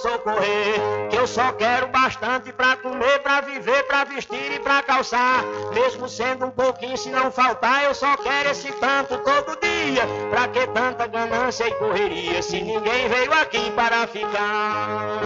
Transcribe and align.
Socorrer. 0.00 1.08
Que 1.10 1.16
eu 1.16 1.26
só 1.26 1.52
quero 1.52 1.88
bastante 1.88 2.52
pra 2.52 2.76
comer, 2.76 3.20
pra 3.20 3.40
viver, 3.40 3.82
pra 3.84 4.04
vestir 4.04 4.52
e 4.52 4.58
pra 4.58 4.82
calçar. 4.82 5.44
Mesmo 5.72 6.08
sendo 6.08 6.46
um 6.46 6.50
pouquinho, 6.50 6.96
se 6.96 7.10
não 7.10 7.30
faltar, 7.30 7.84
eu 7.84 7.94
só 7.94 8.16
quero 8.16 8.50
esse 8.50 8.72
tanto 8.72 9.18
todo 9.18 9.58
dia. 9.60 10.02
Pra 10.30 10.48
que 10.48 10.66
tanta 10.68 11.06
ganância 11.06 11.68
e 11.68 11.74
correria, 11.74 12.42
se 12.42 12.60
ninguém 12.60 13.08
veio 13.08 13.32
aqui 13.32 13.70
para 13.72 14.06
ficar? 14.06 15.20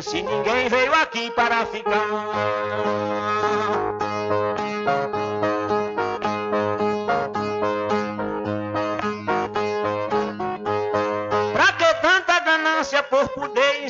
Se 0.00 0.22
ninguém 0.22 0.68
veio 0.68 0.94
aqui 0.94 1.30
para 1.32 1.66
ficar. 1.66 1.98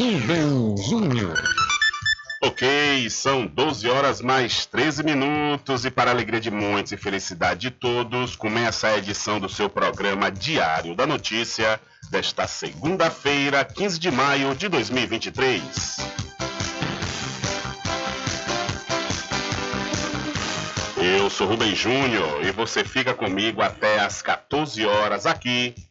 Rubem 0.00 0.74
Júnior. 0.78 1.38
Ok, 2.42 3.10
são 3.10 3.46
12 3.46 3.86
horas 3.86 4.22
mais 4.22 4.64
13 4.64 5.02
minutos 5.02 5.84
e 5.84 5.90
para 5.90 6.10
alegria 6.10 6.40
de 6.40 6.50
muitos 6.50 6.92
e 6.92 6.96
felicidade 6.96 7.60
de 7.60 7.70
todos, 7.70 8.34
começa 8.34 8.88
a 8.88 8.96
edição 8.96 9.38
do 9.38 9.46
seu 9.46 9.68
programa 9.68 10.30
Diário 10.30 10.94
da 10.94 11.06
Notícia 11.06 11.78
desta 12.10 12.46
segunda-feira, 12.46 13.62
15 13.62 13.98
de 13.98 14.10
maio 14.10 14.54
de 14.54 14.70
2023. 14.70 15.98
Eu 20.96 21.28
sou 21.28 21.46
Rubem 21.46 21.74
Júnior 21.74 22.42
e 22.42 22.50
você 22.52 22.84
fica 22.84 23.12
comigo 23.12 23.60
até 23.60 24.00
às 24.00 24.22
14 24.22 24.82
horas 24.86 25.26
aqui 25.26 25.74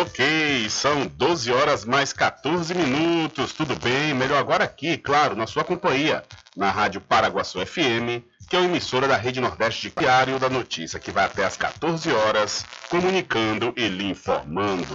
Ok, 0.00 0.68
são 0.70 1.06
12 1.06 1.52
horas 1.52 1.84
mais 1.84 2.12
14 2.14 2.74
minutos. 2.74 3.52
Tudo 3.52 3.76
bem? 3.76 4.14
Melhor 4.14 4.38
agora 4.38 4.64
aqui, 4.64 4.96
claro, 4.96 5.36
na 5.36 5.46
sua 5.46 5.64
companhia, 5.64 6.24
na 6.56 6.70
Rádio 6.70 7.00
Paraguaçu 7.00 7.64
FM, 7.64 8.22
que 8.48 8.56
é 8.56 8.58
uma 8.58 8.68
emissora 8.68 9.06
da 9.06 9.16
Rede 9.16 9.40
Nordeste 9.40 9.90
de 9.90 9.94
Diário 10.00 10.38
da 10.38 10.48
Notícia, 10.48 10.98
que 10.98 11.10
vai 11.10 11.26
até 11.26 11.44
às 11.44 11.56
14 11.58 12.10
horas, 12.10 12.64
comunicando 12.88 13.74
e 13.76 13.86
lhe 13.88 14.06
informando. 14.10 14.86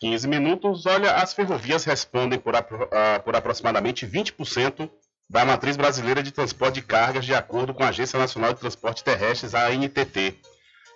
15 0.00 0.28
minutos, 0.28 0.86
olha, 0.86 1.12
as 1.16 1.34
ferrovias 1.34 1.84
respondem 1.84 2.38
por, 2.38 2.54
apro- 2.54 2.88
ah, 2.92 3.18
por 3.20 3.34
aproximadamente 3.34 4.06
20% 4.06 4.88
da 5.28 5.44
matriz 5.44 5.76
brasileira 5.76 6.22
de 6.22 6.32
transporte 6.32 6.76
de 6.76 6.82
cargas, 6.82 7.24
de 7.24 7.34
acordo 7.34 7.74
com 7.74 7.82
a 7.82 7.88
Agência 7.88 8.18
Nacional 8.18 8.54
de 8.54 8.60
Transporte 8.60 9.04
Terrestres, 9.04 9.54
a 9.54 9.66
ANTT. 9.66 10.40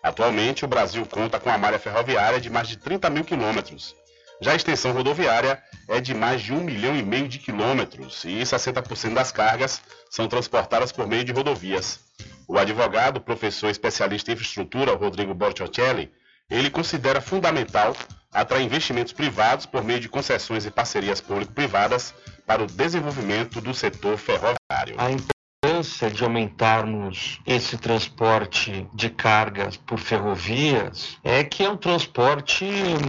Atualmente, 0.03 0.65
o 0.65 0.69
Brasil 0.69 1.05
conta 1.07 1.39
com 1.39 1.51
a 1.51 1.59
malha 1.59 1.79
ferroviária 1.79 2.41
de 2.41 2.49
mais 2.49 2.67
de 2.67 2.79
30 2.79 3.11
mil 3.11 3.25
quilômetros. 3.25 3.95
Já 4.41 4.53
a 4.53 4.57
extensão 4.57 4.93
rodoviária 4.93 5.63
é 5.87 6.01
de 6.01 6.15
mais 6.15 6.41
de 6.41 6.53
1 6.53 6.65
milhão 6.65 6.97
e 6.97 7.03
meio 7.03 7.29
de 7.29 7.39
quilômetros 7.39 8.25
e 8.25 8.41
60% 8.41 9.15
das 9.15 9.31
cargas 9.31 9.81
são 10.11 10.27
transportadas 10.27 10.91
por 10.91 11.07
meio 11.07 11.23
de 11.23 11.31
rodovias. 11.31 12.01
O 12.49 12.59
advogado, 12.59 13.21
professor 13.21 13.71
especialista 13.71 14.31
em 14.31 14.35
infraestrutura, 14.35 14.97
Rodrigo 14.97 15.35
Bortiocelli, 15.35 16.11
ele 16.51 16.71
considera 16.71 17.21
fundamental 17.21 17.95
atrair 18.33 18.65
investimentos 18.65 19.13
privados 19.13 19.67
por 19.67 19.85
meio 19.85 20.01
de 20.01 20.09
concessões 20.09 20.65
e 20.65 20.71
parcerias 20.71 21.21
público-privadas 21.21 22.13
para 22.47 22.63
o 22.63 22.67
desenvolvimento 22.67 23.61
do 23.61 23.73
setor 23.75 24.17
ferroviário. 24.19 24.97
A 24.99 25.11
importância 25.11 26.11
de 26.11 26.25
aumentarmos 26.25 27.41
esse 27.47 27.79
transporte 27.79 28.87
de 28.93 29.09
cargas 29.09 29.77
por 29.77 29.99
ferrovias 29.99 31.17
é 31.23 31.45
que 31.45 31.63
é 31.63 31.71
um 31.71 31.77
transporte 31.77 32.65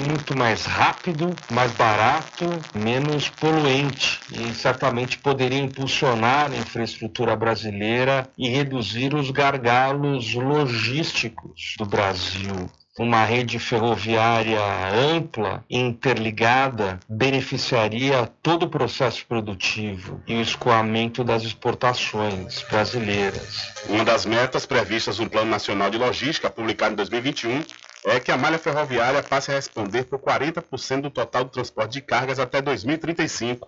muito 0.08 0.38
mais 0.38 0.66
rápido, 0.66 1.36
mais 1.52 1.72
barato, 1.72 2.46
menos 2.76 3.28
poluente 3.30 4.20
e 4.32 4.54
certamente 4.54 5.18
poderia 5.18 5.60
impulsionar 5.60 6.52
a 6.52 6.56
infraestrutura 6.56 7.36
brasileira 7.36 8.30
e 8.38 8.48
reduzir 8.48 9.16
os 9.16 9.32
gargalos 9.32 10.36
logísticos 10.36 11.76
do 11.78 11.86
Brasil. 11.86 12.70
Uma 13.00 13.26
rede 13.26 13.58
ferroviária 13.58 14.62
ampla 14.94 15.66
e 15.68 15.80
interligada 15.80 17.00
beneficiaria 17.10 18.28
todo 18.44 18.64
o 18.64 18.70
processo 18.70 19.26
produtivo 19.26 20.22
e 20.28 20.36
o 20.36 20.42
escoamento 20.42 21.24
das 21.24 21.42
exportações 21.42 22.62
brasileiras. 22.70 23.74
Uma 23.90 24.06
das 24.06 24.28
metas 24.28 24.68
previstas 24.68 25.18
no 25.18 25.28
Plano 25.28 25.50
Nacional 25.50 25.90
de 25.90 25.98
Logística, 25.98 26.52
publicado 26.52 26.94
em 26.94 26.98
2021, 26.98 27.64
é 28.06 28.20
que 28.20 28.32
a 28.32 28.38
malha 28.38 28.60
ferroviária 28.60 29.24
passe 29.24 29.50
a 29.50 29.56
responder 29.56 30.04
por 30.04 30.20
40% 30.20 31.02
do 31.02 31.10
total 31.10 31.46
do 31.46 31.50
transporte 31.50 31.94
de 31.94 32.02
cargas 32.02 32.38
até 32.38 32.62
2035. 32.62 33.68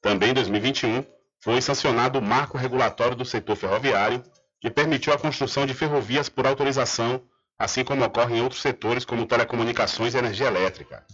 Também 0.00 0.30
em 0.30 0.34
2021, 0.34 1.04
foi 1.38 1.60
sancionado 1.60 2.18
o 2.18 2.22
marco 2.22 2.56
regulatório 2.56 3.16
do 3.16 3.24
setor 3.26 3.54
ferroviário, 3.54 4.24
que 4.62 4.70
permitiu 4.70 5.12
a 5.12 5.18
construção 5.18 5.66
de 5.66 5.74
ferrovias 5.74 6.30
por 6.30 6.46
autorização, 6.46 7.20
assim 7.62 7.84
como 7.84 8.04
ocorre 8.04 8.38
em 8.38 8.42
outros 8.42 8.60
setores 8.60 9.04
como 9.04 9.24
telecomunicações 9.24 10.14
e 10.14 10.18
energia 10.18 10.48
elétrica. 10.48 11.04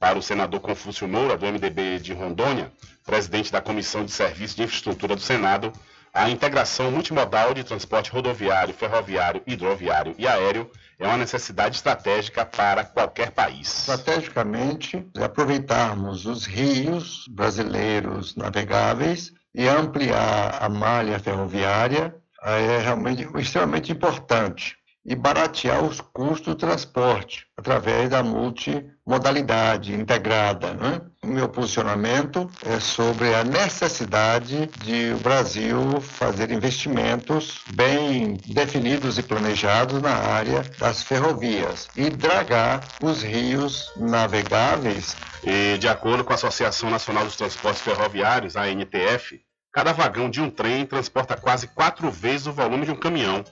Para 0.00 0.18
o 0.18 0.22
senador 0.22 0.58
Confúcio 0.58 1.06
Moura, 1.06 1.36
do 1.36 1.46
MDB 1.46 2.00
de 2.00 2.12
Rondônia, 2.12 2.72
presidente 3.06 3.52
da 3.52 3.60
Comissão 3.60 4.04
de 4.04 4.10
Serviços 4.10 4.56
de 4.56 4.64
Infraestrutura 4.64 5.14
do 5.14 5.20
Senado, 5.20 5.72
a 6.12 6.28
integração 6.28 6.90
multimodal 6.90 7.54
de 7.54 7.62
transporte 7.62 8.10
rodoviário, 8.10 8.74
ferroviário, 8.74 9.42
hidroviário 9.46 10.12
e 10.18 10.26
aéreo 10.26 10.68
é 10.98 11.06
uma 11.06 11.16
necessidade 11.16 11.76
estratégica 11.76 12.44
para 12.44 12.82
qualquer 12.82 13.30
país. 13.30 13.68
estrategicamente 13.68 15.06
aproveitarmos 15.22 16.26
os 16.26 16.46
rios 16.46 17.28
brasileiros 17.28 18.34
navegáveis 18.34 19.32
e 19.54 19.68
ampliar 19.68 20.58
a 20.60 20.68
malha 20.68 21.20
ferroviária 21.20 22.12
é 22.42 22.78
realmente 22.78 23.24
extremamente 23.38 23.92
importante 23.92 24.81
e 25.04 25.14
baratear 25.14 25.84
os 25.84 26.00
custos 26.00 26.54
do 26.54 26.54
transporte 26.54 27.46
através 27.56 28.08
da 28.08 28.22
multimodalidade 28.22 29.94
integrada. 29.94 30.74
né? 30.74 31.00
O 31.22 31.26
meu 31.26 31.48
posicionamento 31.48 32.48
é 32.64 32.78
sobre 32.78 33.34
a 33.34 33.42
necessidade 33.42 34.66
de 34.84 35.12
o 35.12 35.18
Brasil 35.18 36.00
fazer 36.00 36.50
investimentos 36.50 37.60
bem 37.74 38.38
definidos 38.46 39.18
e 39.18 39.22
planejados 39.22 40.00
na 40.00 40.14
área 40.14 40.62
das 40.78 41.02
ferrovias 41.02 41.88
e 41.96 42.08
dragar 42.10 42.80
os 43.02 43.22
rios 43.22 43.92
navegáveis 43.96 45.16
E, 45.44 45.76
de 45.78 45.88
acordo 45.88 46.22
com 46.22 46.32
a 46.32 46.36
Associação 46.36 46.88
Nacional 46.88 47.24
dos 47.24 47.36
Transportes 47.36 47.82
Ferroviários, 47.82 48.56
a 48.56 48.62
ANTF, 48.62 49.40
cada 49.72 49.92
vagão 49.92 50.30
de 50.30 50.40
um 50.40 50.48
trem 50.48 50.86
transporta 50.86 51.36
quase 51.36 51.66
quatro 51.66 52.10
vezes 52.10 52.46
o 52.46 52.52
volume 52.52 52.84
de 52.84 52.92
um 52.92 52.96
caminhão. 52.96 53.42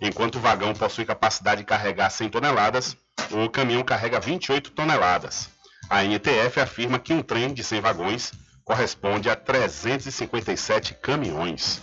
Enquanto 0.00 0.36
o 0.36 0.40
vagão 0.40 0.74
possui 0.74 1.04
capacidade 1.04 1.62
de 1.62 1.66
carregar 1.66 2.10
100 2.10 2.28
toneladas, 2.30 2.96
o 3.30 3.48
caminhão 3.48 3.82
carrega 3.82 4.20
28 4.20 4.70
toneladas. 4.72 5.48
A 5.88 6.00
ANTF 6.00 6.60
afirma 6.60 6.98
que 6.98 7.12
um 7.12 7.22
trem 7.22 7.52
de 7.54 7.62
100 7.62 7.80
vagões 7.80 8.32
corresponde 8.64 9.30
a 9.30 9.36
357 9.36 10.94
caminhões. 10.94 11.80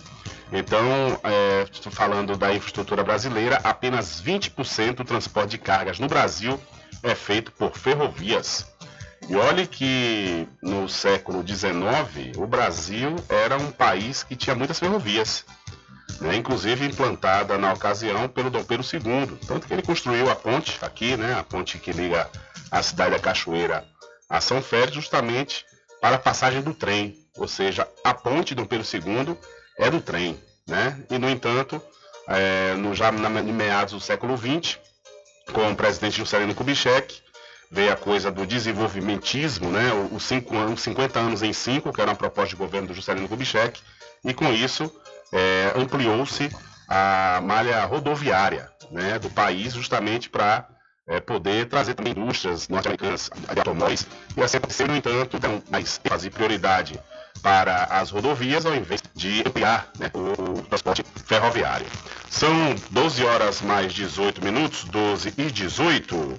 Então, 0.52 1.18
é, 1.24 1.66
falando 1.90 2.36
da 2.36 2.54
infraestrutura 2.54 3.02
brasileira, 3.02 3.58
apenas 3.64 4.22
20% 4.22 4.96
do 4.96 5.04
transporte 5.04 5.52
de 5.52 5.58
cargas 5.58 5.98
no 5.98 6.06
Brasil 6.06 6.60
é 7.02 7.14
feito 7.14 7.50
por 7.52 7.76
ferrovias. 7.76 8.66
E 9.28 9.34
olhe 9.36 9.66
que 9.66 10.46
no 10.62 10.86
século 10.88 11.42
XIX 11.46 12.36
o 12.36 12.46
Brasil 12.46 13.16
era 13.28 13.56
um 13.56 13.70
país 13.70 14.22
que 14.22 14.36
tinha 14.36 14.54
muitas 14.54 14.78
ferrovias, 14.78 15.46
né? 16.20 16.36
inclusive 16.36 16.84
implantada 16.86 17.56
na 17.58 17.72
ocasião 17.72 18.28
pelo 18.28 18.50
Dom 18.50 18.64
Pedro 18.64 18.86
II. 18.86 19.38
Tanto 19.46 19.66
que 19.66 19.72
ele 19.72 19.82
construiu 19.82 20.30
a 20.30 20.36
ponte 20.36 20.78
aqui, 20.82 21.16
né? 21.16 21.34
a 21.34 21.42
ponte 21.42 21.78
que 21.78 21.92
liga 21.92 22.28
a 22.70 22.82
cidade 22.82 23.12
da 23.12 23.18
Cachoeira 23.18 23.84
a 24.28 24.40
São 24.40 24.62
Félix, 24.62 24.94
justamente 24.94 25.64
para 26.00 26.16
a 26.16 26.18
passagem 26.18 26.62
do 26.62 26.74
trem. 26.74 27.16
Ou 27.36 27.48
seja, 27.48 27.88
a 28.02 28.14
ponte 28.14 28.54
Dom 28.54 28.64
Pedro 28.64 28.86
II 28.86 29.36
era 29.78 29.94
o 29.94 30.00
trem. 30.00 30.38
Né? 30.66 31.04
E, 31.10 31.18
no 31.18 31.28
entanto, 31.28 31.80
é, 32.28 32.74
no, 32.74 32.94
já 32.94 33.12
na, 33.12 33.40
em 33.40 33.52
meados 33.52 33.94
do 33.94 34.00
século 34.00 34.36
XX, 34.36 34.78
com 35.52 35.70
o 35.70 35.76
presidente 35.76 36.16
Juscelino 36.16 36.54
Kubitschek, 36.54 37.22
veio 37.70 37.92
a 37.92 37.96
coisa 37.96 38.30
do 38.30 38.46
desenvolvimentismo, 38.46 39.70
né? 39.70 39.90
os, 40.10 40.30
anos, 40.30 40.80
50 40.80 41.18
anos 41.18 41.42
em 41.42 41.52
5, 41.52 41.92
que 41.92 42.00
era 42.00 42.10
uma 42.10 42.16
proposta 42.16 42.50
de 42.50 42.56
governo 42.56 42.88
do 42.88 42.94
Juscelino 42.94 43.28
Kubitschek, 43.28 43.80
e 44.24 44.32
com 44.32 44.52
isso 44.52 44.90
é, 45.34 45.72
ampliou-se 45.74 46.48
a 46.88 47.40
malha 47.42 47.84
rodoviária 47.84 48.70
né, 48.90 49.18
do 49.18 49.28
país, 49.28 49.74
justamente 49.74 50.30
para 50.30 50.68
é, 51.08 51.20
poder 51.20 51.66
trazer 51.66 51.94
também 51.94 52.12
indústrias 52.12 52.68
norte-americanas 52.68 53.30
de 53.52 53.58
automóveis, 53.58 54.06
e 54.36 54.42
assim 54.42 54.58
aconteceu, 54.58 54.86
no 54.86 54.96
entanto, 54.96 55.36
então, 55.36 55.62
mas 55.68 56.00
fazer 56.06 56.30
prioridade 56.30 56.98
para 57.42 57.84
as 57.84 58.10
rodovias 58.10 58.64
ao 58.64 58.74
invés 58.74 59.02
de 59.12 59.42
ampliar 59.46 59.88
né, 59.98 60.10
o, 60.14 60.60
o 60.60 60.62
transporte 60.62 61.04
ferroviário. 61.26 61.86
São 62.30 62.74
12 62.90 63.24
horas 63.24 63.60
mais 63.60 63.92
18 63.92 64.42
minutos, 64.42 64.84
12 64.84 65.34
e 65.36 65.50
18. 65.50 66.38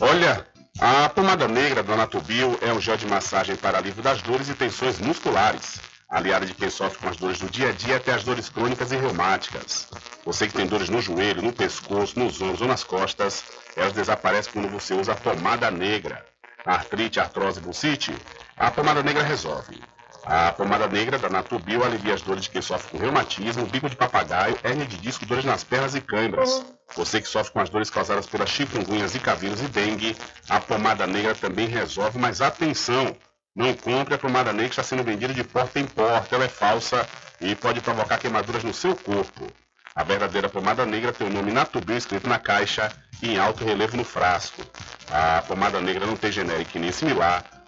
Olha, 0.00 0.46
a 0.80 1.08
pomada 1.10 1.46
negra 1.46 1.82
do 1.82 1.92
Anatobio 1.92 2.58
é 2.62 2.72
um 2.72 2.80
gel 2.80 2.96
de 2.96 3.06
massagem 3.06 3.56
para 3.56 3.78
alívio 3.78 4.02
das 4.02 4.22
dores 4.22 4.48
e 4.48 4.54
tensões 4.54 4.98
musculares, 4.98 5.80
aliada 6.12 6.44
de 6.44 6.52
quem 6.52 6.68
sofre 6.68 6.98
com 6.98 7.08
as 7.08 7.16
dores 7.16 7.38
do 7.38 7.48
dia 7.48 7.70
a 7.70 7.72
dia 7.72 7.96
até 7.96 8.12
as 8.12 8.22
dores 8.22 8.50
crônicas 8.50 8.92
e 8.92 8.96
reumáticas. 8.96 9.88
Você 10.26 10.46
que 10.46 10.52
tem 10.52 10.66
dores 10.66 10.90
no 10.90 11.00
joelho, 11.00 11.40
no 11.40 11.52
pescoço, 11.52 12.18
nos 12.18 12.40
ombros 12.42 12.60
ou 12.60 12.68
nas 12.68 12.84
costas, 12.84 13.42
elas 13.74 13.94
desaparecem 13.94 14.52
quando 14.52 14.68
você 14.68 14.92
usa 14.92 15.12
a 15.12 15.16
pomada 15.16 15.70
negra. 15.70 16.24
Artrite, 16.66 17.18
artrose, 17.18 17.60
bucite, 17.60 18.14
a 18.58 18.70
pomada 18.70 19.02
negra 19.02 19.22
resolve. 19.22 19.82
A 20.24 20.52
pomada 20.52 20.86
negra 20.86 21.18
da 21.18 21.28
Natubio 21.28 21.82
alivia 21.82 22.14
as 22.14 22.22
dores 22.22 22.44
de 22.44 22.50
quem 22.50 22.62
sofre 22.62 22.90
com 22.90 22.98
reumatismo, 22.98 23.66
bico 23.66 23.88
de 23.88 23.96
papagaio, 23.96 24.56
hernia 24.62 24.86
de 24.86 24.98
disco, 24.98 25.26
dores 25.26 25.46
nas 25.46 25.64
pernas 25.64 25.94
e 25.94 26.00
câimbras. 26.00 26.64
Você 26.94 27.20
que 27.22 27.26
sofre 27.26 27.52
com 27.52 27.60
as 27.60 27.70
dores 27.70 27.90
causadas 27.90 28.26
pelas 28.26 28.50
chikungunhas, 28.50 29.12
zika 29.12 29.34
vírus 29.34 29.60
e 29.62 29.66
dengue, 29.66 30.14
a 30.48 30.60
pomada 30.60 31.06
negra 31.06 31.34
também 31.34 31.66
resolve, 31.66 32.18
mas 32.18 32.40
atenção! 32.40 33.16
Não 33.54 33.74
compre 33.74 34.14
a 34.14 34.18
pomada 34.18 34.50
negra 34.50 34.68
que 34.68 34.72
está 34.72 34.82
sendo 34.82 35.04
vendida 35.04 35.34
de 35.34 35.44
porta 35.44 35.78
em 35.78 35.84
porta, 35.84 36.34
ela 36.34 36.44
é 36.44 36.48
falsa 36.48 37.06
e 37.38 37.54
pode 37.54 37.82
provocar 37.82 38.16
queimaduras 38.18 38.64
no 38.64 38.72
seu 38.72 38.96
corpo. 38.96 39.46
A 39.94 40.02
verdadeira 40.02 40.48
pomada 40.48 40.86
negra 40.86 41.12
tem 41.12 41.26
o 41.26 41.30
nome 41.30 41.52
Natubio 41.52 41.96
escrito 41.96 42.26
na 42.26 42.38
caixa 42.38 42.90
e 43.22 43.32
em 43.32 43.38
alto 43.38 43.62
relevo 43.62 43.94
no 43.94 44.04
frasco. 44.04 44.62
A 45.10 45.42
pomada 45.42 45.78
negra 45.82 46.06
não 46.06 46.16
tem 46.16 46.32
genérico 46.32 46.78
nem 46.78 46.90
similar, 46.90 47.44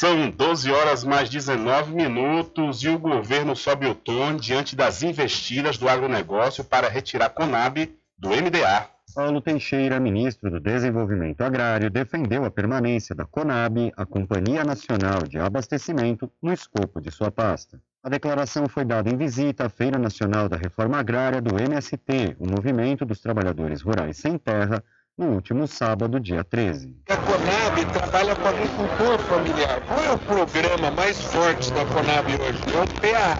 São 0.00 0.28
12 0.28 0.72
horas 0.72 1.04
mais 1.04 1.30
19 1.30 1.94
minutos 1.94 2.82
e 2.82 2.88
o 2.88 2.98
governo 2.98 3.54
sobe 3.54 3.86
o 3.86 3.94
tom 3.94 4.34
diante 4.34 4.74
das 4.74 5.04
investidas 5.04 5.78
do 5.78 5.88
agronegócio 5.88 6.64
para 6.64 6.88
retirar 6.88 7.30
Conab 7.30 7.96
do 8.18 8.30
MDA. 8.30 8.88
Paulo 9.14 9.40
Teixeira, 9.40 10.00
ministro 10.00 10.50
do 10.50 10.58
Desenvolvimento 10.58 11.42
Agrário, 11.42 11.88
defendeu 11.88 12.44
a 12.44 12.50
permanência 12.50 13.14
da 13.14 13.24
Conab, 13.24 13.92
a 13.96 14.04
Companhia 14.04 14.64
Nacional 14.64 15.22
de 15.28 15.38
Abastecimento, 15.38 16.28
no 16.42 16.52
escopo 16.52 17.00
de 17.00 17.12
sua 17.12 17.30
pasta. 17.30 17.80
A 18.02 18.08
declaração 18.08 18.68
foi 18.68 18.84
dada 18.84 19.08
em 19.08 19.16
visita 19.16 19.66
à 19.66 19.68
Feira 19.68 19.96
Nacional 19.96 20.48
da 20.48 20.56
Reforma 20.56 20.98
Agrária 20.98 21.40
do 21.40 21.56
MST, 21.56 22.34
o 22.40 22.50
Movimento 22.50 23.04
dos 23.04 23.20
Trabalhadores 23.20 23.80
Rurais 23.80 24.16
Sem 24.16 24.38
Terra, 24.38 24.82
no 25.16 25.26
último 25.26 25.66
sábado, 25.66 26.18
dia 26.18 26.42
13. 26.42 26.92
A 27.08 27.16
Conab 27.16 27.84
trabalha 27.92 28.34
com 28.34 28.48
agricultor 28.48 29.18
familiar. 29.20 29.80
Qual 29.86 30.02
é 30.02 30.12
o 30.12 30.18
programa 30.18 30.90
mais 30.90 31.20
forte 31.20 31.72
da 31.72 31.84
Conab 31.86 32.26
hoje? 32.26 32.58
É 32.74 32.82
o 32.82 32.86
PA, 33.00 33.38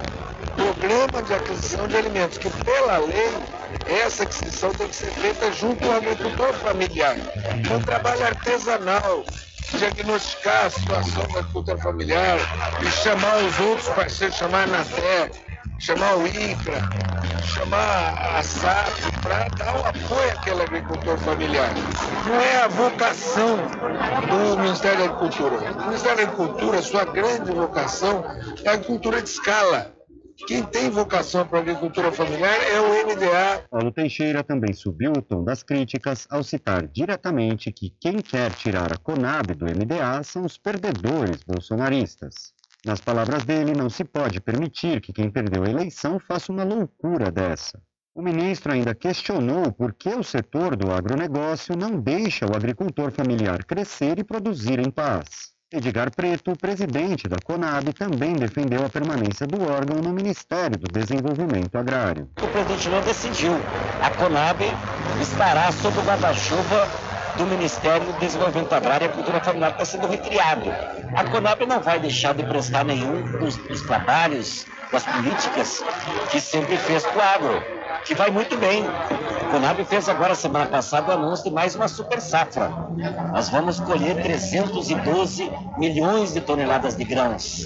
Programa 0.55 1.23
de 1.23 1.33
Aquisição 1.33 1.87
de 1.87 1.97
Alimentos, 1.97 2.37
que 2.37 2.49
pela 2.63 2.97
lei, 2.99 3.29
essa 3.87 4.23
aquisição 4.23 4.71
tem 4.71 4.87
que 4.87 4.95
ser 4.95 5.11
feita 5.11 5.51
junto 5.51 5.85
ao 5.85 5.97
agricultor 5.97 6.53
familiar. 6.53 7.17
É 7.69 7.75
um 7.75 7.81
trabalho 7.81 8.25
artesanal, 8.25 9.25
diagnosticar 9.77 10.67
a 10.67 10.69
situação 10.69 11.27
da 11.27 11.39
agricultura 11.39 11.77
familiar 11.77 12.37
e 12.81 12.89
chamar 12.89 13.37
os 13.43 13.59
outros 13.59 13.89
parceiros, 13.89 14.37
chamar 14.37 14.59
a 14.59 14.63
Anaté, 14.63 15.31
chamar 15.79 16.17
o 16.17 16.27
INCRA, 16.27 16.81
chamar 17.43 18.37
a 18.37 18.43
SAP 18.43 19.21
para 19.21 19.47
dar 19.49 19.75
o 19.75 19.85
apoio 19.87 20.31
àquele 20.31 20.61
agricultor 20.61 21.17
familiar. 21.19 21.73
Não 22.25 22.35
é 22.35 22.57
a 22.63 22.67
vocação 22.67 23.57
do 23.57 24.61
Ministério 24.61 24.99
da 24.99 25.05
Agricultura. 25.05 25.71
O 25.71 25.85
Ministério 25.87 26.17
da 26.17 26.23
Agricultura, 26.23 26.81
sua 26.81 27.05
grande 27.05 27.51
vocação 27.51 28.23
é 28.63 28.69
a 28.69 28.73
agricultura 28.73 29.21
de 29.21 29.29
escala. 29.29 29.93
Quem 30.47 30.63
tem 30.63 30.89
vocação 30.89 31.47
para 31.47 31.59
a 31.59 31.61
agricultura 31.61 32.11
familiar 32.11 32.57
é 32.69 32.79
o 32.81 33.07
MDA. 33.07 33.65
Paulo 33.69 33.89
Teixeira 33.89 34.43
também 34.43 34.73
subiu 34.73 35.13
o 35.13 35.21
tom 35.21 35.45
das 35.45 35.63
críticas 35.63 36.27
ao 36.29 36.43
citar 36.43 36.85
diretamente 36.87 37.71
que 37.71 37.89
quem 38.01 38.17
quer 38.17 38.51
tirar 38.51 38.91
a 38.91 38.97
Conab 38.97 39.53
do 39.53 39.65
MDA 39.65 40.21
são 40.23 40.43
os 40.43 40.57
perdedores 40.57 41.41
bolsonaristas. 41.41 42.54
Nas 42.85 43.01
palavras 43.01 43.43
dele, 43.43 43.73
não 43.73 43.89
se 43.89 44.03
pode 44.03 44.39
permitir 44.39 45.01
que 45.01 45.11
quem 45.11 45.27
perdeu 45.27 45.63
a 45.63 45.69
eleição 45.69 46.19
faça 46.19 46.51
uma 46.51 46.63
loucura 46.63 47.31
dessa. 47.31 47.81
O 48.13 48.21
ministro 48.21 48.71
ainda 48.71 48.93
questionou 48.93 49.71
por 49.71 49.91
que 49.91 50.09
o 50.09 50.23
setor 50.23 50.75
do 50.75 50.91
agronegócio 50.91 51.75
não 51.75 51.99
deixa 51.99 52.45
o 52.45 52.55
agricultor 52.55 53.11
familiar 53.11 53.65
crescer 53.65 54.19
e 54.19 54.23
produzir 54.23 54.77
em 54.77 54.91
paz. 54.91 55.55
Edgar 55.73 56.15
Preto, 56.15 56.53
presidente 56.55 57.27
da 57.27 57.37
Conab, 57.43 57.91
também 57.91 58.35
defendeu 58.35 58.85
a 58.85 58.89
permanência 58.89 59.47
do 59.47 59.63
órgão 59.63 59.99
no 59.99 60.13
Ministério 60.13 60.77
do 60.77 60.87
Desenvolvimento 60.87 61.75
Agrário. 61.75 62.29
O 62.39 62.47
presidente 62.47 62.87
não 62.87 63.01
decidiu. 63.01 63.53
A 63.99 64.11
Conab 64.11 64.63
estará 65.19 65.71
sob 65.71 65.97
o 65.97 66.03
guarda-chuva 66.03 67.14
do 67.37 67.45
Ministério 67.45 68.05
do 68.05 68.19
Desenvolvimento 68.19 68.73
Agrário 68.73 69.07
e 69.07 69.09
Cultura 69.09 69.39
Familiar 69.41 69.71
está 69.71 69.85
sendo 69.85 70.07
recriado. 70.07 70.71
A 71.15 71.23
Conab 71.25 71.65
não 71.65 71.79
vai 71.81 71.99
deixar 71.99 72.33
de 72.33 72.43
prestar 72.43 72.85
nenhum 72.85 73.21
dos, 73.39 73.57
dos 73.57 73.81
trabalhos, 73.81 74.65
das 74.91 75.03
políticas 75.03 75.83
que 76.31 76.39
sempre 76.39 76.77
fez 76.77 77.03
para 77.03 77.17
o 77.17 77.21
agro, 77.21 77.63
que 78.05 78.15
vai 78.15 78.29
muito 78.29 78.55
bem. 78.57 78.85
A 78.87 79.51
Conab 79.51 79.83
fez 79.83 80.07
agora, 80.07 80.33
semana 80.33 80.65
passada, 80.67 81.09
o 81.09 81.19
anúncio 81.19 81.45
de 81.45 81.51
mais 81.51 81.75
uma 81.75 81.87
super 81.87 82.21
safra. 82.21 82.71
Nós 83.33 83.49
vamos 83.49 83.79
colher 83.79 84.21
312 84.21 85.51
milhões 85.77 86.33
de 86.33 86.41
toneladas 86.41 86.95
de 86.95 87.03
grãos, 87.03 87.65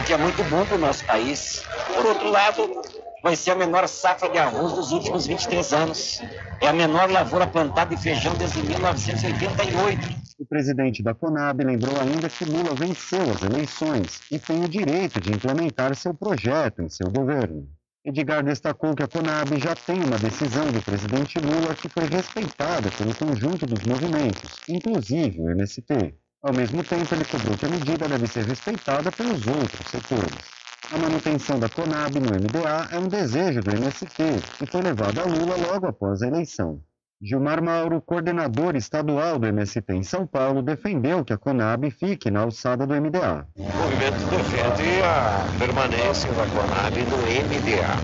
o 0.00 0.04
que 0.04 0.12
é 0.12 0.16
muito 0.16 0.42
bom 0.44 0.64
para 0.64 0.76
o 0.76 0.80
nosso 0.80 1.04
país. 1.04 1.62
Por 1.94 2.06
outro 2.06 2.30
lado, 2.30 2.82
vai 3.22 3.36
ser 3.36 3.52
a 3.52 3.54
menor 3.54 3.86
safra 3.86 4.28
de 4.28 4.38
arroz 4.38 4.72
dos 4.72 4.90
últimos 4.90 5.26
23 5.26 5.72
anos. 5.72 6.20
É 6.60 6.68
a 6.68 6.72
menor 6.72 7.10
lavoura 7.10 7.46
plantada 7.46 7.94
de 7.94 8.02
feijão 8.02 8.34
desde 8.34 8.62
1988. 8.62 10.22
O 10.38 10.46
presidente 10.46 11.02
da 11.02 11.14
Conab 11.14 11.62
lembrou 11.62 11.94
ainda 12.00 12.28
que 12.28 12.44
Lula 12.44 12.74
venceu 12.74 13.22
as 13.30 13.42
eleições 13.42 14.20
e 14.30 14.38
tem 14.38 14.64
o 14.64 14.68
direito 14.68 15.20
de 15.20 15.30
implementar 15.32 15.94
seu 15.94 16.12
projeto 16.12 16.82
em 16.82 16.88
seu 16.88 17.08
governo. 17.10 17.68
Edgar 18.04 18.42
destacou 18.42 18.96
que 18.96 19.04
a 19.04 19.06
Conab 19.06 19.56
já 19.60 19.76
tem 19.76 20.02
uma 20.02 20.18
decisão 20.18 20.66
do 20.72 20.82
presidente 20.82 21.38
Lula 21.38 21.76
que 21.76 21.88
foi 21.88 22.06
respeitada 22.06 22.90
pelo 22.98 23.14
conjunto 23.14 23.64
dos 23.64 23.84
movimentos, 23.84 24.58
inclusive 24.68 25.40
o 25.40 25.50
MST. 25.50 26.12
Ao 26.42 26.52
mesmo 26.52 26.82
tempo, 26.82 27.14
ele 27.14 27.24
cobrou 27.24 27.56
que 27.56 27.66
a 27.66 27.68
medida 27.68 28.08
deve 28.08 28.26
ser 28.26 28.44
respeitada 28.44 29.12
pelos 29.12 29.46
outros 29.46 29.88
setores. 29.88 30.61
A 30.90 30.98
manutenção 30.98 31.58
da 31.58 31.68
Conab 31.68 32.18
no 32.20 32.30
MDA 32.30 32.88
é 32.90 32.98
um 32.98 33.08
desejo 33.08 33.62
do 33.62 33.70
MST 33.70 34.22
e 34.60 34.66
foi 34.66 34.82
levado 34.82 35.20
a 35.20 35.24
Lula 35.24 35.56
logo 35.56 35.86
após 35.86 36.22
a 36.22 36.26
eleição. 36.26 36.82
Gilmar 37.24 37.62
Mauro, 37.62 38.02
coordenador 38.02 38.74
estadual 38.74 39.38
do 39.38 39.46
MST 39.46 39.92
em 39.92 40.02
São 40.02 40.26
Paulo, 40.26 40.60
defendeu 40.60 41.24
que 41.24 41.32
a 41.32 41.38
Conab 41.38 41.88
fique 41.88 42.32
na 42.32 42.40
alçada 42.40 42.84
do 42.84 43.00
MDA. 43.00 43.46
O 43.56 43.62
movimento 43.62 44.28
defende 44.28 45.00
a 45.04 45.46
permanência 45.56 46.32
da 46.32 46.44
Conab 46.48 46.98
no 46.98 47.18
MDA. 47.18 47.94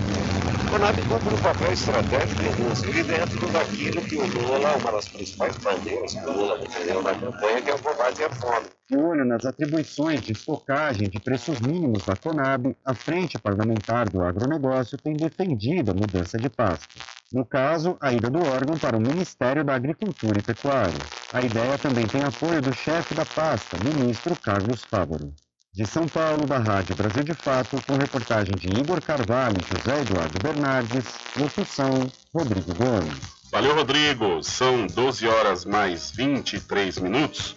A 0.65 0.71
Conab 0.71 1.01
cumpre 1.01 1.33
um 1.33 1.41
papel 1.41 1.73
estratégico, 1.73 2.43
inclusive 2.43 3.03
dentro 3.03 3.47
daquilo 3.49 4.01
que 4.03 4.15
o 4.15 4.25
Lula, 4.25 4.77
uma 4.77 4.91
das 4.93 5.09
principais 5.09 5.57
bandeiras 5.57 6.13
que 6.13 6.25
o 6.25 6.31
Lula 6.31 6.57
defendeu 6.59 7.03
na 7.03 7.13
campanha, 7.13 7.61
que 7.61 7.71
é 7.71 7.75
o 7.75 7.79
combate 7.79 8.23
à 8.23 8.29
fome. 8.29 8.67
De 8.89 8.97
olho 8.97 9.25
nas 9.25 9.43
atribuições 9.43 10.21
de 10.21 10.31
estocagem 10.31 11.09
de 11.09 11.19
preços 11.19 11.59
mínimos 11.59 12.05
da 12.05 12.15
Conab, 12.15 12.73
a 12.85 12.95
Frente 12.95 13.37
Parlamentar 13.37 14.07
do 14.07 14.23
Agronegócio 14.23 14.97
tem 14.97 15.13
defendido 15.13 15.91
a 15.91 15.93
mudança 15.93 16.37
de 16.37 16.49
pasta. 16.49 16.87
No 17.31 17.45
caso, 17.45 17.95
a 18.01 18.11
ida 18.11 18.27
do 18.27 18.39
órgão 18.39 18.75
para 18.75 18.97
o 18.97 18.99
Ministério 18.99 19.63
da 19.63 19.75
Agricultura 19.75 20.39
e 20.39 20.41
Pecuária. 20.41 20.97
A 21.31 21.41
ideia 21.41 21.77
também 21.77 22.07
tem 22.07 22.23
apoio 22.23 22.59
do 22.59 22.73
chefe 22.73 23.13
da 23.13 23.23
pasta, 23.23 23.77
ministro 23.83 24.35
Carlos 24.35 24.83
Fávaro. 24.83 25.31
De 25.71 25.85
São 25.85 26.07
Paulo, 26.07 26.47
da 26.47 26.57
Rádio 26.57 26.95
Brasil 26.95 27.21
de 27.21 27.35
Fato, 27.35 27.79
com 27.85 27.97
reportagem 27.97 28.55
de 28.55 28.67
Igor 28.69 28.99
Carvalho 28.99 29.57
e 29.61 29.77
José 29.77 30.01
Eduardo 30.01 30.39
Bernardes, 30.41 31.05
locução 31.37 32.11
Rodrigo 32.33 32.73
Gomes. 32.73 33.39
Valeu, 33.51 33.75
Rodrigo. 33.75 34.41
São 34.41 34.87
12 34.87 35.27
horas 35.27 35.65
mais 35.65 36.09
23 36.09 36.97
minutos. 36.97 37.55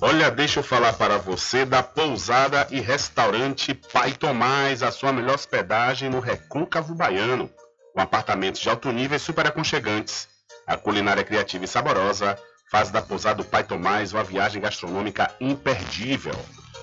Olha, 0.00 0.28
deixa 0.28 0.58
eu 0.58 0.64
falar 0.64 0.92
para 0.94 1.18
você 1.18 1.64
da 1.64 1.84
pousada 1.84 2.66
e 2.72 2.80
restaurante 2.80 3.72
Pai 3.72 4.12
Tomás, 4.12 4.82
a 4.82 4.90
sua 4.90 5.12
melhor 5.12 5.36
hospedagem 5.36 6.10
no 6.10 6.18
Recôncavo 6.18 6.94
Baiano, 6.96 7.48
com 7.94 8.00
apartamentos 8.00 8.60
de 8.60 8.68
alto 8.68 8.90
nível 8.90 9.16
e 9.16 9.20
super 9.20 9.46
aconchegantes. 9.46 10.28
A 10.66 10.76
culinária 10.76 11.22
criativa 11.22 11.64
e 11.64 11.68
saborosa 11.68 12.36
faz 12.70 12.90
da 12.90 13.00
pousada 13.00 13.36
do 13.36 13.44
Pai 13.44 13.62
Tomás 13.62 14.12
uma 14.12 14.24
viagem 14.24 14.60
gastronômica 14.60 15.30
imperdível. 15.40 16.34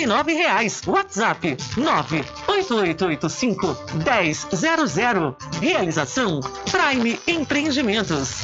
399. 0.00 0.35
Reais. 0.35 0.83
WhatsApp 0.87 1.57
98885 1.76 3.76
1000. 4.87 5.37
Realização 5.61 6.40
Prime 6.71 7.21
Empreendimentos. 7.26 8.40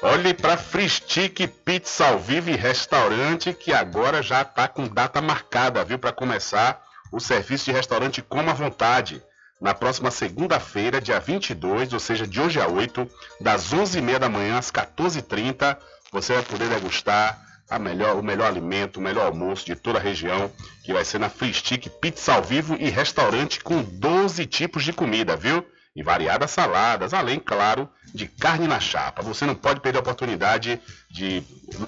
Olhe 0.02 0.34
para 0.34 0.56
Fristic 0.56 1.46
Pizza 1.64 2.08
ao 2.08 2.18
vivo 2.18 2.50
e 2.50 2.56
restaurante 2.56 3.52
que 3.52 3.72
agora 3.72 4.22
já 4.22 4.42
está 4.42 4.66
com 4.66 4.88
data 4.88 5.20
marcada, 5.20 5.84
viu, 5.84 5.98
para 5.98 6.12
começar 6.12 6.82
o 7.12 7.20
serviço 7.20 7.66
de 7.66 7.72
restaurante 7.72 8.20
Coma 8.20 8.50
à 8.50 8.54
Vontade. 8.54 9.22
Na 9.60 9.72
próxima 9.72 10.10
segunda-feira, 10.10 11.00
dia 11.00 11.20
22, 11.20 11.92
ou 11.92 12.00
seja, 12.00 12.26
de 12.26 12.40
hoje 12.40 12.60
a 12.60 12.66
8, 12.66 13.08
das 13.40 13.72
11h30 13.72 14.18
da 14.18 14.28
manhã 14.28 14.58
às 14.58 14.72
14h30, 14.72 15.78
você 16.10 16.34
vai 16.34 16.42
poder 16.42 16.68
degustar 16.68 17.40
melhor, 17.78 18.16
o 18.16 18.22
melhor 18.22 18.46
alimento, 18.46 18.98
o 18.98 19.02
melhor 19.02 19.26
almoço 19.26 19.66
de 19.66 19.74
toda 19.74 19.98
a 19.98 20.02
região, 20.02 20.50
que 20.84 20.92
vai 20.92 21.04
ser 21.04 21.18
na 21.18 21.28
Free 21.28 21.52
Stick 21.52 21.88
Pizza 22.00 22.34
ao 22.34 22.42
vivo 22.42 22.76
e 22.78 22.88
restaurante 22.90 23.60
com 23.60 23.82
12 23.82 24.46
tipos 24.46 24.84
de 24.84 24.92
comida, 24.92 25.36
viu? 25.36 25.64
E 25.94 26.02
variadas 26.02 26.50
saladas, 26.50 27.12
além, 27.12 27.38
claro, 27.38 27.88
de 28.14 28.26
carne 28.26 28.66
na 28.66 28.80
chapa. 28.80 29.22
Você 29.22 29.44
não 29.44 29.54
pode 29.54 29.80
perder 29.80 29.98
a 29.98 30.00
oportunidade 30.00 30.80
de 31.10 31.42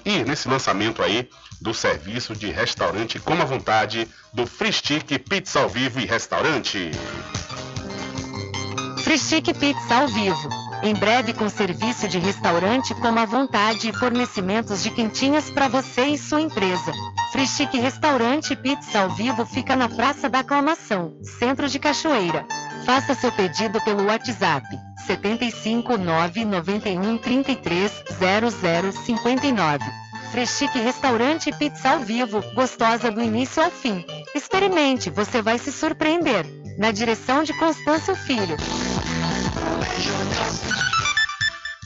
ir 0.05 0.25
nesse 0.25 0.47
lançamento 0.47 1.01
aí 1.01 1.27
do 1.59 1.73
serviço 1.73 2.35
de 2.35 2.51
restaurante 2.51 3.17
com 3.19 3.33
a 3.33 3.45
vontade 3.45 4.07
do 4.31 4.45
Free 4.45 4.71
Stick 4.71 5.17
Pizza 5.19 5.59
ao 5.59 5.69
vivo 5.69 5.99
e 5.99 6.05
restaurante. 6.05 6.91
Frischique 9.05 9.53
Pizza 9.53 9.95
ao 9.95 10.07
vivo. 10.07 10.64
Em 10.85 10.93
breve 10.93 11.33
com 11.33 11.49
serviço 11.49 12.07
de 12.07 12.19
restaurante 12.19 12.93
como 12.93 13.17
à 13.17 13.25
vontade 13.25 13.89
e 13.89 13.93
fornecimentos 13.93 14.83
de 14.83 14.91
quentinhas 14.91 15.49
para 15.49 15.67
você 15.67 16.05
e 16.05 16.15
sua 16.15 16.41
empresa. 16.41 16.93
Frischique 17.31 17.79
Restaurante 17.79 18.55
Pizza 18.55 18.99
ao 18.99 19.09
vivo 19.09 19.47
fica 19.47 19.75
na 19.75 19.89
Praça 19.89 20.29
da 20.29 20.41
Aclamação, 20.41 21.17
Centro 21.39 21.67
de 21.67 21.79
Cachoeira. 21.79 22.45
Faça 22.85 23.15
seu 23.15 23.31
pedido 23.31 23.81
pelo 23.81 24.05
WhatsApp 24.05 24.67
75 25.07 25.97
991 25.97 27.17
33 27.17 28.03
0059. 29.03 29.83
Freschique 30.31 30.77
Restaurante 30.77 31.51
Pizza 31.53 31.89
ao 31.89 31.99
Vivo, 32.01 32.43
gostosa 32.53 33.09
do 33.09 33.23
início 33.23 33.63
ao 33.63 33.71
fim. 33.71 34.05
Experimente, 34.35 35.09
você 35.09 35.41
vai 35.41 35.57
se 35.57 35.71
surpreender. 35.71 36.45
Na 36.77 36.91
direção 36.91 37.41
de 37.41 37.57
Constâncio 37.57 38.15
Filho. 38.15 38.55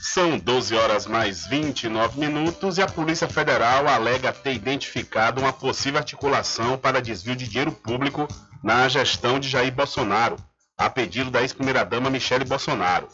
São 0.01 0.37
12 0.37 0.75
horas 0.75 1.05
mais 1.05 1.45
29 1.47 2.19
minutos 2.19 2.77
e 2.77 2.81
a 2.81 2.87
Polícia 2.87 3.27
Federal 3.27 3.87
alega 3.87 4.33
ter 4.33 4.53
identificado 4.53 5.39
uma 5.39 5.53
possível 5.53 5.99
articulação 5.99 6.77
para 6.77 7.01
desvio 7.01 7.35
de 7.35 7.47
dinheiro 7.47 7.71
público 7.71 8.27
na 8.63 8.89
gestão 8.89 9.39
de 9.39 9.47
Jair 9.47 9.71
Bolsonaro, 9.71 10.35
a 10.77 10.89
pedido 10.89 11.29
da 11.29 11.41
ex-primeira-dama 11.41 12.09
Michele 12.09 12.43
Bolsonaro. 12.43 13.07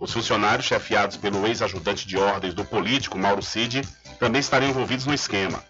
Os 0.00 0.12
funcionários 0.12 0.66
chefiados 0.66 1.16
pelo 1.16 1.46
ex-ajudante 1.46 2.06
de 2.06 2.16
ordens 2.16 2.54
do 2.54 2.64
político 2.64 3.18
Mauro 3.18 3.42
Cid 3.42 3.82
também 4.18 4.40
estariam 4.40 4.70
envolvidos 4.70 5.06
no 5.06 5.14
esquema. 5.14 5.62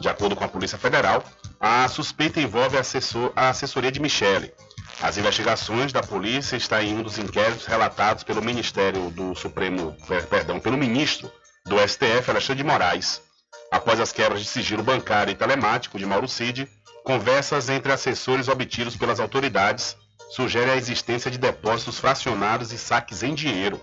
De 0.00 0.08
acordo 0.08 0.34
com 0.34 0.44
a 0.44 0.48
Polícia 0.48 0.78
Federal, 0.78 1.22
a 1.64 1.86
suspeita 1.86 2.40
envolve 2.40 2.76
a, 2.76 2.80
assessor, 2.80 3.32
a 3.36 3.50
assessoria 3.50 3.92
de 3.92 4.00
Michele. 4.00 4.52
As 5.00 5.16
investigações 5.16 5.92
da 5.92 6.02
polícia 6.02 6.56
estão 6.56 6.80
em 6.80 6.92
um 6.92 7.04
dos 7.04 7.18
inquéritos 7.18 7.66
relatados 7.66 8.24
pelo 8.24 8.42
Ministério 8.42 9.10
do 9.10 9.32
Supremo, 9.36 9.96
perdão, 10.28 10.58
pelo 10.58 10.76
ministro 10.76 11.30
do 11.64 11.76
STF, 11.78 12.28
Alexandre 12.28 12.64
de 12.64 12.68
Moraes. 12.68 13.22
Após 13.70 14.00
as 14.00 14.10
quebras 14.10 14.40
de 14.40 14.48
sigilo 14.48 14.82
bancário 14.82 15.30
e 15.30 15.36
telemático 15.36 16.00
de 16.00 16.04
Mauro 16.04 16.26
Cid, 16.26 16.68
conversas 17.04 17.68
entre 17.68 17.92
assessores 17.92 18.48
obtidos 18.48 18.96
pelas 18.96 19.20
autoridades 19.20 19.96
sugerem 20.32 20.72
a 20.72 20.76
existência 20.76 21.30
de 21.30 21.38
depósitos 21.38 21.98
fracionados 21.98 22.72
e 22.72 22.78
saques 22.78 23.22
em 23.22 23.34
dinheiro. 23.34 23.80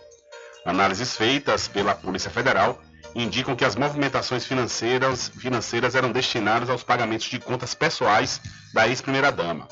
Análises 0.65 1.15
feitas 1.15 1.69
pela 1.69 1.95
Polícia 1.95 2.29
Federal 2.29 2.77
indicam 3.15 3.55
que 3.55 3.65
as 3.65 3.75
movimentações 3.75 4.45
financeiras, 4.45 5.29
financeiras 5.29 5.95
eram 5.95 6.11
destinadas 6.11 6.69
aos 6.69 6.83
pagamentos 6.83 7.27
de 7.27 7.39
contas 7.39 7.73
pessoais 7.73 8.41
da 8.73 8.87
ex-primeira-dama. 8.87 9.67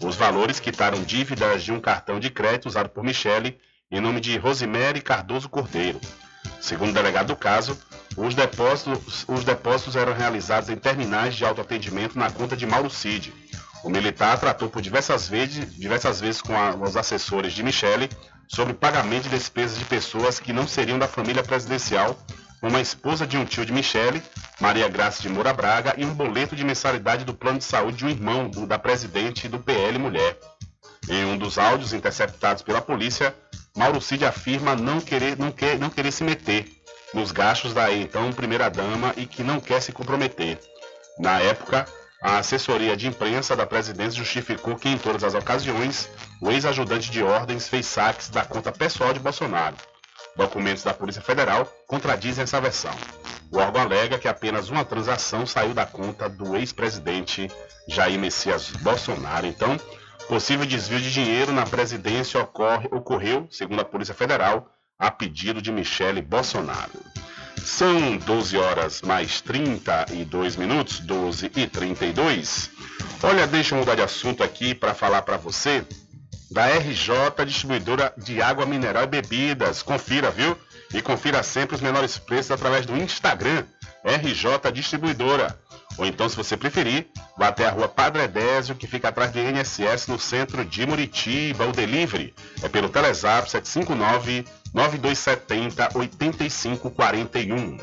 Os 0.00 0.16
valores 0.16 0.60
quitaram 0.60 1.02
dívidas 1.02 1.62
de 1.62 1.72
um 1.72 1.80
cartão 1.80 2.20
de 2.20 2.30
crédito 2.30 2.66
usado 2.66 2.88
por 2.88 3.02
Michele 3.02 3.58
em 3.90 4.00
nome 4.00 4.20
de 4.20 4.36
Rosemary 4.36 5.00
Cardoso 5.00 5.48
Cordeiro. 5.48 6.00
Segundo 6.60 6.90
o 6.90 6.94
delegado 6.94 7.28
do 7.28 7.36
caso, 7.36 7.78
os 8.16 8.34
depósitos, 8.34 9.24
os 9.26 9.44
depósitos 9.44 9.96
eram 9.96 10.12
realizados 10.12 10.68
em 10.68 10.76
terminais 10.76 11.34
de 11.34 11.44
autoatendimento 11.44 12.18
na 12.18 12.30
conta 12.30 12.56
de 12.56 12.66
Mauro 12.66 12.90
Cid. 12.90 13.32
O 13.84 13.88
militar 13.88 14.38
tratou 14.38 14.68
por 14.68 14.82
diversas 14.82 15.28
vezes, 15.28 15.74
diversas 15.76 16.20
vezes 16.20 16.42
com 16.42 16.56
a, 16.56 16.74
os 16.74 16.96
assessores 16.96 17.52
de 17.52 17.62
Michele 17.62 18.08
sobre 18.48 18.74
pagamento 18.74 19.24
de 19.24 19.30
despesas 19.30 19.78
de 19.78 19.84
pessoas 19.84 20.40
que 20.40 20.52
não 20.52 20.66
seriam 20.66 20.98
da 20.98 21.06
família 21.06 21.42
presidencial, 21.42 22.18
como 22.60 22.76
a 22.76 22.80
esposa 22.80 23.26
de 23.26 23.36
um 23.36 23.44
tio 23.44 23.64
de 23.64 23.72
Michele, 23.72 24.22
Maria 24.60 24.88
Graça 24.88 25.22
de 25.22 25.28
Moura 25.28 25.52
Braga, 25.52 25.94
e 25.96 26.04
um 26.04 26.14
boleto 26.14 26.56
de 26.56 26.64
mensalidade 26.64 27.24
do 27.24 27.34
plano 27.34 27.58
de 27.58 27.64
saúde 27.64 27.98
de 27.98 28.06
um 28.06 28.10
irmão 28.10 28.48
do, 28.48 28.66
da 28.66 28.78
presidente 28.78 29.48
do 29.48 29.58
PL 29.58 29.98
Mulher. 29.98 30.38
Em 31.08 31.24
um 31.24 31.38
dos 31.38 31.58
áudios 31.58 31.92
interceptados 31.92 32.62
pela 32.62 32.82
polícia, 32.82 33.34
Mauro 33.76 34.00
Cid 34.00 34.24
afirma 34.24 34.74
não 34.74 35.00
querer, 35.00 35.38
não, 35.38 35.52
quer, 35.52 35.78
não 35.78 35.88
querer 35.88 36.10
se 36.10 36.24
meter 36.24 36.66
nos 37.14 37.32
gastos 37.32 37.72
da 37.72 37.92
então 37.92 38.32
primeira-dama 38.32 39.14
e 39.16 39.24
que 39.24 39.42
não 39.42 39.60
quer 39.60 39.80
se 39.80 39.92
comprometer. 39.92 40.58
Na 41.18 41.40
época, 41.40 41.86
a 42.20 42.38
assessoria 42.38 42.96
de 42.96 43.06
imprensa 43.06 43.54
da 43.54 43.64
presidência 43.64 44.18
justificou 44.18 44.76
que, 44.76 44.88
em 44.88 44.98
todas 44.98 45.22
as 45.22 45.34
ocasiões, 45.34 46.10
o 46.40 46.50
ex-ajudante 46.50 47.10
de 47.10 47.22
ordens 47.22 47.68
fez 47.68 47.86
saques 47.86 48.28
da 48.28 48.44
conta 48.44 48.72
pessoal 48.72 49.12
de 49.12 49.20
Bolsonaro. 49.20 49.76
Documentos 50.38 50.84
da 50.84 50.94
Polícia 50.94 51.20
Federal 51.20 51.66
contradizem 51.88 52.44
essa 52.44 52.60
versão. 52.60 52.92
O 53.50 53.58
órgão 53.58 53.82
alega 53.82 54.18
que 54.18 54.28
apenas 54.28 54.70
uma 54.70 54.84
transação 54.84 55.44
saiu 55.44 55.74
da 55.74 55.84
conta 55.84 56.28
do 56.28 56.56
ex-presidente 56.56 57.50
Jair 57.88 58.16
Messias 58.16 58.70
Bolsonaro. 58.70 59.48
Então, 59.48 59.76
possível 60.28 60.64
desvio 60.64 61.00
de 61.00 61.12
dinheiro 61.12 61.50
na 61.50 61.66
presidência 61.66 62.40
ocorre, 62.40 62.86
ocorreu, 62.92 63.48
segundo 63.50 63.80
a 63.80 63.84
Polícia 63.84 64.14
Federal, 64.14 64.70
a 64.96 65.10
pedido 65.10 65.60
de 65.60 65.72
Michele 65.72 66.22
Bolsonaro. 66.22 67.04
São 67.56 68.16
12 68.16 68.56
horas 68.56 69.02
mais 69.02 69.40
32 69.40 70.54
minutos, 70.54 71.00
12 71.00 71.50
e 71.56 71.66
32. 71.66 72.70
Olha, 73.24 73.44
deixa 73.48 73.74
eu 73.74 73.80
mudar 73.80 73.96
de 73.96 74.02
assunto 74.02 74.44
aqui 74.44 74.72
para 74.72 74.94
falar 74.94 75.22
para 75.22 75.36
você 75.36 75.84
da 76.50 76.66
RJ 76.66 77.44
Distribuidora 77.46 78.12
de 78.16 78.40
Água 78.40 78.64
Mineral 78.64 79.04
e 79.04 79.06
Bebidas. 79.06 79.82
Confira, 79.82 80.30
viu? 80.30 80.56
E 80.92 81.02
confira 81.02 81.42
sempre 81.42 81.76
os 81.76 81.82
menores 81.82 82.16
preços 82.18 82.50
através 82.50 82.86
do 82.86 82.96
Instagram, 82.96 83.64
RJ 84.04 84.72
Distribuidora. 84.72 85.58
Ou 85.98 86.06
então, 86.06 86.28
se 86.28 86.36
você 86.36 86.56
preferir, 86.56 87.08
vá 87.36 87.48
até 87.48 87.66
a 87.66 87.70
rua 87.70 87.88
Padre 87.88 88.22
Edésio, 88.22 88.76
que 88.76 88.86
fica 88.86 89.08
atrás 89.08 89.32
do 89.32 89.38
INSS, 89.38 90.06
no 90.06 90.18
centro 90.18 90.64
de 90.64 90.86
Muritiba. 90.86 91.66
O 91.66 91.72
delivery 91.72 92.32
é 92.62 92.68
pelo 92.68 92.88
Telezap 92.88 93.50
759 93.50 94.46
9270 94.72 95.98
8541. 95.98 97.76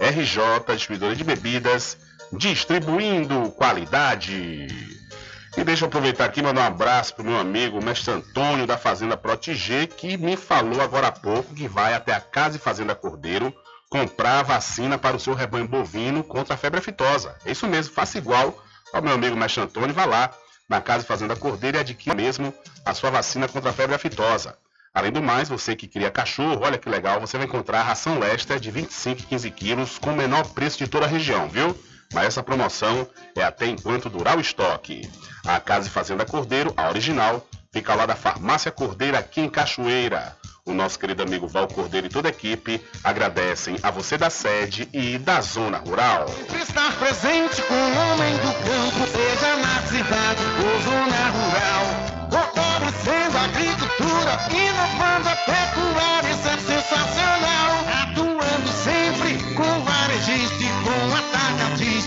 RJ 0.00 0.74
Distribuidora 0.74 1.14
de 1.14 1.24
Bebidas, 1.24 1.98
distribuindo 2.32 3.50
qualidade. 3.52 4.97
E 5.58 5.64
deixa 5.64 5.84
eu 5.84 5.88
aproveitar 5.88 6.26
aqui 6.26 6.38
e 6.38 6.42
mandar 6.44 6.60
um 6.60 6.66
abraço 6.66 7.12
para 7.16 7.24
o 7.24 7.26
meu 7.26 7.36
amigo, 7.36 7.80
o 7.80 7.84
mestre 7.84 8.12
Antônio 8.12 8.64
da 8.64 8.78
Fazenda 8.78 9.16
Protigê, 9.16 9.88
que 9.88 10.16
me 10.16 10.36
falou 10.36 10.80
agora 10.80 11.08
há 11.08 11.12
pouco 11.12 11.52
que 11.52 11.66
vai 11.66 11.94
até 11.94 12.14
a 12.14 12.20
Casa 12.20 12.56
e 12.56 12.60
Fazenda 12.60 12.94
Cordeiro 12.94 13.52
comprar 13.90 14.44
vacina 14.44 14.96
para 14.96 15.16
o 15.16 15.18
seu 15.18 15.34
rebanho 15.34 15.66
bovino 15.66 16.22
contra 16.22 16.54
a 16.54 16.56
febre 16.56 16.78
aftosa. 16.78 17.34
É 17.44 17.50
isso 17.50 17.66
mesmo, 17.66 17.92
faça 17.92 18.18
igual 18.18 18.56
ao 18.92 19.02
meu 19.02 19.12
amigo 19.12 19.36
mestre 19.36 19.60
Antônio, 19.60 19.92
vá 19.92 20.04
lá 20.04 20.30
na 20.68 20.80
Casa 20.80 21.02
e 21.02 21.08
Fazenda 21.08 21.34
Cordeiro 21.34 21.76
e 21.76 21.80
adquira 21.80 22.14
mesmo 22.14 22.54
a 22.84 22.94
sua 22.94 23.10
vacina 23.10 23.48
contra 23.48 23.70
a 23.70 23.74
febre 23.74 23.96
aftosa. 23.96 24.56
Além 24.94 25.10
do 25.10 25.20
mais, 25.20 25.48
você 25.48 25.74
que 25.74 25.88
cria 25.88 26.08
cachorro, 26.08 26.60
olha 26.62 26.78
que 26.78 26.88
legal, 26.88 27.18
você 27.20 27.36
vai 27.36 27.46
encontrar 27.48 27.80
a 27.80 27.82
ração 27.82 28.20
Lester 28.20 28.60
de 28.60 28.70
25 28.70 29.22
e 29.22 29.24
15 29.24 29.50
quilos 29.50 29.98
com 29.98 30.10
o 30.10 30.16
menor 30.16 30.44
preço 30.50 30.78
de 30.78 30.86
toda 30.86 31.06
a 31.06 31.08
região, 31.08 31.48
viu? 31.48 31.76
Mas 32.12 32.26
essa 32.26 32.42
promoção 32.42 33.06
é 33.36 33.42
até 33.42 33.66
enquanto 33.66 34.08
durar 34.08 34.36
o 34.38 34.40
estoque. 34.40 35.08
A 35.46 35.60
Casa 35.60 35.88
e 35.88 35.90
Fazenda 35.90 36.24
Cordeiro, 36.24 36.72
a 36.76 36.88
original, 36.88 37.46
fica 37.72 37.94
lá 37.94 38.06
da 38.06 38.16
Farmácia 38.16 38.70
Cordeiro 38.70 39.16
aqui 39.16 39.40
em 39.40 39.48
Cachoeira. 39.48 40.36
O 40.64 40.74
nosso 40.74 40.98
querido 40.98 41.22
amigo 41.22 41.48
Val 41.48 41.66
Cordeiro 41.66 42.06
e 42.06 42.10
toda 42.10 42.28
a 42.28 42.30
equipe 42.30 42.78
agradecem 43.02 43.78
a 43.82 43.90
você 43.90 44.18
da 44.18 44.28
sede 44.28 44.86
e 44.92 45.16
da 45.16 45.40
zona 45.40 45.78
rural. 45.78 46.26
Estar 46.60 46.94
presente 46.98 47.62
com 47.62 47.74
o 47.74 48.12
homem 48.12 48.34
do 48.36 48.52
campo, 48.52 49.06
seja 49.10 49.56
na 49.56 49.82
cidade 49.86 50.42
ou 50.62 50.82
zona 50.82 51.30
rural. 51.30 52.08
Fortalecendo 52.30 53.38
a 53.38 53.44
agricultura, 53.44 54.38
inovando 54.50 55.28
a 55.30 55.36
pecuária, 55.36 56.30
isso 56.30 56.48
é 56.48 56.58
sensacional. 56.58 57.47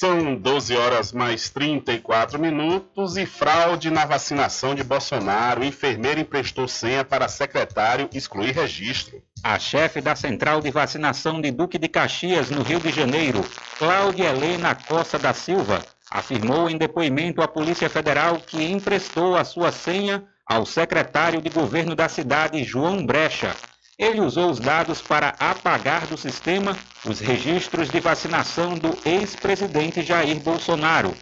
São 0.00 0.34
12 0.34 0.74
horas 0.78 1.12
mais 1.12 1.50
34 1.50 2.38
minutos 2.38 3.18
e 3.18 3.26
fraude 3.26 3.90
na 3.90 4.06
vacinação 4.06 4.74
de 4.74 4.82
Bolsonaro. 4.82 5.62
Enfermeira 5.62 6.18
emprestou 6.18 6.66
senha 6.66 7.04
para 7.04 7.28
secretário 7.28 8.08
excluir 8.10 8.52
registro. 8.52 9.22
A 9.44 9.58
chefe 9.58 10.00
da 10.00 10.16
Central 10.16 10.62
de 10.62 10.70
Vacinação 10.70 11.38
de 11.38 11.50
Duque 11.50 11.76
de 11.76 11.86
Caxias, 11.86 12.48
no 12.48 12.62
Rio 12.62 12.80
de 12.80 12.88
Janeiro, 12.88 13.44
Cláudia 13.78 14.30
Helena 14.30 14.74
Costa 14.74 15.18
da 15.18 15.34
Silva, 15.34 15.84
afirmou 16.10 16.70
em 16.70 16.78
depoimento 16.78 17.42
à 17.42 17.46
Polícia 17.46 17.90
Federal 17.90 18.40
que 18.40 18.64
emprestou 18.64 19.36
a 19.36 19.44
sua 19.44 19.70
senha 19.70 20.24
ao 20.46 20.64
secretário 20.64 21.42
de 21.42 21.50
governo 21.50 21.94
da 21.94 22.08
cidade, 22.08 22.64
João 22.64 23.04
Brecha, 23.04 23.54
ele 24.00 24.22
usou 24.22 24.50
os 24.50 24.58
dados 24.58 25.02
para 25.02 25.34
apagar 25.38 26.06
do 26.06 26.16
sistema 26.16 26.74
os 27.04 27.20
registros 27.20 27.90
de 27.90 28.00
vacinação 28.00 28.74
do 28.74 28.96
ex-presidente 29.04 30.02
Jair 30.02 30.40
Bolsonaro. 30.40 31.14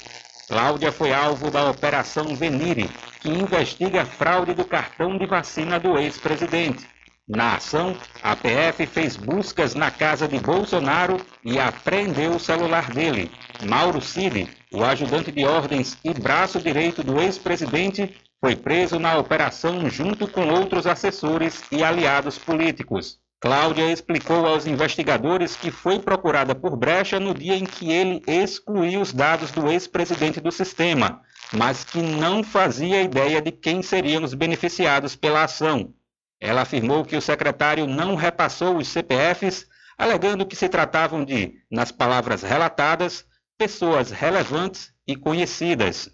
Cláudia 0.46 0.92
foi 0.92 1.12
alvo 1.12 1.50
da 1.50 1.68
Operação 1.68 2.36
Venire, 2.36 2.88
que 3.20 3.28
investiga 3.28 4.02
a 4.02 4.06
fraude 4.06 4.54
do 4.54 4.64
cartão 4.64 5.18
de 5.18 5.26
vacina 5.26 5.80
do 5.80 5.98
ex-presidente. 5.98 6.86
Na 7.28 7.56
ação, 7.56 7.96
a 8.22 8.34
PF 8.34 8.86
fez 8.86 9.16
buscas 9.16 9.74
na 9.74 9.90
casa 9.90 10.28
de 10.28 10.38
Bolsonaro 10.38 11.20
e 11.44 11.58
apreendeu 11.58 12.30
o 12.30 12.40
celular 12.40 12.90
dele. 12.90 13.30
Mauro 13.68 14.00
Cid, 14.00 14.48
o 14.72 14.84
ajudante 14.84 15.32
de 15.32 15.44
ordens 15.44 15.98
e 16.04 16.14
braço 16.14 16.60
direito 16.60 17.02
do 17.02 17.20
ex-presidente, 17.20 18.14
foi 18.40 18.54
preso 18.54 18.98
na 18.98 19.18
operação 19.18 19.90
junto 19.90 20.28
com 20.28 20.48
outros 20.48 20.86
assessores 20.86 21.62
e 21.72 21.82
aliados 21.82 22.38
políticos. 22.38 23.18
Cláudia 23.40 23.92
explicou 23.92 24.46
aos 24.46 24.66
investigadores 24.66 25.56
que 25.56 25.70
foi 25.70 26.00
procurada 26.00 26.54
por 26.54 26.76
Brecha 26.76 27.20
no 27.20 27.32
dia 27.32 27.54
em 27.54 27.64
que 27.64 27.90
ele 27.90 28.22
excluiu 28.26 29.00
os 29.00 29.12
dados 29.12 29.52
do 29.52 29.68
ex-presidente 29.70 30.40
do 30.40 30.50
sistema, 30.50 31.20
mas 31.52 31.84
que 31.84 32.02
não 32.02 32.42
fazia 32.42 33.02
ideia 33.02 33.40
de 33.40 33.52
quem 33.52 33.80
seriam 33.80 34.24
os 34.24 34.34
beneficiados 34.34 35.14
pela 35.14 35.44
ação. 35.44 35.94
Ela 36.40 36.62
afirmou 36.62 37.04
que 37.04 37.16
o 37.16 37.22
secretário 37.22 37.86
não 37.86 38.14
repassou 38.14 38.76
os 38.76 38.88
CPFs, 38.88 39.66
alegando 39.96 40.46
que 40.46 40.56
se 40.56 40.68
tratavam 40.68 41.24
de, 41.24 41.54
nas 41.70 41.90
palavras 41.90 42.42
relatadas, 42.42 43.24
pessoas 43.56 44.10
relevantes 44.10 44.92
e 45.06 45.16
conhecidas, 45.16 46.10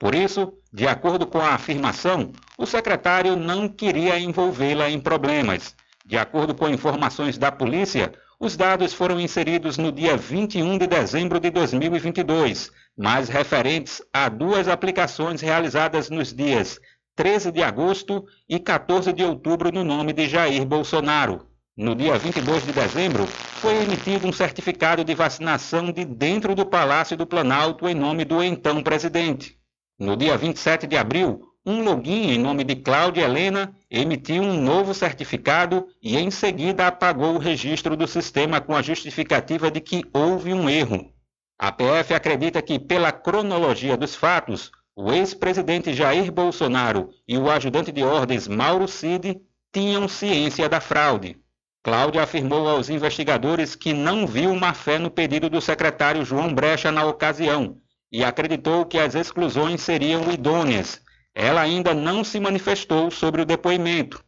por 0.00 0.14
isso, 0.14 0.54
de 0.72 0.88
acordo 0.88 1.26
com 1.26 1.40
a 1.40 1.50
afirmação, 1.50 2.32
o 2.56 2.64
secretário 2.64 3.36
não 3.36 3.68
queria 3.68 4.18
envolvê-la 4.18 4.88
em 4.88 4.98
problemas. 4.98 5.76
De 6.06 6.16
acordo 6.16 6.54
com 6.54 6.70
informações 6.70 7.36
da 7.36 7.52
polícia, 7.52 8.10
os 8.40 8.56
dados 8.56 8.94
foram 8.94 9.20
inseridos 9.20 9.76
no 9.76 9.92
dia 9.92 10.16
21 10.16 10.78
de 10.78 10.86
dezembro 10.86 11.38
de 11.38 11.50
2022, 11.50 12.72
mas 12.96 13.28
referentes 13.28 14.00
a 14.10 14.30
duas 14.30 14.68
aplicações 14.68 15.42
realizadas 15.42 16.08
nos 16.08 16.32
dias 16.32 16.80
13 17.14 17.52
de 17.52 17.62
agosto 17.62 18.24
e 18.48 18.58
14 18.58 19.12
de 19.12 19.22
outubro 19.22 19.70
no 19.70 19.84
nome 19.84 20.14
de 20.14 20.26
Jair 20.26 20.64
Bolsonaro. 20.64 21.46
No 21.76 21.94
dia 21.94 22.16
22 22.18 22.64
de 22.64 22.72
dezembro, 22.72 23.26
foi 23.26 23.82
emitido 23.82 24.26
um 24.26 24.32
certificado 24.32 25.04
de 25.04 25.14
vacinação 25.14 25.92
de 25.92 26.06
dentro 26.06 26.54
do 26.54 26.64
Palácio 26.64 27.18
do 27.18 27.26
Planalto 27.26 27.86
em 27.86 27.94
nome 27.94 28.24
do 28.24 28.42
então 28.42 28.82
presidente. 28.82 29.59
No 30.00 30.16
dia 30.16 30.34
27 30.34 30.86
de 30.86 30.96
abril, 30.96 31.42
um 31.64 31.84
login 31.84 32.30
em 32.30 32.38
nome 32.38 32.64
de 32.64 32.74
Cláudia 32.74 33.24
Helena 33.24 33.76
emitiu 33.90 34.42
um 34.42 34.58
novo 34.58 34.94
certificado 34.94 35.86
e 36.02 36.16
em 36.16 36.30
seguida 36.30 36.86
apagou 36.86 37.34
o 37.34 37.38
registro 37.38 37.94
do 37.94 38.08
sistema 38.08 38.62
com 38.62 38.74
a 38.74 38.80
justificativa 38.80 39.70
de 39.70 39.78
que 39.78 40.02
houve 40.10 40.54
um 40.54 40.70
erro. 40.70 41.12
A 41.58 41.70
PF 41.70 42.14
acredita 42.14 42.62
que, 42.62 42.78
pela 42.78 43.12
cronologia 43.12 43.94
dos 43.94 44.14
fatos, 44.14 44.72
o 44.96 45.12
ex-presidente 45.12 45.92
Jair 45.92 46.32
Bolsonaro 46.32 47.10
e 47.28 47.36
o 47.36 47.50
ajudante 47.50 47.92
de 47.92 48.02
ordens 48.02 48.48
Mauro 48.48 48.88
Cid 48.88 49.38
tinham 49.70 50.08
ciência 50.08 50.66
da 50.66 50.80
fraude. 50.80 51.36
Cláudia 51.82 52.22
afirmou 52.22 52.66
aos 52.66 52.88
investigadores 52.88 53.76
que 53.76 53.92
não 53.92 54.26
viu 54.26 54.56
má 54.56 54.72
fé 54.72 54.98
no 54.98 55.10
pedido 55.10 55.50
do 55.50 55.60
secretário 55.60 56.24
João 56.24 56.54
Brecha 56.54 56.90
na 56.90 57.04
ocasião 57.04 57.76
e 58.12 58.24
acreditou 58.24 58.84
que 58.84 58.98
as 58.98 59.14
exclusões 59.14 59.80
seriam 59.80 60.30
idôneas. 60.30 61.00
Ela 61.34 61.60
ainda 61.60 61.94
não 61.94 62.24
se 62.24 62.40
manifestou 62.40 63.10
sobre 63.10 63.42
o 63.42 63.44
depoimento. 63.44 64.22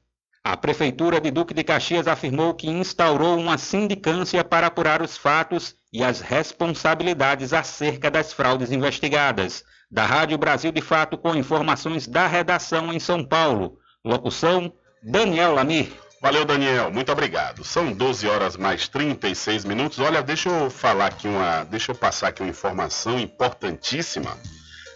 A 0.44 0.56
Prefeitura 0.56 1.20
de 1.20 1.30
Duque 1.30 1.54
de 1.54 1.62
Caxias 1.62 2.08
afirmou 2.08 2.54
que 2.54 2.68
instaurou 2.68 3.38
uma 3.38 3.56
sindicância 3.58 4.42
para 4.42 4.66
apurar 4.66 5.00
os 5.00 5.16
fatos 5.16 5.76
e 5.92 6.02
as 6.02 6.20
responsabilidades 6.20 7.52
acerca 7.52 8.10
das 8.10 8.32
fraudes 8.32 8.72
investigadas. 8.72 9.64
Da 9.90 10.04
Rádio 10.04 10.38
Brasil 10.38 10.72
de 10.72 10.80
Fato, 10.80 11.16
com 11.16 11.34
informações 11.34 12.08
da 12.08 12.26
redação 12.26 12.92
em 12.92 12.98
São 12.98 13.24
Paulo. 13.24 13.78
Locução: 14.04 14.72
Daniel 15.02 15.54
Lamir. 15.54 15.92
Valeu, 16.22 16.44
Daniel. 16.44 16.88
Muito 16.92 17.10
obrigado. 17.10 17.64
São 17.64 17.92
12 17.92 18.28
horas 18.28 18.56
mais 18.56 18.86
36 18.86 19.64
minutos. 19.64 19.98
Olha, 19.98 20.22
deixa 20.22 20.48
eu 20.48 20.70
falar 20.70 21.06
aqui 21.06 21.26
uma, 21.26 21.64
deixa 21.64 21.90
eu 21.90 21.96
passar 21.96 22.28
aqui 22.28 22.40
uma 22.40 22.48
informação 22.48 23.18
importantíssima. 23.18 24.38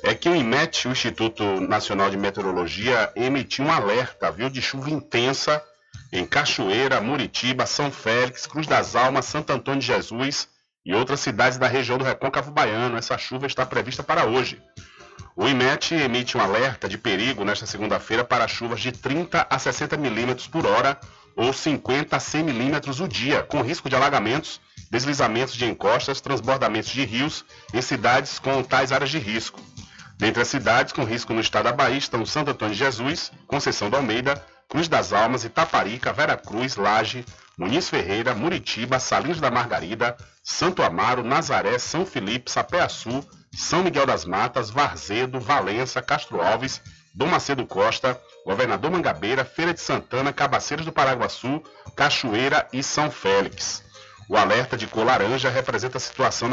É 0.04 0.14
que 0.14 0.28
o 0.28 0.36
IMET, 0.36 0.86
o 0.86 0.92
Instituto 0.92 1.42
Nacional 1.60 2.10
de 2.10 2.16
Meteorologia, 2.16 3.10
emitiu 3.16 3.64
um 3.64 3.72
alerta, 3.72 4.30
viu, 4.30 4.48
de 4.48 4.62
chuva 4.62 4.88
intensa 4.88 5.60
em 6.12 6.24
Cachoeira, 6.24 7.00
Muritiba, 7.00 7.66
São 7.66 7.90
Félix, 7.90 8.46
Cruz 8.46 8.68
das 8.68 8.94
Almas, 8.94 9.24
Santo 9.24 9.52
Antônio 9.52 9.80
de 9.80 9.86
Jesus 9.88 10.48
e 10.84 10.94
outras 10.94 11.18
cidades 11.18 11.58
da 11.58 11.66
região 11.66 11.98
do 11.98 12.04
Recôncavo 12.04 12.52
Baiano. 12.52 12.96
Essa 12.96 13.18
chuva 13.18 13.48
está 13.48 13.66
prevista 13.66 14.04
para 14.04 14.26
hoje. 14.26 14.62
O 15.34 15.46
IMET 15.46 15.94
emite 15.94 16.36
um 16.36 16.40
alerta 16.40 16.88
de 16.88 16.96
perigo 16.96 17.44
nesta 17.44 17.66
segunda-feira 17.66 18.24
para 18.24 18.48
chuvas 18.48 18.80
de 18.80 18.92
30 18.92 19.46
a 19.48 19.58
60 19.58 19.96
milímetros 19.96 20.46
por 20.46 20.66
hora 20.66 20.98
ou 21.36 21.52
50 21.52 22.16
a 22.16 22.20
100 22.20 22.42
milímetros 22.42 23.00
o 23.00 23.06
dia, 23.06 23.42
com 23.42 23.60
risco 23.60 23.88
de 23.88 23.94
alagamentos, 23.94 24.60
deslizamentos 24.90 25.54
de 25.54 25.66
encostas, 25.66 26.20
transbordamentos 26.20 26.90
de 26.90 27.04
rios 27.04 27.44
em 27.74 27.82
cidades 27.82 28.38
com 28.38 28.62
tais 28.62 28.92
áreas 28.92 29.10
de 29.10 29.18
risco. 29.18 29.60
Dentre 30.16 30.40
as 30.40 30.48
cidades 30.48 30.92
com 30.92 31.04
risco 31.04 31.34
no 31.34 31.40
estado 31.40 31.64
da 31.64 31.72
Bahia 31.72 31.98
estão 31.98 32.24
Santo 32.24 32.50
Antônio 32.50 32.74
de 32.74 32.78
Jesus, 32.78 33.30
Conceição 33.46 33.90
do 33.90 33.96
Almeida, 33.96 34.42
Cruz 34.68 34.88
das 34.88 35.12
Almas, 35.12 35.44
Itaparica, 35.44 36.12
Vera 36.12 36.36
Cruz, 36.36 36.76
Laje, 36.76 37.24
Muniz 37.58 37.88
Ferreira, 37.88 38.34
Muritiba, 38.34 38.98
Salinhos 38.98 39.40
da 39.40 39.50
Margarida, 39.50 40.16
Santo 40.42 40.82
Amaro, 40.82 41.22
Nazaré, 41.22 41.78
São 41.78 42.06
Felipe, 42.06 42.50
Sapé-Açu, 42.50 43.22
São 43.56 43.82
Miguel 43.82 44.04
das 44.04 44.26
Matas, 44.26 44.68
Varzedo, 44.68 45.40
Valença, 45.40 46.02
Castro 46.02 46.42
Alves, 46.42 46.82
Dom 47.14 47.26
Macedo 47.26 47.64
Costa, 47.66 48.20
Governador 48.44 48.90
Mangabeira, 48.90 49.46
Feira 49.46 49.72
de 49.72 49.80
Santana, 49.80 50.30
Cabaceiros 50.30 50.84
do 50.84 50.92
Paraguaçu, 50.92 51.62
Cachoeira 51.96 52.68
e 52.70 52.82
São 52.82 53.10
Félix. 53.10 53.82
O 54.28 54.36
alerta 54.36 54.76
de 54.76 54.86
cor 54.86 55.06
laranja 55.06 55.48
representa 55.48 55.98
situação 55.98 56.50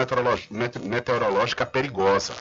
meteorológica 0.80 1.66
perigosa. 1.66 2.34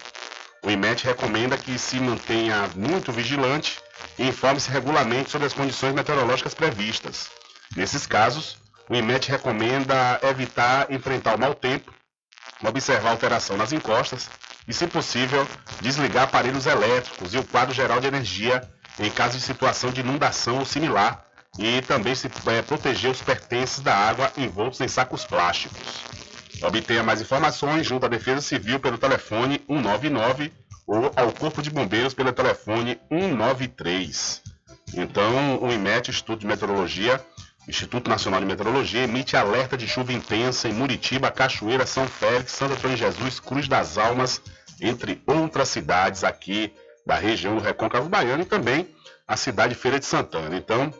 O 0.62 0.70
IMET 0.70 1.04
recomenda 1.04 1.58
que 1.58 1.76
se 1.76 1.98
mantenha 1.98 2.70
muito 2.76 3.10
vigilante 3.10 3.80
e 4.16 4.28
informe-se 4.28 4.70
regularmente 4.70 5.28
sobre 5.28 5.48
as 5.48 5.52
condições 5.52 5.92
meteorológicas 5.92 6.54
previstas. 6.54 7.30
Nesses 7.74 8.06
casos, 8.06 8.58
o 8.88 8.94
IMET 8.94 9.28
recomenda 9.28 10.20
evitar 10.22 10.88
enfrentar 10.92 11.34
o 11.34 11.40
mau 11.40 11.52
tempo, 11.52 11.92
observar 12.64 13.10
alteração 13.10 13.56
nas 13.56 13.72
encostas 13.72 14.30
e, 14.66 14.72
se 14.72 14.86
possível, 14.86 15.46
desligar 15.80 16.24
aparelhos 16.24 16.66
elétricos 16.66 17.34
e 17.34 17.38
o 17.38 17.44
quadro 17.44 17.74
geral 17.74 18.00
de 18.00 18.06
energia 18.06 18.62
em 18.98 19.10
caso 19.10 19.38
de 19.38 19.42
situação 19.42 19.90
de 19.90 20.00
inundação 20.00 20.58
ou 20.58 20.64
similar, 20.64 21.24
e 21.58 21.82
também 21.82 22.14
se 22.14 22.30
é, 22.46 22.62
proteger 22.62 23.10
os 23.10 23.20
pertences 23.20 23.80
da 23.80 23.94
água 23.94 24.32
envoltos 24.36 24.80
em 24.80 24.88
sacos 24.88 25.24
plásticos. 25.24 26.04
Obtenha 26.62 27.02
mais 27.02 27.20
informações 27.20 27.86
junto 27.86 28.06
à 28.06 28.08
Defesa 28.08 28.40
Civil 28.40 28.78
pelo 28.80 28.96
telefone 28.96 29.60
199 29.68 30.52
ou 30.86 31.12
ao 31.16 31.32
Corpo 31.32 31.60
de 31.60 31.70
Bombeiros 31.70 32.14
pelo 32.14 32.32
telefone 32.32 32.98
193. 33.08 34.42
Então, 34.94 35.62
o 35.62 35.72
IMET, 35.72 36.10
Instituto 36.10 36.40
de 36.40 36.46
Meteorologia, 36.46 37.24
Instituto 37.68 38.10
Nacional 38.10 38.40
de 38.40 38.46
Meteorologia, 38.46 39.04
emite 39.04 39.36
alerta 39.36 39.76
de 39.76 39.86
chuva 39.86 40.12
intensa 40.12 40.68
em 40.68 40.72
Muritiba, 40.72 41.30
Cachoeira, 41.30 41.86
São 41.86 42.08
Félix, 42.08 42.52
Santo 42.52 42.74
Antônio 42.74 42.96
Jesus, 42.96 43.38
Cruz 43.38 43.68
das 43.68 43.96
Almas, 43.98 44.40
entre 44.80 45.22
outras 45.26 45.68
cidades 45.68 46.24
aqui 46.24 46.72
da 47.06 47.16
região 47.16 47.56
do 47.56 47.62
Recôncavo 47.62 48.08
Baiano 48.08 48.42
e 48.42 48.46
também 48.46 48.88
a 49.26 49.36
cidade 49.36 49.74
de 49.74 49.80
Feira 49.80 49.98
de 49.98 50.06
Santana. 50.06 50.56
Então, 50.56 50.92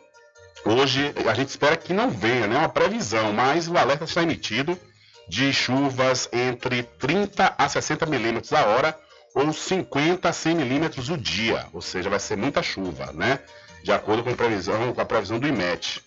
hoje 0.65 1.13
a 1.29 1.33
gente 1.33 1.49
espera 1.49 1.75
que 1.75 1.93
não 1.93 2.09
venha, 2.09 2.47
né, 2.47 2.57
uma 2.57 2.69
previsão, 2.69 3.33
mas 3.33 3.67
o 3.67 3.77
alerta 3.77 4.05
está 4.05 4.23
emitido 4.23 4.79
de 5.27 5.51
chuvas 5.53 6.29
entre 6.31 6.83
30 6.83 7.55
a 7.57 7.69
60 7.69 8.05
milímetros 8.05 8.53
a 8.53 8.65
hora 8.65 8.97
ou 9.35 9.51
50 9.51 10.29
a 10.29 10.33
100 10.33 10.55
milímetros 10.55 11.09
o 11.09 11.17
dia, 11.17 11.65
ou 11.73 11.81
seja, 11.81 12.09
vai 12.09 12.19
ser 12.19 12.37
muita 12.37 12.61
chuva, 12.61 13.11
né? 13.13 13.39
De 13.83 13.91
acordo 13.91 14.23
com 14.23 14.29
a 14.29 14.35
previsão, 14.35 14.93
com 14.93 15.01
a 15.01 15.05
previsão 15.05 15.39
do 15.39 15.47
IMET. 15.47 16.01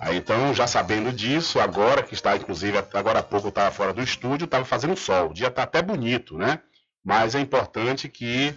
Aí, 0.00 0.16
então, 0.16 0.54
já 0.54 0.66
sabendo 0.66 1.12
disso, 1.12 1.58
agora 1.58 2.02
que 2.02 2.14
está, 2.14 2.36
inclusive, 2.36 2.78
agora 2.94 3.18
há 3.18 3.22
pouco 3.22 3.48
estava 3.48 3.70
fora 3.70 3.92
do 3.92 4.02
estúdio, 4.02 4.44
estava 4.44 4.64
fazendo 4.64 4.96
sol. 4.96 5.30
O 5.30 5.34
dia 5.34 5.48
está 5.48 5.64
até 5.64 5.82
bonito, 5.82 6.38
né? 6.38 6.60
Mas 7.04 7.34
é 7.34 7.40
importante 7.40 8.08
que 8.08 8.54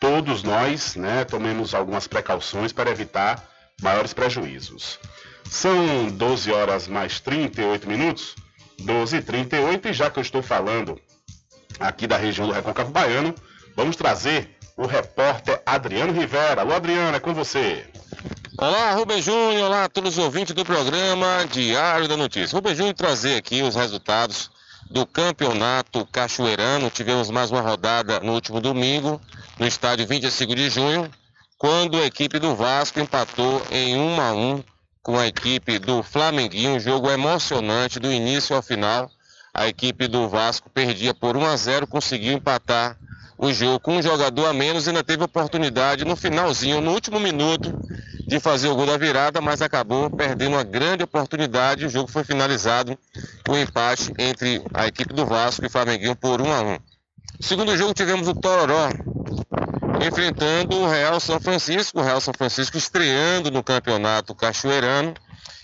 todos 0.00 0.42
nós 0.42 0.96
né, 0.96 1.24
tomemos 1.24 1.74
algumas 1.74 2.06
precauções 2.06 2.72
para 2.72 2.90
evitar 2.90 3.42
maiores 3.80 4.12
prejuízos. 4.12 4.98
São 5.48 6.08
12 6.08 6.52
horas 6.52 6.88
mais 6.88 7.20
38 7.20 7.88
minutos, 7.88 8.34
12 8.80 9.16
e 9.16 9.22
38, 9.22 9.88
e 9.88 9.92
já 9.92 10.10
que 10.10 10.18
eu 10.18 10.22
estou 10.22 10.42
falando 10.42 11.00
aqui 11.78 12.06
da 12.06 12.16
região 12.16 12.46
do 12.46 12.52
Recôncavo 12.52 12.90
Baiano, 12.90 13.34
vamos 13.76 13.96
trazer 13.96 14.56
o 14.76 14.86
repórter 14.86 15.62
Adriano 15.64 16.12
Rivera. 16.12 16.62
Alô, 16.62 16.74
Adriano, 16.74 17.16
é 17.16 17.20
com 17.20 17.32
você. 17.32 17.86
Olá, 18.58 18.92
Rubem 18.92 19.22
Júnior, 19.22 19.64
olá 19.64 19.84
a 19.84 19.88
todos 19.88 20.18
os 20.18 20.24
ouvintes 20.24 20.54
do 20.54 20.62
programa 20.62 21.46
Diário 21.50 22.06
da 22.06 22.18
Notícia. 22.18 22.54
Rubem 22.54 22.74
Júnior 22.74 22.94
trazer 22.94 23.36
aqui 23.36 23.62
os 23.62 23.74
resultados 23.74 24.50
do 24.90 25.06
campeonato 25.06 26.06
cachoeirano. 26.12 26.90
Tivemos 26.90 27.30
mais 27.30 27.50
uma 27.50 27.62
rodada 27.62 28.20
no 28.20 28.34
último 28.34 28.60
domingo, 28.60 29.18
no 29.58 29.66
estádio 29.66 30.06
25 30.06 30.54
de 30.54 30.68
junho, 30.68 31.10
quando 31.56 31.96
a 31.96 32.04
equipe 32.04 32.38
do 32.38 32.54
Vasco 32.54 33.00
empatou 33.00 33.62
em 33.70 33.96
1 33.96 34.20
a 34.20 34.32
1 34.34 34.64
com 35.02 35.18
a 35.18 35.26
equipe 35.26 35.78
do 35.78 36.02
Flamenguinho, 36.02 36.74
um 36.74 36.80
jogo 36.80 37.10
emocionante 37.10 37.98
do 37.98 38.12
início 38.12 38.54
ao 38.54 38.62
final. 38.62 39.10
A 39.54 39.66
equipe 39.66 40.06
do 40.06 40.28
Vasco 40.28 40.68
perdia 40.68 41.14
por 41.14 41.38
1 41.38 41.46
a 41.46 41.56
0, 41.56 41.86
conseguiu 41.86 42.34
empatar 42.34 42.98
o 43.42 43.52
jogo 43.52 43.80
com 43.80 43.96
um 43.96 44.02
jogador 44.02 44.46
a 44.46 44.52
menos 44.52 44.86
ainda 44.86 45.02
teve 45.02 45.24
oportunidade 45.24 46.04
no 46.04 46.14
finalzinho, 46.14 46.80
no 46.80 46.92
último 46.92 47.18
minuto, 47.18 47.76
de 48.24 48.38
fazer 48.38 48.68
o 48.68 48.76
gol 48.76 48.86
da 48.86 48.96
virada, 48.96 49.40
mas 49.40 49.60
acabou 49.60 50.08
perdendo 50.08 50.52
uma 50.52 50.62
grande 50.62 51.02
oportunidade. 51.02 51.84
O 51.84 51.88
jogo 51.88 52.08
foi 52.08 52.22
finalizado 52.22 52.96
com 53.44 53.54
um 53.54 53.58
empate 53.58 54.12
entre 54.16 54.62
a 54.72 54.86
equipe 54.86 55.12
do 55.12 55.26
Vasco 55.26 55.66
e 55.66 55.68
Flamenguinho 55.68 56.14
por 56.14 56.40
1 56.40 56.52
a 56.52 56.62
1. 56.62 56.70
No 56.70 56.78
segundo 57.40 57.76
jogo 57.76 57.92
tivemos 57.92 58.28
o 58.28 58.34
Tororó 58.34 58.90
enfrentando 60.06 60.76
o 60.76 60.88
Real 60.88 61.18
São 61.18 61.40
Francisco, 61.40 61.98
o 61.98 62.02
Real 62.04 62.20
São 62.20 62.32
Francisco 62.32 62.76
estreando 62.76 63.50
no 63.50 63.64
campeonato 63.64 64.36
cachoeirano 64.36 65.14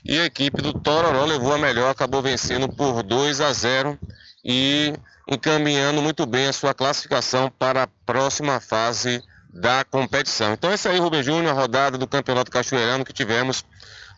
e 0.05 0.19
a 0.19 0.25
equipe 0.25 0.61
do 0.61 0.73
Tororó 0.73 1.25
levou 1.25 1.55
a 1.55 1.59
melhor, 1.59 1.91
acabou 1.91 2.23
vencendo 2.23 2.69
por 2.69 3.05
2 3.05 3.41
a 3.41 3.53
0 3.53 3.97
e 4.45 4.95
encaminhando 5.29 6.01
muito 6.01 6.25
bem 6.25 6.47
a 6.47 6.53
sua 6.53 6.73
classificação 6.73 7.53
para 7.59 7.83
a 7.83 7.89
próxima 8.07 8.61
fase 8.61 9.23
da 9.53 9.85
competição. 9.85 10.53
Então, 10.53 10.71
essa 10.71 10.91
aí, 10.91 10.99
Rubem 10.99 11.23
Júnior, 11.23 11.51
a 11.51 11.61
rodada 11.61 11.99
do 11.99 12.07
Campeonato 12.07 12.51
Cachoeirano 12.51 13.05
que 13.05 13.13
tivemos 13.13 13.65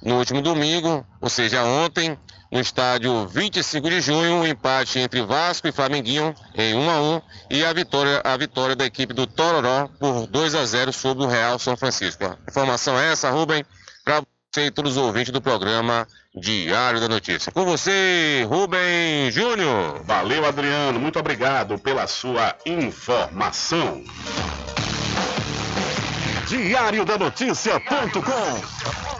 no 0.02 0.18
último 0.18 0.40
domingo, 0.40 1.06
ou 1.20 1.28
seja, 1.28 1.62
ontem, 1.64 2.16
no 2.50 2.60
estádio 2.60 3.26
25 3.28 3.90
de 3.90 4.00
junho, 4.00 4.34
um 4.34 4.46
empate 4.46 4.98
entre 4.98 5.22
Vasco 5.22 5.68
e 5.68 5.72
Flamenguinho 5.72 6.34
em 6.54 6.74
1 6.74 6.90
a 6.90 7.00
1 7.00 7.22
e 7.50 7.64
a 7.64 7.72
vitória, 7.72 8.20
a 8.24 8.36
vitória 8.36 8.74
da 8.74 8.84
equipe 8.84 9.12
do 9.12 9.26
Tororó 9.26 9.88
por 9.98 10.26
2 10.26 10.54
a 10.54 10.64
0 10.64 10.92
sobre 10.92 11.24
o 11.24 11.28
Real 11.28 11.58
São 11.58 11.76
Francisco. 11.76 12.36
Informação 12.48 12.98
é 12.98 13.12
essa, 13.12 13.30
Rubem, 13.30 13.64
para 14.04 14.22
e 14.58 14.70
todos 14.70 14.92
os 14.92 14.96
ouvintes 14.96 15.30
do 15.30 15.40
programa 15.40 16.08
Diário 16.34 16.98
da 16.98 17.08
Notícia. 17.08 17.52
Com 17.52 17.64
você, 17.64 18.44
Rubem 18.48 19.30
Júnior. 19.30 20.02
Valeu, 20.02 20.44
Adriano. 20.44 20.98
Muito 20.98 21.20
obrigado 21.20 21.78
pela 21.78 22.08
sua 22.08 22.56
informação. 22.66 24.02
Diário 26.48 27.04
da 27.04 27.16
Notícia.com 27.16 29.19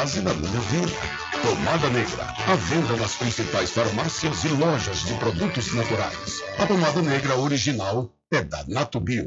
da 0.00 0.32
minha 0.32 0.60
vida. 0.60 0.96
Pomada 1.42 1.90
Negra, 1.90 2.24
à 2.48 2.54
venda 2.54 2.96
nas 2.96 3.16
principais 3.16 3.70
farmácias 3.70 4.44
e 4.44 4.48
lojas 4.48 5.00
de 5.04 5.12
produtos 5.14 5.74
naturais. 5.74 6.40
A 6.58 6.66
pomada 6.66 7.02
negra 7.02 7.36
original 7.36 8.10
é 8.32 8.42
da 8.42 8.64
Natubio. 8.66 9.26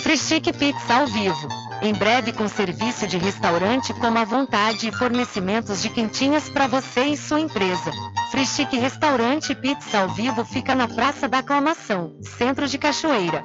Frischique 0.00 0.52
Pizza 0.52 0.94
ao 0.94 1.08
vivo. 1.08 1.48
Em 1.82 1.92
breve 1.92 2.32
com 2.32 2.46
serviço 2.46 3.04
de 3.08 3.18
restaurante 3.18 3.92
como 3.94 4.18
à 4.18 4.24
vontade 4.24 4.88
e 4.88 4.92
fornecimentos 4.92 5.82
de 5.82 5.88
quentinhas 5.88 6.48
para 6.48 6.68
você 6.68 7.06
e 7.06 7.16
sua 7.16 7.40
empresa. 7.40 7.90
Frischique 8.30 8.78
Restaurante 8.78 9.56
Pizza 9.56 9.98
ao 9.98 10.08
vivo 10.08 10.44
fica 10.44 10.72
na 10.72 10.86
Praça 10.86 11.28
da 11.28 11.38
Aclamação, 11.38 12.16
Centro 12.38 12.68
de 12.68 12.78
Cachoeira. 12.78 13.44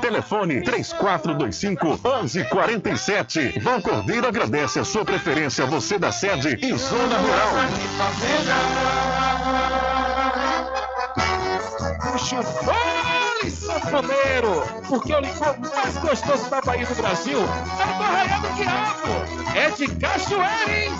Telefone 0.00 0.62
3425 0.62 1.86
1147. 1.86 3.60
Vão 3.60 3.80
Cordeiro 3.80 4.26
agradece 4.26 4.78
a 4.78 4.84
sua 4.84 5.04
preferência, 5.04 5.66
você 5.66 5.98
da 5.98 6.12
sede 6.12 6.58
e 6.60 6.76
Zona 6.76 7.18
Rural. 7.18 7.52
Puxa, 12.12 12.42
sanfoneiro! 13.50 14.62
Porque 14.88 15.14
o 15.14 15.20
licor 15.20 15.56
mais 15.58 15.96
gostoso 15.98 16.48
da 16.50 16.60
Bahia 16.60 16.86
do 16.86 16.94
Brasil 16.94 17.38
é 17.38 17.98
do 17.98 18.02
Arraial 18.02 18.40
do 18.40 18.48
Diabo! 18.54 19.12
É 19.54 19.70
de 19.70 19.86
cachoeira, 19.96 20.84
hein? 20.84 20.92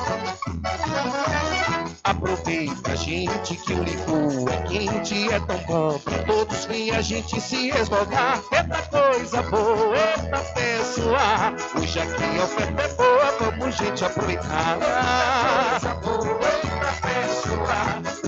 Aproveita, 2.05 2.97
gente, 2.97 3.57
que 3.57 3.73
o 3.73 3.83
licor 3.83 4.53
é 4.53 4.57
quente, 4.69 5.33
é 5.33 5.41
tão 5.41 5.59
bom 5.67 5.99
pra 6.01 6.19
todos 6.25 6.65
vir 6.67 6.95
a 6.95 7.01
gente 7.01 7.41
se 7.41 7.69
esmogar. 7.71 8.43
Eita 8.53 8.83
coisa 8.91 9.43
boa, 9.43 9.97
eita 9.97 10.39
pessoa, 10.55 11.55
hoje 11.79 12.01
aqui 12.01 12.39
a 12.41 12.45
oferta 12.45 12.83
é 12.83 12.89
boa, 12.89 13.33
vamos 13.41 13.77
gente 13.77 14.05
aproveitar. 14.05 14.79
Coisa 15.81 15.95
boa, 15.95 16.39
eita 16.43 16.93
pessoa, 17.01 17.12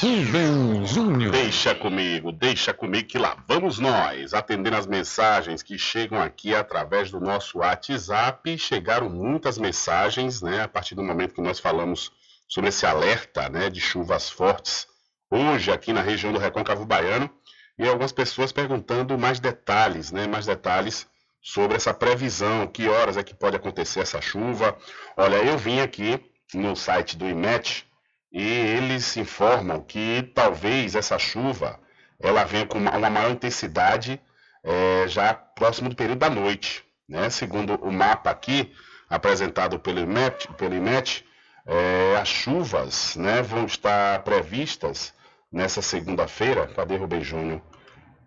Rubem 0.00 0.86
Júnior. 0.86 1.32
Deixa 1.32 1.74
comigo, 1.74 2.32
deixa 2.32 2.72
comigo 2.72 3.06
que 3.06 3.18
lá 3.18 3.36
vamos 3.46 3.78
nós, 3.78 4.32
atendendo 4.32 4.76
as 4.76 4.86
mensagens 4.86 5.62
que 5.62 5.78
chegam 5.78 6.18
aqui 6.18 6.54
através 6.54 7.10
do 7.10 7.20
nosso 7.20 7.58
WhatsApp. 7.58 8.56
Chegaram 8.56 9.10
muitas 9.10 9.58
mensagens, 9.58 10.40
né, 10.40 10.62
a 10.62 10.68
partir 10.68 10.94
do 10.94 11.02
momento 11.02 11.34
que 11.34 11.42
nós 11.42 11.60
falamos 11.60 12.10
sobre 12.48 12.70
esse 12.70 12.86
alerta, 12.86 13.50
né, 13.50 13.68
de 13.68 13.82
chuvas 13.82 14.30
fortes 14.30 14.86
hoje 15.30 15.70
aqui 15.70 15.92
na 15.92 16.00
região 16.00 16.32
do 16.32 16.38
Recôncavo 16.38 16.86
Baiano 16.86 17.30
e 17.78 17.86
algumas 17.86 18.12
pessoas 18.12 18.52
perguntando 18.52 19.18
mais 19.18 19.38
detalhes, 19.38 20.10
né, 20.10 20.26
mais 20.26 20.46
detalhes 20.46 21.06
sobre 21.42 21.76
essa 21.76 21.94
previsão, 21.94 22.66
que 22.66 22.88
horas 22.88 23.16
é 23.16 23.22
que 23.22 23.34
pode 23.34 23.56
acontecer 23.56 24.00
essa 24.00 24.20
chuva. 24.20 24.76
Olha, 25.16 25.36
eu 25.36 25.56
vim 25.56 25.80
aqui 25.80 26.20
no 26.52 26.74
site 26.74 27.16
do 27.16 27.28
IMET 27.28 27.86
e 28.32 28.42
eles 28.42 29.16
informam 29.16 29.80
que 29.80 30.30
talvez 30.34 30.94
essa 30.94 31.18
chuva 31.18 31.78
ela 32.18 32.44
venha 32.44 32.66
com 32.66 32.78
uma, 32.78 33.10
maior 33.10 33.30
intensidade 33.30 34.20
é, 34.64 35.06
já 35.06 35.34
próximo 35.34 35.88
do 35.88 35.94
período 35.94 36.18
da 36.18 36.30
noite. 36.30 36.84
Né? 37.08 37.30
Segundo 37.30 37.74
o 37.76 37.92
mapa 37.92 38.30
aqui 38.30 38.72
apresentado 39.08 39.78
pelo 39.78 40.00
IMET, 40.00 40.48
pelo 40.54 40.74
IMET 40.74 41.24
é, 41.64 42.16
as 42.16 42.28
chuvas 42.28 43.16
né, 43.16 43.42
vão 43.42 43.66
estar 43.66 44.22
previstas 44.22 45.12
nessa 45.56 45.80
segunda-feira. 45.80 46.66
Cadê 46.68 46.96
Rubem 46.96 47.24
Júnior? 47.24 47.62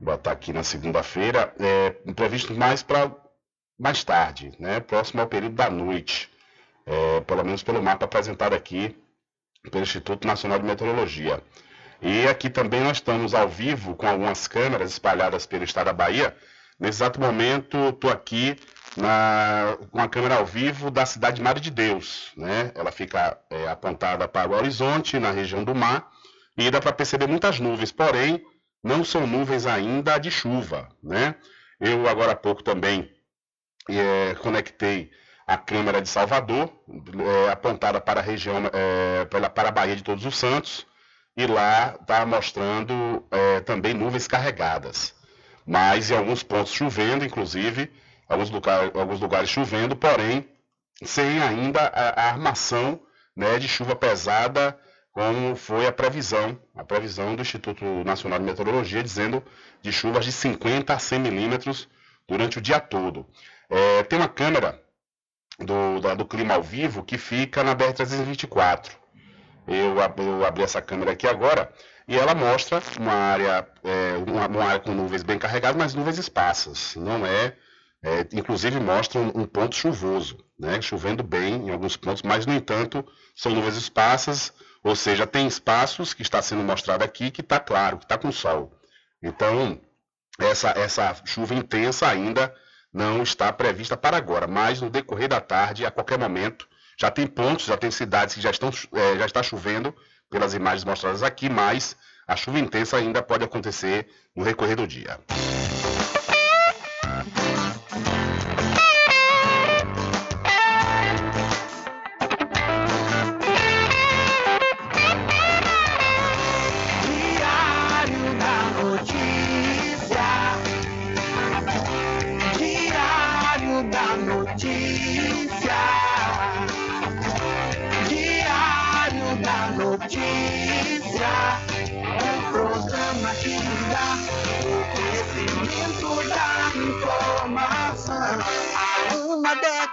Vou 0.02 0.16
botar 0.16 0.32
aqui 0.32 0.52
na 0.52 0.64
segunda-feira. 0.64 1.54
É, 1.60 1.92
previsto 2.14 2.56
mais 2.56 2.82
para 2.82 3.12
mais 3.78 4.04
tarde, 4.04 4.52
né, 4.60 4.82
próximo 4.82 5.22
ao 5.22 5.28
período 5.28 5.56
da 5.56 5.70
noite. 5.70 6.30
É, 6.86 7.22
pelo 7.22 7.46
menos 7.46 7.64
pelo 7.64 7.82
mapa 7.82 8.06
apresentado 8.06 8.54
aqui 8.54 8.98
pelo 9.72 9.84
Instituto 9.84 10.26
Nacional 10.28 10.58
de 10.58 10.66
Meteorologia. 10.66 11.42
E 12.02 12.28
aqui 12.28 12.50
também 12.50 12.82
nós 12.82 12.98
estamos 12.98 13.34
ao 13.34 13.48
vivo 13.48 13.96
com 13.96 14.08
algumas 14.08 14.48
câmeras 14.48 14.92
espalhadas 14.92 15.46
pelo 15.46 15.64
estado 15.64 15.86
da 15.86 15.94
Bahia. 15.94 16.36
Nesse 16.80 16.98
exato 16.98 17.20
momento, 17.20 17.78
estou 17.90 18.10
aqui 18.10 18.56
na, 18.98 19.78
com 19.92 20.00
a 20.02 20.10
câmera 20.10 20.38
ao 20.38 20.46
vivo 20.46 20.90
da 20.90 21.06
cidade 21.06 21.36
de 21.38 21.42
Madre 21.42 21.62
de 21.62 21.70
Deus. 21.70 22.32
Né? 22.36 22.72
Ela 22.74 22.92
fica 22.92 23.38
é, 23.50 23.68
apontada 23.68 24.28
para 24.28 24.50
o 24.50 24.56
horizonte, 24.56 25.20
na 25.20 25.32
região 25.32 25.64
do 25.64 25.76
mar, 25.76 26.10
e 26.60 26.70
dá 26.70 26.82
para 26.82 26.92
perceber 26.92 27.26
muitas 27.26 27.58
nuvens, 27.58 27.90
porém, 27.90 28.46
não 28.84 29.04
são 29.06 29.26
nuvens 29.26 29.66
ainda 29.66 30.18
de 30.18 30.30
chuva. 30.30 30.90
Né? 31.02 31.36
Eu, 31.80 32.08
agora 32.08 32.34
há 32.34 32.36
pouco, 32.36 32.62
também 32.62 33.10
é, 33.88 34.36
conectei 34.36 35.10
a 35.48 35.58
câmera 35.58 36.02
de 36.02 36.10
Salvador, 36.10 36.70
é, 37.48 37.50
apontada 37.50 38.02
para 38.02 38.20
a 38.20 38.24
região, 38.24 38.58
é, 38.74 39.24
para 39.26 39.70
a 39.70 39.72
Baía 39.72 39.96
de 39.96 40.04
Todos 40.04 40.26
os 40.26 40.38
Santos, 40.38 40.86
e 41.38 41.48
lá 41.48 41.98
está 42.00 42.26
mostrando 42.26 43.26
é, 43.32 43.62
também 43.62 43.94
nuvens 43.94 44.28
carregadas. 44.28 45.16
Mas 45.66 46.12
em 46.12 46.18
alguns 46.18 46.44
pontos 46.44 46.74
chovendo, 46.74 47.24
inclusive, 47.24 47.90
alguns, 48.28 48.50
lugar, 48.50 48.92
alguns 48.94 49.22
lugares 49.22 49.50
chovendo, 49.50 49.96
porém 49.96 50.46
sem 51.02 51.42
ainda 51.42 51.80
a, 51.82 52.22
a 52.22 52.30
armação 52.32 53.00
né, 53.34 53.58
de 53.58 53.68
chuva 53.70 53.96
pesada, 53.96 54.78
como 55.12 55.56
foi 55.56 55.88
a 55.88 55.92
previsão, 55.92 56.60
a 56.76 56.84
previsão 56.84 57.36
do 57.36 57.42
Instituto 57.42 57.84
Nacional 58.04 58.40
de 58.40 58.46
Meteorologia, 58.46 59.04
dizendo 59.04 59.44
de 59.82 59.92
chuvas 59.92 60.26
de 60.26 60.32
50 60.32 60.94
a 60.94 61.00
100 61.00 61.20
milímetros 61.20 61.88
durante 62.28 62.58
o 62.58 62.62
dia 62.62 62.80
todo. 62.80 63.26
É, 63.70 64.04
tem 64.04 64.20
uma 64.20 64.30
câmera 64.30 64.82
do, 65.60 66.00
da, 66.00 66.14
do 66.16 66.26
clima 66.26 66.54
ao 66.54 66.64
vivo 66.64 67.04
que 67.04 67.18
fica 67.18 67.64
na 67.64 67.76
BR-324. 67.76 68.92
Eu, 69.68 69.98
eu 69.98 70.46
abri 70.46 70.64
essa 70.64 70.82
câmera 70.82 71.12
aqui 71.12 71.28
agora 71.28 71.72
e 72.08 72.18
ela 72.18 72.34
mostra 72.34 72.82
uma 73.00 73.14
área, 73.14 73.68
é, 73.84 74.18
uma, 74.18 74.48
uma, 74.48 74.64
área 74.64 74.80
com 74.80 74.94
nuvens 74.94 75.22
bem 75.22 75.38
carregadas, 75.38 75.78
mas 75.78 75.94
nuvens 75.94 76.18
esparsas. 76.18 76.96
Não 76.96 77.24
é, 77.26 77.56
é 78.02 78.28
inclusive 78.34 78.80
mostra 78.80 79.20
um, 79.20 79.42
um, 79.42 79.46
ponto 79.46 79.76
chuvoso, 79.76 80.44
né, 80.58 80.82
chovendo 80.82 81.22
bem 81.22 81.68
em 81.68 81.70
alguns 81.70 81.96
pontos, 81.96 82.24
mas 82.24 82.46
no 82.48 82.54
entanto 82.54 83.06
são 83.36 83.52
nuvens 83.52 83.76
esparsas, 83.76 84.52
ou 84.84 84.96
seja, 84.96 85.28
tem 85.28 85.48
espaços 85.48 86.14
que 86.14 86.22
está 86.22 86.42
sendo 86.42 86.64
mostrado 86.64 87.04
aqui 87.04 87.32
que 87.32 87.42
está 87.42 87.60
claro, 87.60 87.98
que 87.98 88.06
está 88.06 88.18
com 88.18 88.32
sol. 88.32 88.72
Então 89.22 89.80
essa, 90.40 90.70
essa 90.70 91.16
chuva 91.26 91.54
intensa 91.54 92.08
ainda 92.08 92.54
não 92.92 93.22
está 93.22 93.52
prevista 93.52 93.96
para 93.96 94.18
agora, 94.18 94.48
mas 94.48 94.82
no 94.82 94.90
decorrer 94.90 95.28
da 95.28 95.42
tarde, 95.42 95.86
a 95.86 95.92
qualquer 95.92 96.18
momento, 96.18 96.68
já 96.98 97.12
tem 97.12 97.28
pontos, 97.28 97.66
já 97.66 97.78
tem 97.78 97.92
cidades 97.92 98.36
que 98.36 98.42
já 98.42 98.50
estão 98.50 98.70
é, 98.94 99.18
já 99.18 99.26
está 99.26 99.44
chovendo 99.44 99.96
pelas 100.30 100.54
imagens 100.54 100.84
mostradas 100.84 101.24
aqui, 101.24 101.50
mas 101.50 101.96
a 102.28 102.36
chuva 102.36 102.60
intensa 102.60 102.98
ainda 102.98 103.22
pode 103.22 103.44
acontecer 103.44 104.08
no 104.36 104.44
recorrer 104.44 104.76
do 104.76 104.88
dia. 104.88 105.20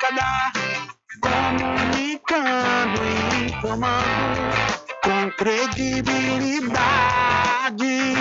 Década, 0.06 0.52
comunicando 1.20 3.00
e 3.04 3.46
informando 3.46 4.54
com 5.02 5.30
credibilidade. 5.32 8.14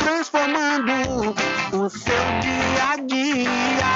Transformando 0.00 1.34
o 1.72 1.88
seu 1.88 2.24
dia 2.40 2.92
a 2.92 2.96
dia, 2.96 3.95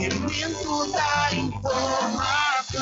da 0.31 1.35
informação. 1.35 2.81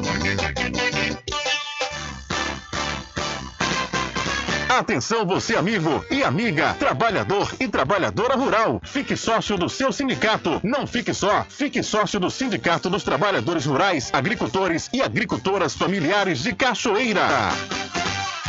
Atenção 4.79 5.25
você 5.25 5.57
amigo 5.57 6.03
e 6.09 6.23
amiga, 6.23 6.73
trabalhador 6.75 7.53
e 7.59 7.67
trabalhadora 7.67 8.37
rural. 8.37 8.79
Fique 8.81 9.17
sócio 9.17 9.57
do 9.57 9.67
seu 9.67 9.91
sindicato. 9.91 10.61
Não 10.63 10.87
fique 10.87 11.13
só, 11.13 11.45
fique 11.49 11.83
sócio 11.83 12.21
do 12.21 12.31
Sindicato 12.31 12.89
dos 12.89 13.03
Trabalhadores 13.03 13.65
Rurais, 13.65 14.09
Agricultores 14.13 14.89
e 14.93 15.01
Agricultoras 15.01 15.75
Familiares 15.75 16.39
de 16.41 16.55
Cachoeira. 16.55 17.27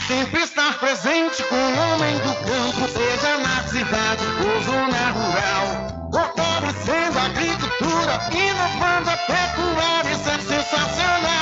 Sempre 0.07 0.43
estar 0.43 0.79
presente 0.79 1.43
com 1.43 1.57
o 1.57 1.93
homem 1.93 2.15
do 2.19 2.35
campo, 2.35 2.89
seja 2.93 3.39
na 3.39 3.63
cidade 3.65 4.25
ou 4.47 4.63
zona 4.63 5.11
rural. 5.11 6.09
Fortalecendo 6.13 7.19
a 7.19 7.25
agricultura, 7.25 8.21
inovando 8.31 9.11
a 9.11 9.17
pecuária, 9.17 10.13
isso 10.13 10.31
é 10.31 10.39
sensacional. 10.39 11.42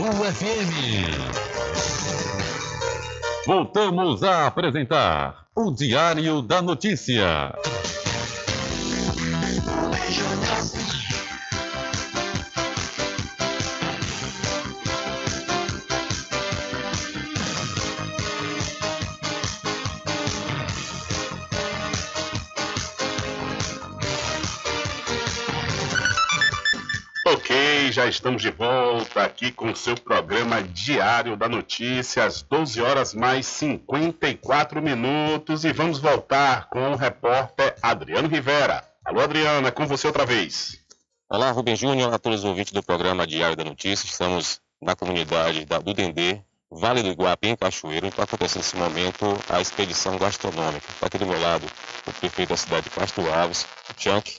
FM. 0.00 1.10
Voltamos 3.44 4.22
a 4.22 4.46
apresentar 4.46 5.46
o 5.56 5.72
Diário 5.72 6.40
da 6.40 6.62
Notícia. 6.62 7.52
Estamos 28.08 28.40
de 28.40 28.50
volta 28.50 29.22
aqui 29.22 29.52
com 29.52 29.70
o 29.70 29.76
seu 29.76 29.94
programa 29.94 30.62
Diário 30.62 31.36
da 31.36 31.48
Notícia, 31.48 32.24
às 32.24 32.42
12 32.42 32.80
horas 32.80 33.14
mais 33.14 33.46
54 33.46 34.80
minutos. 34.80 35.64
E 35.64 35.72
vamos 35.72 35.98
voltar 35.98 36.68
com 36.70 36.92
o 36.92 36.96
repórter 36.96 37.74
Adriano 37.82 38.28
Rivera. 38.28 38.82
Alô, 39.04 39.20
Adriano, 39.20 39.68
é 39.68 39.70
com 39.70 39.86
você 39.86 40.06
outra 40.06 40.24
vez. 40.24 40.78
Olá, 41.28 41.50
Rubem 41.50 41.76
Júnior, 41.76 42.12
a 42.12 42.18
todos 42.18 42.40
os 42.40 42.44
ouvintes 42.44 42.72
do 42.72 42.82
programa 42.82 43.26
Diário 43.26 43.56
da 43.56 43.64
Notícia. 43.64 44.06
Estamos 44.06 44.60
na 44.80 44.96
comunidade 44.96 45.66
da, 45.66 45.78
do 45.78 45.92
Dendê, 45.92 46.40
Vale 46.70 47.02
do 47.02 47.08
Iguape, 47.08 47.48
em 47.48 47.56
Cachoeiro, 47.56 48.08
está 48.08 48.24
acontecendo 48.24 48.58
nesse 48.58 48.76
momento 48.76 49.24
a 49.48 49.60
expedição 49.60 50.18
gastronômica. 50.18 50.86
Está 50.90 51.06
aqui 51.06 51.16
do 51.16 51.26
meu 51.26 51.40
lado 51.40 51.66
o 52.06 52.12
prefeito 52.12 52.50
da 52.50 52.56
cidade 52.56 52.84
de 52.84 52.90
Castro 52.90 53.32
Alves, 53.32 53.66
o 53.90 54.00
Chunk, 54.00 54.38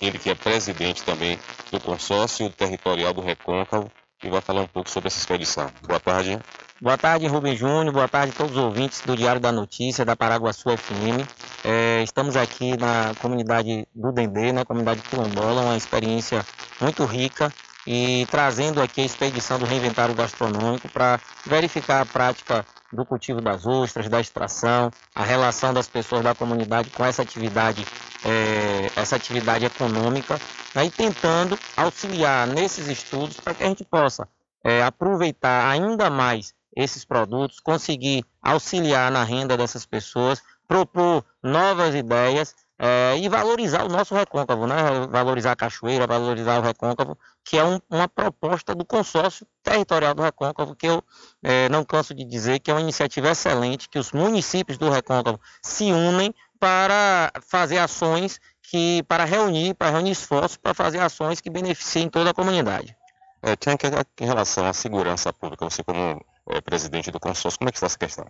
ele 0.00 0.18
que 0.18 0.30
é 0.30 0.34
presidente 0.34 1.02
também 1.02 1.38
do 1.70 1.80
consórcio 1.80 2.50
territorial 2.50 3.12
do 3.12 3.20
Recôncavo, 3.20 3.90
e 4.22 4.28
vai 4.28 4.40
falar 4.40 4.62
um 4.62 4.66
pouco 4.66 4.90
sobre 4.90 5.06
essa 5.06 5.18
expedição. 5.18 5.70
Boa 5.86 6.00
tarde. 6.00 6.38
Boa 6.80 6.96
tarde, 6.98 7.26
Rubem 7.26 7.56
Júnior. 7.56 7.92
Boa 7.92 8.08
tarde 8.08 8.32
a 8.34 8.36
todos 8.36 8.56
os 8.56 8.62
ouvintes 8.62 9.00
do 9.00 9.16
Diário 9.16 9.40
da 9.40 9.52
Notícia, 9.52 10.04
da 10.04 10.16
Paraguaçu 10.16 10.76
FM. 10.76 11.26
É, 11.64 12.02
estamos 12.02 12.36
aqui 12.36 12.76
na 12.76 13.14
comunidade 13.20 13.86
do 13.94 14.12
Dendê, 14.12 14.52
na 14.52 14.64
comunidade 14.64 15.02
quilombola, 15.02 15.62
uma 15.62 15.76
experiência 15.76 16.44
muito 16.80 17.04
rica 17.04 17.52
e 17.86 18.26
trazendo 18.30 18.82
aqui 18.82 19.00
a 19.00 19.04
expedição 19.04 19.58
do 19.58 19.64
reinventário 19.64 20.14
gastronômico 20.14 20.88
para 20.88 21.20
verificar 21.46 22.02
a 22.02 22.06
prática 22.06 22.64
do 22.92 23.04
cultivo 23.04 23.40
das 23.40 23.66
ostras, 23.66 24.08
da 24.08 24.20
extração, 24.20 24.90
a 25.14 25.22
relação 25.22 25.74
das 25.74 25.88
pessoas 25.88 26.22
da 26.22 26.34
comunidade 26.34 26.90
com 26.90 27.04
essa 27.04 27.22
atividade, 27.22 27.86
é, 28.24 28.90
essa 28.96 29.16
atividade 29.16 29.64
econômica, 29.64 30.38
né, 30.74 30.86
e 30.86 30.90
tentando 30.90 31.58
auxiliar 31.76 32.46
nesses 32.46 32.88
estudos 32.88 33.38
para 33.40 33.54
que 33.54 33.62
a 33.62 33.66
gente 33.66 33.84
possa 33.84 34.28
é, 34.64 34.82
aproveitar 34.82 35.70
ainda 35.70 36.08
mais 36.10 36.54
esses 36.74 37.04
produtos, 37.04 37.60
conseguir 37.60 38.24
auxiliar 38.42 39.10
na 39.10 39.24
renda 39.24 39.56
dessas 39.56 39.84
pessoas, 39.84 40.40
propor 40.66 41.24
novas 41.42 41.94
ideias 41.94 42.54
é, 42.78 43.18
e 43.18 43.28
valorizar 43.28 43.84
o 43.84 43.88
nosso 43.88 44.14
recôncavo, 44.14 44.66
né? 44.66 44.76
valorizar 45.10 45.52
a 45.52 45.56
cachoeira, 45.56 46.06
valorizar 46.06 46.58
o 46.58 46.62
recôncavo, 46.62 47.18
que 47.48 47.56
é 47.56 47.64
um, 47.64 47.80
uma 47.88 48.06
proposta 48.06 48.74
do 48.74 48.84
consórcio 48.84 49.46
territorial 49.62 50.14
do 50.14 50.20
recôncavo, 50.20 50.76
que 50.76 50.86
eu 50.86 51.02
é, 51.42 51.66
não 51.70 51.82
canso 51.82 52.12
de 52.12 52.22
dizer 52.22 52.58
que 52.58 52.70
é 52.70 52.74
uma 52.74 52.80
iniciativa 52.82 53.30
excelente, 53.30 53.88
que 53.88 53.98
os 53.98 54.12
municípios 54.12 54.76
do 54.76 54.90
recôncavo 54.90 55.40
se 55.62 55.90
unem 55.90 56.34
para 56.60 57.32
fazer 57.48 57.78
ações 57.78 58.38
que, 58.62 59.02
para 59.04 59.24
reunir, 59.24 59.72
para 59.72 59.88
reunir 59.88 60.10
esforços, 60.10 60.58
para 60.58 60.74
fazer 60.74 61.00
ações 61.00 61.40
que 61.40 61.48
beneficiem 61.48 62.10
toda 62.10 62.32
a 62.32 62.34
comunidade. 62.34 62.94
É, 63.40 63.56
tinha 63.56 63.78
que, 63.78 63.86
em 64.20 64.26
relação 64.26 64.66
à 64.66 64.74
segurança 64.74 65.32
pública, 65.32 65.64
você 65.64 65.82
como 65.82 66.22
é, 66.50 66.60
presidente 66.60 67.10
do 67.10 67.18
consórcio, 67.18 67.58
como 67.58 67.70
é 67.70 67.72
que 67.72 67.78
está 67.78 67.86
essa 67.86 67.98
questão? 67.98 68.26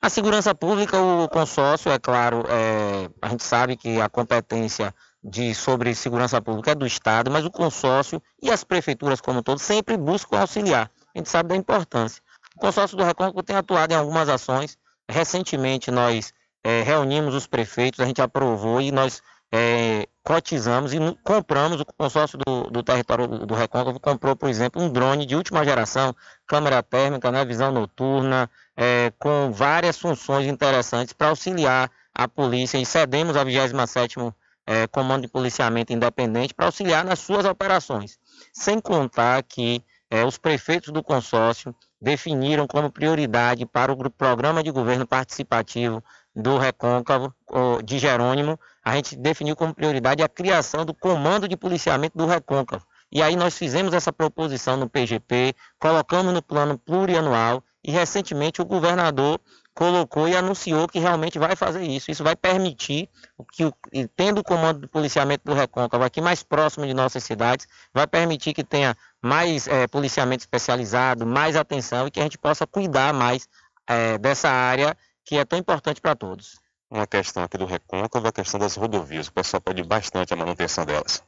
A 0.00 0.08
segurança 0.08 0.54
pública, 0.54 0.98
o 0.98 1.28
consórcio, 1.28 1.92
é 1.92 1.98
claro, 1.98 2.46
é, 2.48 3.10
a 3.20 3.28
gente 3.28 3.42
sabe 3.42 3.76
que 3.76 4.00
a 4.00 4.08
competência 4.08 4.94
de, 5.22 5.54
sobre 5.54 5.94
segurança 5.94 6.40
pública 6.40 6.72
é 6.72 6.74
do 6.74 6.86
Estado, 6.86 7.30
mas 7.30 7.44
o 7.44 7.50
consórcio 7.50 8.22
e 8.42 8.50
as 8.50 8.64
prefeituras 8.64 9.20
como 9.20 9.40
um 9.40 9.42
todo 9.42 9.58
sempre 9.58 9.96
buscam 9.96 10.38
auxiliar. 10.38 10.90
A 11.14 11.18
gente 11.18 11.28
sabe 11.28 11.50
da 11.50 11.56
importância. 11.56 12.22
O 12.56 12.60
consórcio 12.60 12.96
do 12.96 13.04
Recôncavo 13.04 13.42
tem 13.42 13.56
atuado 13.56 13.92
em 13.92 13.96
algumas 13.96 14.28
ações. 14.28 14.78
Recentemente 15.08 15.90
nós 15.90 16.32
é, 16.62 16.82
reunimos 16.82 17.34
os 17.34 17.46
prefeitos, 17.46 18.00
a 18.00 18.04
gente 18.04 18.20
aprovou 18.20 18.80
e 18.80 18.92
nós 18.92 19.22
é, 19.50 20.06
cotizamos 20.22 20.92
e 20.92 20.98
compramos, 21.24 21.80
o 21.80 21.86
consórcio 21.86 22.38
do, 22.38 22.64
do 22.64 22.82
território 22.82 23.26
do 23.26 23.54
Recôncavo 23.54 23.98
comprou, 23.98 24.36
por 24.36 24.48
exemplo, 24.48 24.82
um 24.82 24.90
drone 24.90 25.24
de 25.24 25.34
última 25.34 25.64
geração, 25.64 26.14
câmera 26.46 26.82
térmica, 26.82 27.32
né, 27.32 27.44
visão 27.44 27.72
noturna, 27.72 28.50
é, 28.76 29.10
com 29.18 29.50
várias 29.50 29.98
funções 29.98 30.46
interessantes 30.46 31.14
para 31.14 31.28
auxiliar 31.28 31.90
a 32.14 32.28
polícia 32.28 32.76
e 32.76 32.84
cedemos 32.84 33.36
a 33.36 33.44
27º 33.44 34.34
é, 34.68 34.86
Comando 34.86 35.22
de 35.22 35.28
Policiamento 35.28 35.94
Independente 35.94 36.52
para 36.52 36.66
auxiliar 36.66 37.02
nas 37.02 37.20
suas 37.20 37.46
operações. 37.46 38.18
Sem 38.52 38.78
contar 38.78 39.42
que 39.42 39.82
é, 40.10 40.22
os 40.26 40.36
prefeitos 40.36 40.92
do 40.92 41.02
consórcio 41.02 41.74
definiram 41.98 42.66
como 42.66 42.92
prioridade 42.92 43.64
para 43.64 43.90
o 43.90 44.10
programa 44.10 44.62
de 44.62 44.70
governo 44.70 45.06
participativo 45.06 46.04
do 46.36 46.58
Recôncavo, 46.58 47.34
de 47.82 47.98
Jerônimo, 47.98 48.60
a 48.84 48.94
gente 48.94 49.16
definiu 49.16 49.56
como 49.56 49.74
prioridade 49.74 50.22
a 50.22 50.28
criação 50.28 50.84
do 50.84 50.92
Comando 50.92 51.48
de 51.48 51.56
Policiamento 51.56 52.16
do 52.16 52.26
Recôncavo. 52.26 52.86
E 53.10 53.22
aí 53.22 53.36
nós 53.36 53.56
fizemos 53.56 53.94
essa 53.94 54.12
proposição 54.12 54.76
no 54.76 54.88
PGP, 54.88 55.54
colocamos 55.78 56.32
no 56.32 56.42
plano 56.42 56.78
plurianual 56.78 57.64
e 57.82 57.90
recentemente 57.90 58.60
o 58.60 58.66
governador 58.66 59.40
colocou 59.78 60.26
e 60.28 60.34
anunciou 60.34 60.88
que 60.88 60.98
realmente 60.98 61.38
vai 61.38 61.54
fazer 61.54 61.84
isso. 61.84 62.10
Isso 62.10 62.24
vai 62.24 62.34
permitir 62.34 63.08
que, 63.52 63.72
tendo 64.16 64.40
o 64.40 64.42
comando 64.42 64.80
de 64.80 64.88
policiamento 64.88 65.44
do 65.44 65.54
Recôncavo 65.54 66.02
aqui 66.02 66.20
mais 66.20 66.42
próximo 66.42 66.84
de 66.84 66.92
nossas 66.92 67.22
cidades, 67.22 67.68
vai 67.94 68.04
permitir 68.04 68.52
que 68.54 68.64
tenha 68.64 68.96
mais 69.22 69.68
é, 69.68 69.86
policiamento 69.86 70.42
especializado, 70.42 71.24
mais 71.24 71.54
atenção 71.54 72.08
e 72.08 72.10
que 72.10 72.18
a 72.18 72.24
gente 72.24 72.36
possa 72.36 72.66
cuidar 72.66 73.14
mais 73.14 73.48
é, 73.86 74.18
dessa 74.18 74.50
área 74.50 74.96
que 75.24 75.36
é 75.36 75.44
tão 75.44 75.56
importante 75.56 76.00
para 76.00 76.16
todos. 76.16 76.58
Uma 76.90 77.06
questão 77.06 77.44
aqui 77.44 77.56
do 77.56 77.64
Recôncavo 77.64 78.26
é 78.26 78.30
a 78.30 78.32
questão 78.32 78.58
das 78.58 78.74
rodovias. 78.74 79.28
O 79.28 79.32
pessoal 79.32 79.60
pede 79.60 79.84
bastante 79.84 80.34
a 80.34 80.36
manutenção 80.36 80.84
delas. 80.84 81.22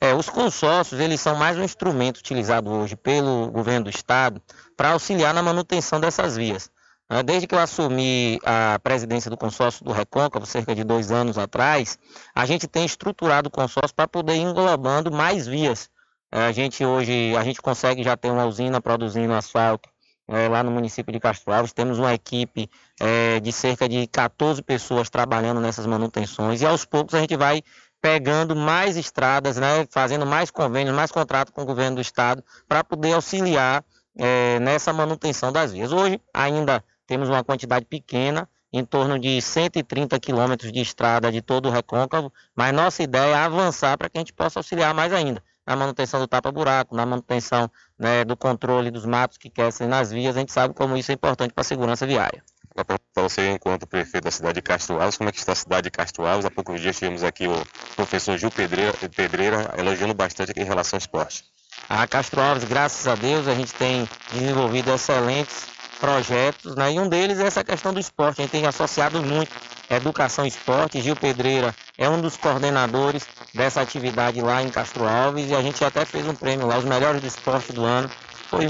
É, 0.00 0.14
os 0.14 0.28
consórcios 0.28 1.00
eles 1.00 1.20
são 1.20 1.34
mais 1.34 1.58
um 1.58 1.64
instrumento 1.64 2.18
utilizado 2.18 2.70
hoje 2.70 2.94
pelo 2.94 3.50
governo 3.50 3.86
do 3.86 3.90
estado 3.90 4.40
para 4.76 4.92
auxiliar 4.92 5.34
na 5.34 5.42
manutenção 5.42 5.98
dessas 5.98 6.36
vias. 6.36 6.70
Né? 7.08 7.22
Desde 7.22 7.46
que 7.46 7.54
eu 7.54 7.58
assumi 7.58 8.38
a 8.44 8.78
presidência 8.82 9.30
do 9.30 9.36
consórcio 9.36 9.84
do 9.84 9.92
Recôncavo, 9.92 10.44
cerca 10.46 10.74
de 10.74 10.84
dois 10.84 11.10
anos 11.10 11.38
atrás, 11.38 11.98
a 12.34 12.44
gente 12.44 12.66
tem 12.66 12.84
estruturado 12.84 13.48
o 13.48 13.50
consórcio 13.50 13.94
para 13.94 14.06
poder 14.06 14.34
ir 14.34 14.42
englobando 14.42 15.10
mais 15.10 15.46
vias. 15.46 15.90
É, 16.30 16.46
a 16.46 16.52
gente 16.52 16.84
hoje 16.84 17.34
a 17.36 17.42
gente 17.42 17.60
consegue 17.62 18.02
já 18.02 18.16
ter 18.16 18.30
uma 18.30 18.44
usina 18.44 18.80
produzindo 18.80 19.32
asfalto 19.32 19.88
é, 20.28 20.46
lá 20.46 20.62
no 20.62 20.70
município 20.70 21.10
de 21.10 21.18
Castro 21.18 21.52
Alves. 21.52 21.72
Temos 21.72 21.98
uma 21.98 22.12
equipe 22.12 22.68
é, 23.00 23.40
de 23.40 23.50
cerca 23.50 23.88
de 23.88 24.06
14 24.06 24.62
pessoas 24.62 25.08
trabalhando 25.08 25.60
nessas 25.60 25.86
manutenções 25.86 26.60
e 26.60 26.66
aos 26.66 26.84
poucos 26.84 27.14
a 27.14 27.20
gente 27.20 27.34
vai 27.34 27.62
pegando 28.00 28.54
mais 28.54 28.96
estradas, 28.96 29.56
né, 29.56 29.86
fazendo 29.90 30.24
mais 30.24 30.50
convênios, 30.52 30.94
mais 30.94 31.10
contrato 31.10 31.52
com 31.52 31.62
o 31.62 31.66
governo 31.66 31.96
do 31.96 32.02
estado 32.02 32.44
para 32.68 32.84
poder 32.84 33.12
auxiliar 33.12 33.84
é, 34.16 34.60
nessa 34.60 34.92
manutenção 34.92 35.50
das 35.50 35.72
vias. 35.72 35.92
Hoje 35.92 36.20
ainda 36.32 36.84
temos 37.08 37.28
uma 37.30 37.42
quantidade 37.42 37.86
pequena, 37.86 38.46
em 38.70 38.84
torno 38.84 39.18
de 39.18 39.40
130 39.40 40.20
quilômetros 40.20 40.70
de 40.70 40.80
estrada 40.80 41.32
de 41.32 41.40
todo 41.40 41.66
o 41.66 41.72
recôncavo, 41.72 42.30
mas 42.54 42.72
nossa 42.74 43.02
ideia 43.02 43.32
é 43.32 43.34
avançar 43.34 43.96
para 43.96 44.10
que 44.10 44.18
a 44.18 44.20
gente 44.20 44.34
possa 44.34 44.58
auxiliar 44.58 44.92
mais 44.94 45.10
ainda 45.10 45.42
na 45.66 45.74
manutenção 45.74 46.20
do 46.20 46.26
tapa-buraco, 46.26 46.94
na 46.94 47.04
manutenção 47.04 47.70
né, 47.98 48.24
do 48.24 48.36
controle 48.36 48.90
dos 48.90 49.04
matos 49.04 49.36
que 49.36 49.50
crescem 49.50 49.86
nas 49.86 50.10
vias. 50.10 50.36
A 50.36 50.40
gente 50.40 50.52
sabe 50.52 50.74
como 50.74 50.96
isso 50.96 51.10
é 51.10 51.14
importante 51.14 51.52
para 51.52 51.62
a 51.62 51.64
segurança 51.64 52.06
viária. 52.06 52.42
Para 52.74 52.98
você, 53.16 53.50
enquanto 53.50 53.86
prefeito 53.86 54.24
da 54.24 54.30
cidade 54.30 54.54
de 54.54 54.62
Castro 54.62 55.00
Alves, 55.00 55.16
como 55.16 55.28
é 55.28 55.32
que 55.32 55.38
está 55.38 55.52
a 55.52 55.54
cidade 55.54 55.84
de 55.84 55.90
Castro 55.90 56.26
Alves? 56.26 56.46
Há 56.46 56.50
poucos 56.50 56.80
dias 56.80 56.96
tivemos 56.96 57.24
aqui 57.24 57.46
o 57.46 57.66
professor 57.96 58.38
Gil 58.38 58.50
Pedreira, 58.50 58.92
Pedreira 59.14 59.74
elogiando 59.76 60.14
bastante 60.14 60.52
aqui 60.52 60.60
em 60.60 60.64
relação 60.64 60.96
ao 60.96 61.00
esporte. 61.00 61.44
A 61.88 62.06
Castro 62.06 62.40
Alves, 62.40 62.64
graças 62.64 63.06
a 63.06 63.14
Deus, 63.14 63.48
a 63.48 63.54
gente 63.54 63.74
tem 63.74 64.08
desenvolvido 64.32 64.90
excelentes 64.92 65.77
projetos, 65.98 66.74
né? 66.74 66.92
e 66.92 67.00
um 67.00 67.08
deles 67.08 67.38
é 67.38 67.46
essa 67.46 67.62
questão 67.62 67.92
do 67.92 68.00
esporte. 68.00 68.40
A 68.40 68.44
gente 68.44 68.52
tem 68.52 68.66
associado 68.66 69.22
muito 69.22 69.50
Educação 69.90 70.44
e 70.44 70.48
Esporte. 70.48 71.00
Gil 71.00 71.16
Pedreira 71.16 71.74
é 71.96 72.08
um 72.08 72.20
dos 72.20 72.36
coordenadores 72.36 73.26
dessa 73.54 73.80
atividade 73.80 74.40
lá 74.40 74.62
em 74.62 74.70
Castro 74.70 75.06
Alves 75.06 75.50
e 75.50 75.54
a 75.54 75.62
gente 75.62 75.84
até 75.84 76.04
fez 76.04 76.26
um 76.26 76.34
prêmio 76.34 76.66
lá, 76.66 76.78
os 76.78 76.84
melhores 76.84 77.20
do 77.20 77.26
esporte 77.26 77.72
do 77.72 77.84
ano. 77.84 78.08
Foi 78.48 78.66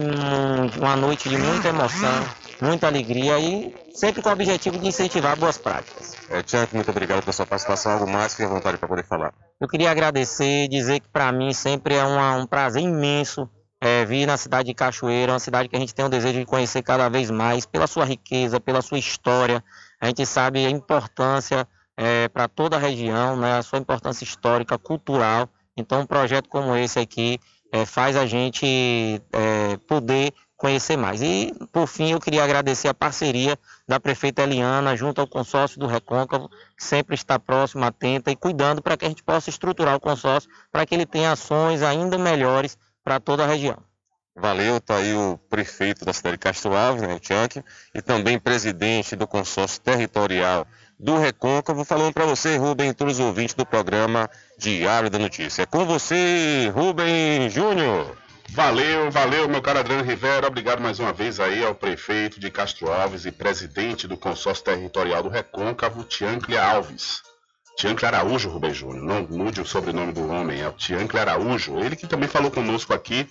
uma 0.76 0.96
noite 0.96 1.28
de 1.28 1.36
muita 1.36 1.68
emoção, 1.68 2.26
muita 2.60 2.88
alegria 2.88 3.38
e 3.38 3.72
sempre 3.94 4.20
com 4.22 4.28
o 4.28 4.32
objetivo 4.32 4.78
de 4.78 4.88
incentivar 4.88 5.36
boas 5.36 5.56
práticas. 5.56 6.16
É, 6.30 6.42
Tiago, 6.42 6.70
muito 6.74 6.90
obrigado 6.90 7.20
pela 7.20 7.32
sua 7.32 7.46
participação. 7.46 7.92
Algo 7.92 8.10
mais, 8.10 8.32
fique 8.32 8.44
à 8.44 8.48
vontade 8.48 8.76
para 8.76 8.88
poder 8.88 9.04
falar. 9.04 9.32
Eu 9.60 9.68
queria 9.68 9.90
agradecer, 9.90 10.68
dizer 10.68 11.00
que 11.00 11.08
para 11.08 11.30
mim 11.30 11.52
sempre 11.52 11.94
é 11.94 12.04
uma, 12.04 12.34
um 12.36 12.46
prazer 12.46 12.82
imenso 12.82 13.48
vir 14.08 14.26
na 14.26 14.38
cidade 14.38 14.68
de 14.68 14.74
Cachoeira, 14.74 15.32
uma 15.32 15.38
cidade 15.38 15.68
que 15.68 15.76
a 15.76 15.78
gente 15.78 15.94
tem 15.94 16.04
o 16.04 16.08
desejo 16.08 16.38
de 16.40 16.46
conhecer 16.46 16.82
cada 16.82 17.08
vez 17.10 17.30
mais, 17.30 17.66
pela 17.66 17.86
sua 17.86 18.06
riqueza, 18.06 18.58
pela 18.58 18.80
sua 18.80 18.98
história. 18.98 19.62
A 20.00 20.06
gente 20.06 20.24
sabe 20.24 20.64
a 20.64 20.70
importância 20.70 21.68
é, 21.96 22.26
para 22.28 22.48
toda 22.48 22.76
a 22.76 22.78
região, 22.78 23.36
né, 23.36 23.58
a 23.58 23.62
sua 23.62 23.78
importância 23.78 24.24
histórica, 24.24 24.78
cultural. 24.78 25.48
Então, 25.76 26.00
um 26.00 26.06
projeto 26.06 26.48
como 26.48 26.74
esse 26.74 26.98
aqui 26.98 27.38
é, 27.70 27.84
faz 27.84 28.16
a 28.16 28.24
gente 28.24 29.20
é, 29.32 29.76
poder 29.86 30.32
conhecer 30.56 30.96
mais. 30.96 31.20
E, 31.22 31.52
por 31.70 31.86
fim, 31.86 32.10
eu 32.12 32.20
queria 32.20 32.42
agradecer 32.42 32.88
a 32.88 32.94
parceria 32.94 33.56
da 33.86 34.00
prefeita 34.00 34.42
Eliana 34.42 34.96
junto 34.96 35.20
ao 35.20 35.26
consórcio 35.26 35.78
do 35.78 35.86
Recôncavo, 35.86 36.48
que 36.76 36.82
sempre 36.82 37.14
está 37.14 37.38
próximo, 37.38 37.84
atenta 37.84 38.30
e 38.30 38.36
cuidando 38.36 38.82
para 38.82 38.96
que 38.96 39.04
a 39.04 39.08
gente 39.08 39.22
possa 39.22 39.50
estruturar 39.50 39.94
o 39.94 40.00
consórcio 40.00 40.50
para 40.72 40.84
que 40.86 40.94
ele 40.94 41.06
tenha 41.06 41.30
ações 41.30 41.82
ainda 41.82 42.18
melhores 42.18 42.76
para 43.04 43.20
toda 43.20 43.44
a 43.44 43.46
região. 43.46 43.87
Valeu, 44.40 44.80
tá 44.80 44.96
aí 44.96 45.12
o 45.14 45.36
prefeito 45.50 46.04
da 46.04 46.12
cidade 46.12 46.36
de 46.36 46.38
Castro 46.38 46.74
Alves, 46.74 47.02
né, 47.02 47.12
o 47.12 47.18
Tianque, 47.18 47.62
e 47.92 48.00
também 48.00 48.38
presidente 48.38 49.16
do 49.16 49.26
consórcio 49.26 49.80
territorial 49.80 50.64
do 50.98 51.18
Recôncavo, 51.18 51.84
falando 51.84 52.12
para 52.12 52.24
você, 52.24 52.56
Rubem, 52.56 52.92
todos 52.92 53.18
os 53.18 53.20
ouvintes 53.20 53.54
do 53.54 53.66
programa 53.66 54.30
Diário 54.56 55.10
da 55.10 55.18
Notícia. 55.18 55.62
É 55.62 55.66
com 55.66 55.84
você, 55.84 56.70
Rubem 56.72 57.50
Júnior. 57.50 58.16
Valeu, 58.50 59.10
valeu, 59.10 59.48
meu 59.48 59.60
caro 59.60 59.80
Adriano 59.80 60.04
Rivera. 60.04 60.46
Obrigado 60.46 60.80
mais 60.80 60.98
uma 61.00 61.12
vez 61.12 61.38
aí 61.40 61.64
ao 61.64 61.74
prefeito 61.74 62.40
de 62.40 62.50
Castro 62.50 62.90
Alves 62.92 63.26
e 63.26 63.32
presidente 63.32 64.06
do 64.06 64.16
consórcio 64.16 64.64
territorial 64.64 65.22
do 65.22 65.28
Recôncavo, 65.28 66.04
Tiancle 66.04 66.56
Alves. 66.56 67.22
Tiancle 67.76 68.06
Araújo, 68.06 68.48
Rubem 68.48 68.72
Júnior. 68.72 69.04
Não 69.04 69.22
mude 69.22 69.60
o 69.60 69.66
sobrenome 69.66 70.12
do 70.12 70.28
homem, 70.28 70.60
é 70.60 70.68
o 70.68 70.72
Tiancle 70.72 71.18
Araújo. 71.18 71.78
Ele 71.78 71.94
que 71.94 72.06
também 72.06 72.28
falou 72.28 72.50
conosco 72.50 72.94
aqui 72.94 73.28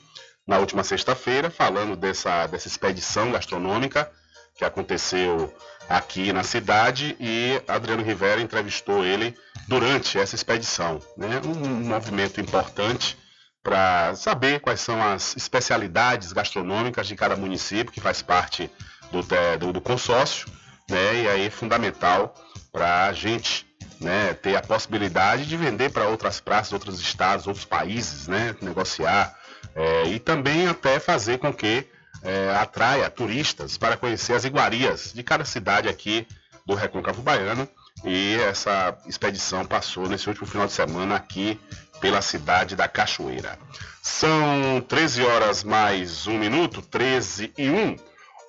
na 0.48 0.58
última 0.58 0.84
sexta-feira, 0.84 1.50
falando 1.50 1.96
dessa, 1.96 2.48
dessa 2.48 2.68
expedição 2.68 3.32
gastronômica 3.32 4.10
que 4.56 4.64
aconteceu 4.66 5.54
aqui 5.88 6.34
na 6.34 6.44
cidade 6.44 7.16
e 7.20 7.62
Adriano 7.68 8.04
Rivera 8.04 8.42
entrevistou 8.42 9.06
ele 9.06 9.38
durante 9.68 10.18
essa 10.18 10.36
expedição. 10.36 11.00
Né? 11.16 11.42
Um, 11.46 11.84
movimento 11.84 12.42
importante 12.42 13.18
para 13.62 14.16
saber 14.16 14.62
quais 14.62 14.80
são 14.80 15.02
as 15.04 15.36
especialidades 15.36 16.32
gastronômicas 16.32 17.08
de 17.08 17.16
cada 17.16 17.36
município 17.36 17.92
que 17.92 18.02
faz 18.02 18.22
parte 18.22 18.72
do, 19.12 19.22
do, 19.60 19.74
do 19.74 19.82
consórcio, 19.82 20.48
né? 20.90 21.24
e 21.24 21.28
aí 21.28 21.46
é 21.48 21.50
fundamental 21.50 22.34
para 22.72 23.06
a 23.06 23.14
gente 23.14 23.68
né, 24.00 24.34
ter 24.34 24.56
a 24.56 24.62
possibilidade 24.62 25.46
de 25.46 25.58
vender 25.58 25.92
para 25.92 26.08
outras 26.08 26.40
praças, 26.40 26.74
outros 26.74 27.00
estados, 27.00 27.48
outros 27.48 27.66
países, 27.66 28.28
né, 28.28 28.56
negociar 28.62 29.36
é, 29.76 30.04
e 30.08 30.20
também 30.20 30.68
até 30.68 31.00
fazer 31.00 31.38
com 31.38 31.54
que 31.54 31.86
é, 32.24 32.50
atraia 32.56 33.10
turistas 33.10 33.78
para 33.78 33.98
conhecer 33.98 34.34
as 34.34 34.46
iguarias 34.46 35.14
de 35.14 35.24
cada 35.24 35.46
cidade 35.46 35.88
aqui 35.88 36.28
do 36.66 36.76
Recôncavo 36.76 37.22
Baiano. 37.22 37.68
E 38.06 38.36
essa 38.48 38.96
expedição 39.08 39.66
passou 39.66 40.08
nesse 40.08 40.30
último 40.30 40.46
final 40.46 40.68
de 40.68 40.74
semana 40.74 41.16
aqui 41.16 41.60
pela 42.00 42.22
cidade 42.22 42.76
da 42.76 42.88
Cachoeira. 42.88 43.58
São 44.04 44.82
13 44.88 45.24
horas 45.24 45.64
mais 45.64 46.28
um 46.28 46.38
minuto, 46.38 46.82
13 46.82 47.52
e 47.58 47.70
1. 47.70 47.96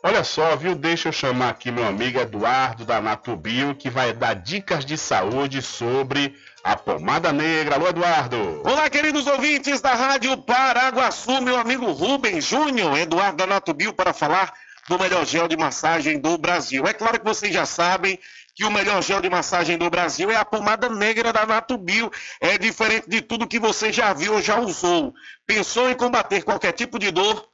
Olha 0.03 0.23
só, 0.23 0.55
viu? 0.55 0.75
Deixa 0.75 1.09
eu 1.09 1.12
chamar 1.12 1.49
aqui 1.49 1.73
meu 1.73 1.87
amigo 1.87 2.21
Eduardo 2.21 2.85
da 2.85 3.01
Natubio, 3.01 3.75
que 3.75 3.91
vai 3.91 4.12
dar 4.12 4.35
dicas 4.35 4.85
de 4.85 4.97
saúde 4.97 5.61
sobre 5.61 6.37
a 6.69 6.77
pomada 6.77 7.33
negra. 7.33 7.77
Alô, 7.77 7.89
Eduardo! 7.89 8.61
Olá, 8.62 8.91
queridos 8.91 9.27
ouvintes 9.27 9.81
da 9.81 9.95
Rádio 9.95 10.37
Paraguaçu, 10.37 11.41
meu 11.41 11.59
amigo 11.59 11.91
Rubem 11.93 12.43
Júnior, 12.43 12.99
Eduardo 12.99 13.39
da 13.39 13.47
Natubio, 13.47 13.95
para 13.95 14.12
falar 14.12 14.53
do 14.87 14.99
melhor 14.99 15.25
gel 15.25 15.49
de 15.49 15.57
massagem 15.57 16.19
do 16.19 16.37
Brasil. 16.37 16.87
É 16.87 16.93
claro 16.93 17.19
que 17.19 17.25
vocês 17.25 17.55
já 17.55 17.64
sabem 17.64 18.19
que 18.55 18.66
o 18.66 18.71
melhor 18.71 19.03
gel 19.03 19.23
de 19.23 19.31
massagem 19.31 19.79
do 19.79 19.89
Brasil 19.89 20.31
é 20.31 20.37
a 20.37 20.45
pomada 20.45 20.91
negra 20.91 21.33
da 21.33 21.47
Natubio. 21.47 22.11
É 22.39 22.59
diferente 22.59 23.09
de 23.09 23.23
tudo 23.23 23.47
que 23.47 23.59
você 23.59 23.91
já 23.91 24.12
viu 24.12 24.35
ou 24.35 24.43
já 24.43 24.61
usou. 24.61 25.14
Pensou 25.47 25.89
em 25.89 25.95
combater 25.95 26.43
qualquer 26.43 26.73
tipo 26.73 26.99
de 26.99 27.11
dor? 27.11 27.49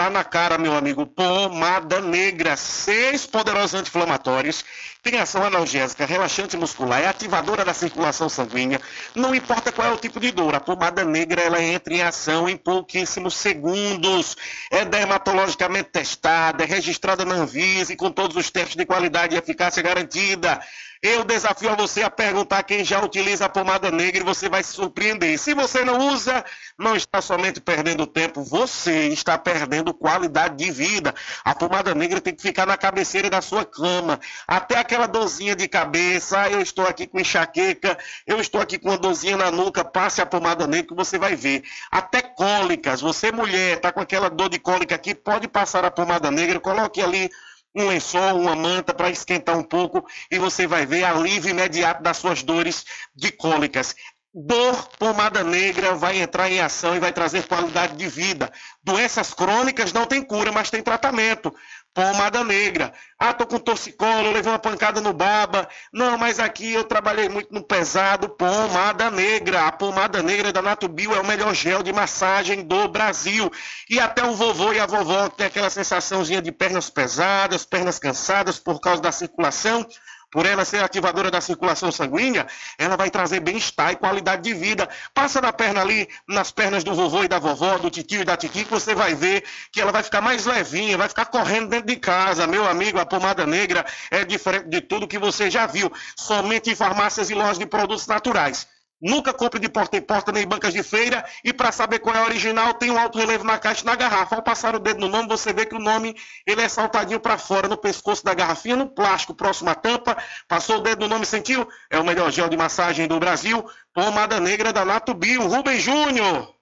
Tá 0.00 0.08
na 0.08 0.24
cara, 0.24 0.56
meu 0.56 0.74
amigo. 0.74 1.04
Pomada 1.04 2.00
negra. 2.00 2.56
Seis 2.56 3.26
poderosos 3.26 3.74
anti-inflamatórios. 3.74 4.64
Tem 5.02 5.18
ação 5.18 5.44
analgésica, 5.44 6.06
relaxante 6.06 6.56
muscular, 6.56 7.02
é 7.02 7.06
ativadora 7.06 7.66
da 7.66 7.74
circulação 7.74 8.26
sanguínea. 8.26 8.80
Não 9.14 9.34
importa 9.34 9.70
qual 9.70 9.88
é 9.88 9.92
o 9.92 9.98
tipo 9.98 10.18
de 10.18 10.30
dor, 10.30 10.54
a 10.54 10.60
pomada 10.60 11.04
negra 11.04 11.40
ela 11.42 11.62
entra 11.62 11.92
em 11.94 12.02
ação 12.02 12.48
em 12.48 12.56
pouquíssimos 12.56 13.34
segundos. 13.34 14.36
É 14.70 14.86
dermatologicamente 14.86 15.90
testada, 15.90 16.64
é 16.64 16.66
registrada 16.66 17.24
na 17.24 17.34
Anvisa 17.34 17.92
e 17.92 17.96
com 17.96 18.10
todos 18.10 18.36
os 18.36 18.50
testes 18.50 18.76
de 18.76 18.86
qualidade 18.86 19.34
e 19.34 19.38
eficácia 19.38 19.82
garantida. 19.82 20.60
Eu 21.02 21.24
desafio 21.24 21.70
a 21.70 21.74
você 21.74 22.02
a 22.02 22.10
perguntar 22.10 22.62
quem 22.62 22.84
já 22.84 23.02
utiliza 23.02 23.46
a 23.46 23.48
pomada 23.48 23.90
negra 23.90 24.20
e 24.20 24.24
você 24.24 24.50
vai 24.50 24.62
se 24.62 24.74
surpreender. 24.74 25.38
Se 25.38 25.54
você 25.54 25.82
não 25.82 26.08
usa, 26.08 26.44
não 26.78 26.94
está 26.94 27.22
somente 27.22 27.58
perdendo 27.58 28.06
tempo, 28.06 28.42
você 28.42 29.08
está 29.08 29.38
perdendo 29.38 29.94
qualidade 29.94 30.56
de 30.56 30.70
vida. 30.70 31.14
A 31.42 31.54
pomada 31.54 31.94
negra 31.94 32.20
tem 32.20 32.34
que 32.34 32.42
ficar 32.42 32.66
na 32.66 32.76
cabeceira 32.76 33.30
da 33.30 33.40
sua 33.40 33.64
cama. 33.64 34.20
Até 34.46 34.76
aquela 34.76 35.06
dorzinha 35.06 35.56
de 35.56 35.66
cabeça, 35.66 36.38
ah, 36.38 36.50
eu 36.50 36.60
estou 36.60 36.86
aqui 36.86 37.06
com 37.06 37.18
enxaqueca, 37.18 37.96
eu 38.26 38.38
estou 38.38 38.60
aqui 38.60 38.78
com 38.78 38.90
uma 38.90 38.98
dorzinha 38.98 39.38
na 39.38 39.50
nuca, 39.50 39.82
passe 39.82 40.20
a 40.20 40.26
pomada 40.26 40.66
negra 40.66 40.88
que 40.88 40.94
você 40.94 41.16
vai 41.16 41.34
ver. 41.34 41.62
Até 41.90 42.20
cólicas, 42.20 43.00
você 43.00 43.32
mulher, 43.32 43.78
está 43.78 43.90
com 43.90 44.00
aquela 44.00 44.28
dor 44.28 44.50
de 44.50 44.58
cólica 44.58 44.96
aqui, 44.96 45.14
pode 45.14 45.48
passar 45.48 45.82
a 45.82 45.90
pomada 45.90 46.30
negra, 46.30 46.60
coloque 46.60 47.00
ali 47.00 47.30
um 47.74 47.86
lençol, 47.86 48.40
uma 48.40 48.54
manta 48.54 48.92
para 48.92 49.10
esquentar 49.10 49.56
um 49.56 49.62
pouco 49.62 50.04
e 50.30 50.38
você 50.38 50.66
vai 50.66 50.86
ver 50.86 51.04
alívio 51.04 51.50
imediato 51.50 52.02
das 52.02 52.16
suas 52.16 52.42
dores 52.42 52.84
de 53.14 53.30
cólicas. 53.30 53.94
Dor, 54.32 54.88
pomada 54.96 55.42
negra 55.42 55.94
vai 55.94 56.20
entrar 56.20 56.48
em 56.50 56.60
ação 56.60 56.94
e 56.94 57.00
vai 57.00 57.12
trazer 57.12 57.48
qualidade 57.48 57.96
de 57.96 58.06
vida. 58.06 58.52
Doenças 58.82 59.34
crônicas 59.34 59.92
não 59.92 60.06
tem 60.06 60.22
cura, 60.22 60.52
mas 60.52 60.70
tem 60.70 60.82
tratamento 60.82 61.52
pomada 61.94 62.44
negra. 62.44 62.92
Ah, 63.18 63.34
tô 63.34 63.46
com 63.46 63.58
torcicolo, 63.58 64.32
levei 64.32 64.50
uma 64.50 64.58
pancada 64.58 65.00
no 65.00 65.12
baba. 65.12 65.68
Não, 65.92 66.16
mas 66.16 66.38
aqui 66.38 66.72
eu 66.72 66.84
trabalhei 66.84 67.28
muito 67.28 67.52
no 67.52 67.62
pesado. 67.62 68.28
Pomada 68.28 69.10
negra. 69.10 69.66
A 69.66 69.72
pomada 69.72 70.22
negra 70.22 70.52
da 70.52 70.62
Natubio 70.62 71.14
é 71.14 71.20
o 71.20 71.26
melhor 71.26 71.54
gel 71.54 71.82
de 71.82 71.92
massagem 71.92 72.62
do 72.62 72.88
Brasil. 72.88 73.50
E 73.88 73.98
até 74.00 74.24
o 74.24 74.34
vovô 74.34 74.72
e 74.72 74.80
a 74.80 74.86
vovó 74.86 75.28
que 75.28 75.38
tem 75.38 75.46
aquela 75.46 75.70
sensaçãozinha 75.70 76.40
de 76.40 76.52
pernas 76.52 76.88
pesadas, 76.88 77.64
pernas 77.64 77.98
cansadas 77.98 78.58
por 78.58 78.80
causa 78.80 79.02
da 79.02 79.12
circulação 79.12 79.86
por 80.30 80.46
ela 80.46 80.64
ser 80.64 80.82
ativadora 80.82 81.30
da 81.30 81.40
circulação 81.40 81.90
sanguínea, 81.90 82.46
ela 82.78 82.96
vai 82.96 83.10
trazer 83.10 83.40
bem-estar 83.40 83.92
e 83.92 83.96
qualidade 83.96 84.42
de 84.42 84.54
vida. 84.54 84.88
Passa 85.12 85.40
na 85.40 85.52
perna 85.52 85.80
ali, 85.80 86.08
nas 86.28 86.50
pernas 86.50 86.84
do 86.84 86.94
vovô 86.94 87.24
e 87.24 87.28
da 87.28 87.38
vovó, 87.38 87.78
do 87.78 87.90
titio 87.90 88.22
e 88.22 88.24
da 88.24 88.36
titi, 88.36 88.64
que 88.64 88.70
você 88.70 88.94
vai 88.94 89.14
ver 89.14 89.44
que 89.72 89.80
ela 89.80 89.92
vai 89.92 90.02
ficar 90.02 90.20
mais 90.20 90.46
levinha, 90.46 90.96
vai 90.96 91.08
ficar 91.08 91.26
correndo 91.26 91.68
dentro 91.68 91.88
de 91.88 91.96
casa. 91.96 92.46
Meu 92.46 92.66
amigo, 92.68 92.98
a 92.98 93.06
pomada 93.06 93.46
negra 93.46 93.84
é 94.10 94.24
diferente 94.24 94.68
de 94.68 94.80
tudo 94.80 95.08
que 95.08 95.18
você 95.18 95.50
já 95.50 95.66
viu. 95.66 95.92
Somente 96.16 96.70
em 96.70 96.74
farmácias 96.74 97.30
e 97.30 97.34
lojas 97.34 97.58
de 97.58 97.66
produtos 97.66 98.06
naturais. 98.06 98.66
Nunca 99.00 99.32
compre 99.32 99.58
de 99.58 99.68
porta 99.68 99.96
em 99.96 100.00
porta 100.02 100.30
nem 100.30 100.46
bancas 100.46 100.72
de 100.72 100.82
feira. 100.82 101.24
E 101.42 101.52
para 101.52 101.72
saber 101.72 102.00
qual 102.00 102.14
é 102.14 102.18
a 102.18 102.24
original, 102.24 102.74
tem 102.74 102.90
um 102.90 102.98
alto 102.98 103.18
relevo 103.18 103.44
na 103.44 103.58
caixa 103.58 103.84
na 103.84 103.94
garrafa. 103.94 104.36
Ao 104.36 104.42
passar 104.42 104.74
o 104.74 104.78
dedo 104.78 105.00
no 105.00 105.08
nome, 105.08 105.28
você 105.28 105.52
vê 105.52 105.64
que 105.64 105.74
o 105.74 105.78
nome 105.78 106.14
ele 106.46 106.60
é 106.60 106.68
saltadinho 106.68 107.18
para 107.18 107.38
fora, 107.38 107.66
no 107.66 107.76
pescoço 107.76 108.24
da 108.24 108.34
garrafinha, 108.34 108.76
no 108.76 108.86
plástico, 108.86 109.34
próximo 109.34 109.70
à 109.70 109.74
tampa. 109.74 110.16
Passou 110.46 110.76
o 110.76 110.80
dedo 110.80 111.00
no 111.00 111.08
nome, 111.08 111.24
sentiu? 111.24 111.66
É 111.88 111.98
o 111.98 112.04
melhor 112.04 112.30
gel 112.30 112.48
de 112.48 112.56
massagem 112.56 113.08
do 113.08 113.18
Brasil. 113.18 113.64
Pomada 113.94 114.38
negra 114.38 114.72
da 114.72 114.84
Nato 114.84 115.14
Bio. 115.14 115.48
Rubem 115.48 115.80
Júnior. 115.80 116.59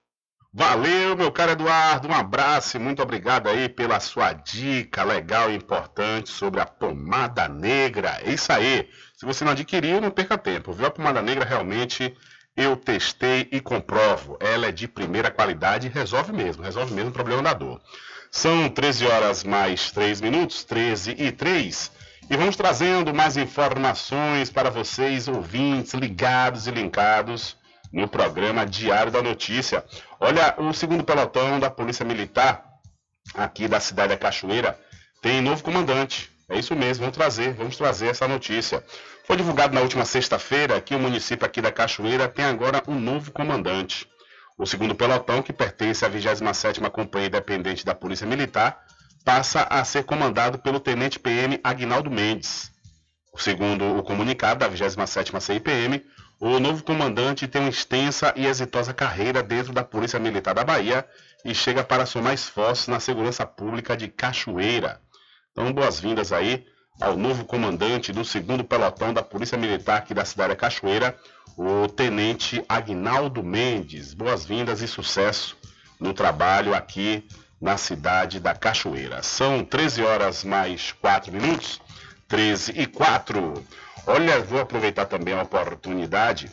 Valeu, 0.51 1.15
meu 1.15 1.31
caro 1.31 1.51
Eduardo. 1.51 2.07
Um 2.07 2.13
abraço 2.13 2.75
e 2.75 2.79
muito 2.79 3.03
obrigado 3.03 3.47
aí 3.47 3.69
pela 3.69 3.99
sua 3.99 4.33
dica 4.33 5.03
legal 5.03 5.51
e 5.51 5.55
importante 5.55 6.31
sobre 6.31 6.59
a 6.59 6.65
pomada 6.65 7.47
negra. 7.47 8.19
É 8.25 8.31
isso 8.31 8.51
aí. 8.51 8.89
Se 9.15 9.27
você 9.27 9.45
não 9.45 9.51
adquiriu, 9.51 10.01
não 10.01 10.09
perca 10.09 10.39
tempo, 10.39 10.73
viu? 10.73 10.87
A 10.87 10.91
pomada 10.91 11.21
negra 11.21 11.45
realmente 11.45 12.17
eu 12.57 12.75
testei 12.75 13.47
e 13.51 13.61
comprovo. 13.61 14.39
Ela 14.39 14.69
é 14.69 14.71
de 14.71 14.87
primeira 14.87 15.29
qualidade 15.29 15.85
e 15.85 15.91
resolve 15.91 16.33
mesmo, 16.33 16.63
resolve 16.63 16.95
mesmo 16.95 17.11
o 17.11 17.13
problema 17.13 17.43
da 17.43 17.53
dor. 17.53 17.79
São 18.31 18.67
13 18.69 19.05
horas 19.05 19.43
mais 19.43 19.91
3 19.91 20.19
minutos, 20.19 20.63
13 20.63 21.15
e 21.15 21.31
3. 21.31 21.91
E 22.27 22.35
vamos 22.35 22.55
trazendo 22.55 23.13
mais 23.13 23.37
informações 23.37 24.49
para 24.49 24.71
vocês, 24.71 25.27
ouvintes, 25.27 25.93
ligados 25.93 26.65
e 26.65 26.71
linkados 26.71 27.58
no 27.91 28.07
programa 28.07 28.65
Diário 28.65 29.11
da 29.11 29.21
Notícia. 29.21 29.83
Olha, 30.19 30.55
o 30.57 30.73
segundo 30.73 31.03
pelotão 31.03 31.59
da 31.59 31.69
Polícia 31.69 32.05
Militar 32.05 32.63
aqui 33.33 33.67
da 33.67 33.79
cidade 33.79 34.09
da 34.09 34.17
Cachoeira 34.17 34.79
tem 35.21 35.41
novo 35.41 35.63
comandante. 35.63 36.29
É 36.49 36.57
isso 36.57 36.75
mesmo, 36.75 37.01
vamos 37.01 37.17
trazer, 37.17 37.53
vamos 37.53 37.77
trazer 37.77 38.07
essa 38.07 38.27
notícia. 38.27 38.83
Foi 39.25 39.37
divulgado 39.37 39.75
na 39.75 39.81
última 39.81 40.05
sexta-feira 40.05 40.81
que 40.81 40.95
o 40.95 40.99
município 40.99 41.45
aqui 41.45 41.61
da 41.61 41.71
Cachoeira 41.71 42.27
tem 42.27 42.45
agora 42.45 42.81
um 42.87 42.99
novo 42.99 43.31
comandante. 43.31 44.07
O 44.57 44.65
segundo 44.65 44.95
pelotão, 44.95 45.41
que 45.41 45.53
pertence 45.53 46.03
à 46.03 46.09
27ª 46.09 46.89
Companhia 46.89 47.27
Independente 47.27 47.85
da 47.85 47.93
Polícia 47.93 48.25
Militar, 48.25 48.83
passa 49.23 49.67
a 49.69 49.83
ser 49.85 50.03
comandado 50.03 50.57
pelo 50.59 50.79
Tenente 50.79 51.19
PM 51.19 51.59
Agnaldo 51.63 52.09
Mendes. 52.09 52.71
Segundo 53.37 53.97
o 53.97 54.03
comunicado 54.03 54.59
da 54.59 54.69
27ª 54.69 55.39
CIPM, 55.39 56.03
o 56.39 56.57
novo 56.57 56.83
comandante 56.83 57.47
tem 57.47 57.61
uma 57.61 57.69
extensa 57.69 58.33
e 58.35 58.45
exitosa 58.45 58.93
carreira 58.93 59.43
dentro 59.43 59.73
da 59.73 59.83
Polícia 59.83 60.17
Militar 60.19 60.55
da 60.55 60.63
Bahia 60.63 61.05
e 61.43 61.53
chega 61.53 61.83
para 61.83 62.05
somar 62.05 62.33
esforços 62.33 62.87
na 62.87 62.99
segurança 62.99 63.45
pública 63.45 63.97
de 63.97 64.07
Cachoeira. 64.07 65.01
Então, 65.51 65.73
boas-vindas 65.73 66.31
aí 66.31 66.65
ao 67.01 67.17
novo 67.17 67.43
comandante 67.43 68.13
do 68.13 68.23
segundo 68.23 68.63
pelotão 68.63 69.13
da 69.13 69.21
Polícia 69.21 69.57
Militar 69.57 69.97
aqui 69.97 70.13
da 70.13 70.23
cidade 70.23 70.53
de 70.53 70.59
Cachoeira, 70.59 71.17
o 71.57 71.89
Tenente 71.89 72.63
Agnaldo 72.69 73.43
Mendes. 73.43 74.13
Boas-vindas 74.13 74.81
e 74.81 74.87
sucesso 74.87 75.57
no 75.99 76.13
trabalho 76.13 76.73
aqui 76.73 77.27
na 77.59 77.75
cidade 77.75 78.39
da 78.39 78.55
Cachoeira. 78.55 79.21
São 79.21 79.65
13 79.65 80.03
horas 80.03 80.45
mais 80.45 80.93
4 80.93 81.33
minutos, 81.33 81.81
13 82.29 82.71
e 82.77 82.85
4. 82.85 83.61
Olha, 84.05 84.39
vou 84.41 84.59
aproveitar 84.59 85.05
também 85.05 85.33
a 85.33 85.43
oportunidade 85.43 86.49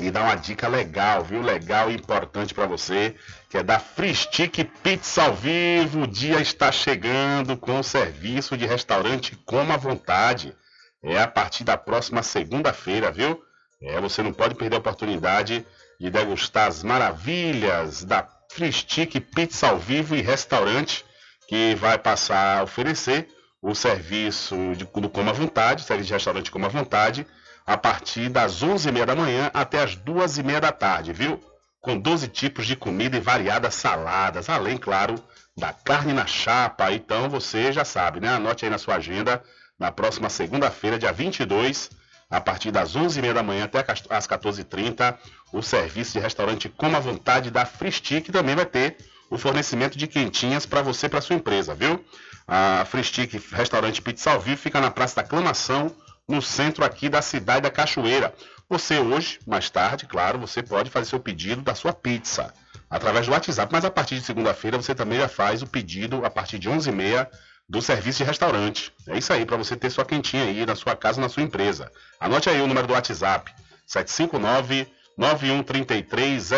e 0.00 0.10
dar 0.10 0.22
uma 0.22 0.34
dica 0.34 0.66
legal, 0.66 1.22
viu? 1.22 1.40
Legal 1.40 1.90
e 1.90 1.94
importante 1.94 2.52
para 2.52 2.66
você, 2.66 3.14
que 3.48 3.58
é 3.58 3.62
da 3.62 3.78
Free 3.78 4.14
Stick 4.14 4.64
Pizza 4.82 5.22
ao 5.22 5.34
vivo. 5.34 6.02
O 6.02 6.06
dia 6.06 6.40
está 6.40 6.72
chegando 6.72 7.56
com 7.56 7.78
o 7.78 7.84
serviço 7.84 8.56
de 8.56 8.66
restaurante 8.66 9.36
Coma 9.44 9.74
à 9.74 9.76
Vontade. 9.76 10.54
É 11.02 11.20
a 11.20 11.28
partir 11.28 11.64
da 11.64 11.76
próxima 11.76 12.22
segunda-feira, 12.22 13.12
viu? 13.12 13.40
É, 13.80 14.00
você 14.00 14.22
não 14.22 14.32
pode 14.32 14.54
perder 14.54 14.76
a 14.76 14.80
oportunidade 14.80 15.64
de 16.00 16.10
degustar 16.10 16.66
as 16.68 16.82
maravilhas 16.82 18.02
da 18.04 18.26
Free 18.50 18.72
Stick 18.72 19.20
Pizza 19.20 19.68
ao 19.68 19.78
vivo 19.78 20.16
e 20.16 20.22
restaurante 20.22 21.04
que 21.46 21.74
vai 21.76 21.98
passar 21.98 22.58
a 22.58 22.62
oferecer 22.62 23.28
o 23.64 23.74
serviço 23.74 24.54
de, 24.76 24.84
do 24.84 25.08
Coma 25.08 25.30
à 25.30 25.32
Vontade, 25.32 25.84
serviço 25.84 26.08
de 26.08 26.12
restaurante 26.12 26.50
Coma 26.50 26.66
à 26.66 26.68
Vontade, 26.68 27.26
a 27.64 27.78
partir 27.78 28.28
das 28.28 28.62
11h30 28.62 29.06
da 29.06 29.16
manhã 29.16 29.50
até 29.54 29.82
as 29.82 29.96
2h30 29.96 30.60
da 30.60 30.70
tarde, 30.70 31.14
viu? 31.14 31.42
Com 31.80 31.98
12 31.98 32.28
tipos 32.28 32.66
de 32.66 32.76
comida 32.76 33.16
e 33.16 33.20
variadas 33.20 33.74
saladas, 33.74 34.50
além, 34.50 34.76
claro, 34.76 35.14
da 35.56 35.72
carne 35.72 36.12
na 36.12 36.26
chapa. 36.26 36.92
Então 36.92 37.30
você 37.30 37.72
já 37.72 37.86
sabe, 37.86 38.20
né? 38.20 38.28
Anote 38.28 38.66
aí 38.66 38.70
na 38.70 38.76
sua 38.76 38.96
agenda, 38.96 39.42
na 39.78 39.90
próxima 39.90 40.28
segunda-feira, 40.28 40.98
dia 40.98 41.10
22, 41.10 41.88
a 42.28 42.42
partir 42.42 42.70
das 42.70 42.94
11h30 42.94 43.32
da 43.32 43.42
manhã 43.42 43.64
até 43.64 43.78
as 44.10 44.28
14h30, 44.28 45.16
o 45.54 45.62
serviço 45.62 46.12
de 46.12 46.18
restaurante 46.18 46.68
Coma 46.68 46.98
à 46.98 47.00
Vontade 47.00 47.50
da 47.50 47.64
Fristic 47.64 48.30
também 48.30 48.54
vai 48.54 48.66
ter 48.66 48.98
o 49.30 49.38
fornecimento 49.38 49.98
de 49.98 50.06
quentinhas 50.06 50.66
para 50.66 50.82
você 50.82 51.08
para 51.08 51.20
sua 51.20 51.36
empresa, 51.36 51.74
viu? 51.74 52.04
A 52.46 52.84
Fristic 52.84 53.34
Restaurante 53.52 54.02
Pizza 54.02 54.30
ao 54.32 54.40
Vivo 54.40 54.60
fica 54.60 54.80
na 54.80 54.90
Praça 54.90 55.16
da 55.16 55.22
Aclamação, 55.22 55.94
no 56.28 56.40
centro 56.40 56.84
aqui 56.84 57.08
da 57.08 57.22
cidade 57.22 57.62
da 57.62 57.70
Cachoeira. 57.70 58.34
Você 58.68 58.98
hoje, 58.98 59.38
mais 59.46 59.68
tarde, 59.68 60.06
claro, 60.06 60.38
você 60.38 60.62
pode 60.62 60.90
fazer 60.90 61.10
seu 61.10 61.20
pedido 61.20 61.62
da 61.62 61.74
sua 61.74 61.92
pizza 61.92 62.52
através 62.88 63.26
do 63.26 63.32
WhatsApp, 63.32 63.72
mas 63.72 63.84
a 63.84 63.90
partir 63.90 64.16
de 64.16 64.22
segunda-feira 64.22 64.76
você 64.76 64.94
também 64.94 65.18
já 65.18 65.28
faz 65.28 65.62
o 65.62 65.66
pedido 65.66 66.24
a 66.24 66.30
partir 66.30 66.58
de 66.58 66.70
11h30 66.70 67.28
do 67.68 67.80
serviço 67.82 68.18
de 68.18 68.24
restaurante. 68.24 68.92
É 69.08 69.18
isso 69.18 69.32
aí, 69.32 69.44
para 69.44 69.56
você 69.56 69.76
ter 69.76 69.90
sua 69.90 70.04
quentinha 70.04 70.44
aí 70.44 70.64
na 70.64 70.74
sua 70.74 70.94
casa, 70.94 71.20
na 71.20 71.28
sua 71.28 71.42
empresa. 71.42 71.90
Anote 72.20 72.48
aí 72.48 72.60
o 72.60 72.66
número 72.66 72.86
do 72.86 72.92
WhatsApp, 72.92 73.52
759 73.86 74.86
9133 75.16 76.50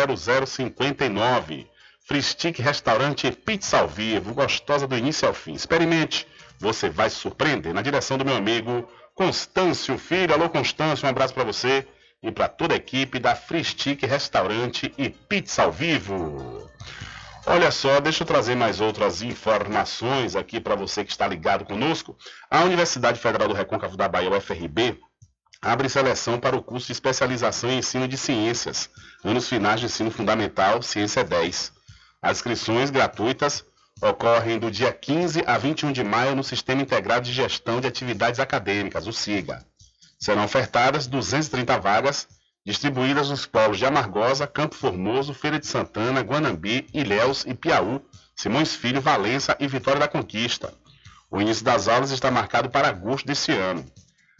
0059. 0.55 1.67
Fristic 2.07 2.59
Restaurante 2.59 3.29
Pizza 3.31 3.79
ao 3.79 3.87
Vivo, 3.89 4.33
gostosa 4.33 4.87
do 4.87 4.97
início 4.97 5.27
ao 5.27 5.33
fim. 5.33 5.51
Experimente, 5.51 6.25
você 6.57 6.89
vai 6.89 7.09
se 7.09 7.17
surpreender. 7.17 7.73
Na 7.73 7.81
direção 7.81 8.17
do 8.17 8.23
meu 8.23 8.37
amigo 8.37 8.89
Constâncio 9.13 9.97
Filho. 9.97 10.33
Alô, 10.33 10.49
Constâncio, 10.49 11.05
um 11.05 11.09
abraço 11.09 11.33
para 11.33 11.43
você 11.43 11.85
e 12.23 12.31
para 12.31 12.47
toda 12.47 12.73
a 12.73 12.77
equipe 12.77 13.19
da 13.19 13.35
Fristic 13.35 14.03
Restaurante 14.03 14.93
e 14.97 15.09
Pizza 15.09 15.63
ao 15.63 15.71
Vivo. 15.73 16.71
Olha 17.45 17.71
só, 17.71 17.99
deixa 17.99 18.23
eu 18.23 18.27
trazer 18.27 18.55
mais 18.55 18.79
outras 18.79 19.21
informações 19.21 20.33
aqui 20.33 20.61
para 20.61 20.75
você 20.75 21.03
que 21.03 21.11
está 21.11 21.27
ligado 21.27 21.65
conosco. 21.65 22.17
A 22.49 22.63
Universidade 22.63 23.19
Federal 23.19 23.49
do 23.49 23.53
Recôncavo 23.53 23.97
da 23.97 24.07
Bahia, 24.07 24.31
UFRB, 24.31 24.97
abre 25.61 25.89
seleção 25.89 26.39
para 26.39 26.55
o 26.55 26.63
curso 26.63 26.87
de 26.87 26.93
especialização 26.93 27.69
em 27.69 27.79
ensino 27.79 28.07
de 28.07 28.17
ciências, 28.17 28.89
anos 29.25 29.49
finais 29.49 29.81
de 29.81 29.87
ensino 29.87 30.09
fundamental, 30.09 30.81
Ciência 30.81 31.21
10. 31.21 31.75
As 32.21 32.37
inscrições 32.37 32.89
gratuitas 32.89 33.63
ocorrem 34.01 34.59
do 34.59 34.71
dia 34.71 34.91
15 34.91 35.43
a 35.45 35.57
21 35.57 35.91
de 35.91 36.03
maio 36.03 36.35
no 36.35 36.43
Sistema 36.43 36.81
Integrado 36.81 37.25
de 37.25 37.33
Gestão 37.33 37.79
de 37.79 37.87
Atividades 37.87 38.39
Acadêmicas, 38.39 39.07
o 39.07 39.13
SIGA. 39.13 39.65
Serão 40.19 40.43
ofertadas 40.43 41.05
230 41.05 41.79
vagas, 41.79 42.27
distribuídas 42.65 43.29
nos 43.29 43.45
polos 43.45 43.77
de 43.77 43.85
Amargosa, 43.85 44.47
Campo 44.47 44.75
Formoso, 44.75 45.33
Feira 45.33 45.59
de 45.59 45.67
Santana, 45.67 46.21
Guanambi, 46.21 46.87
Ilhéus 46.93 47.45
e 47.45 47.53
Piauí, 47.53 48.01
Simões 48.35 48.75
Filho, 48.75 48.99
Valença 48.99 49.55
e 49.59 49.67
Vitória 49.67 49.99
da 49.99 50.07
Conquista. 50.07 50.73
O 51.29 51.39
início 51.39 51.63
das 51.63 51.87
aulas 51.87 52.11
está 52.11 52.31
marcado 52.31 52.69
para 52.69 52.87
agosto 52.87 53.25
desse 53.25 53.51
ano. 53.51 53.85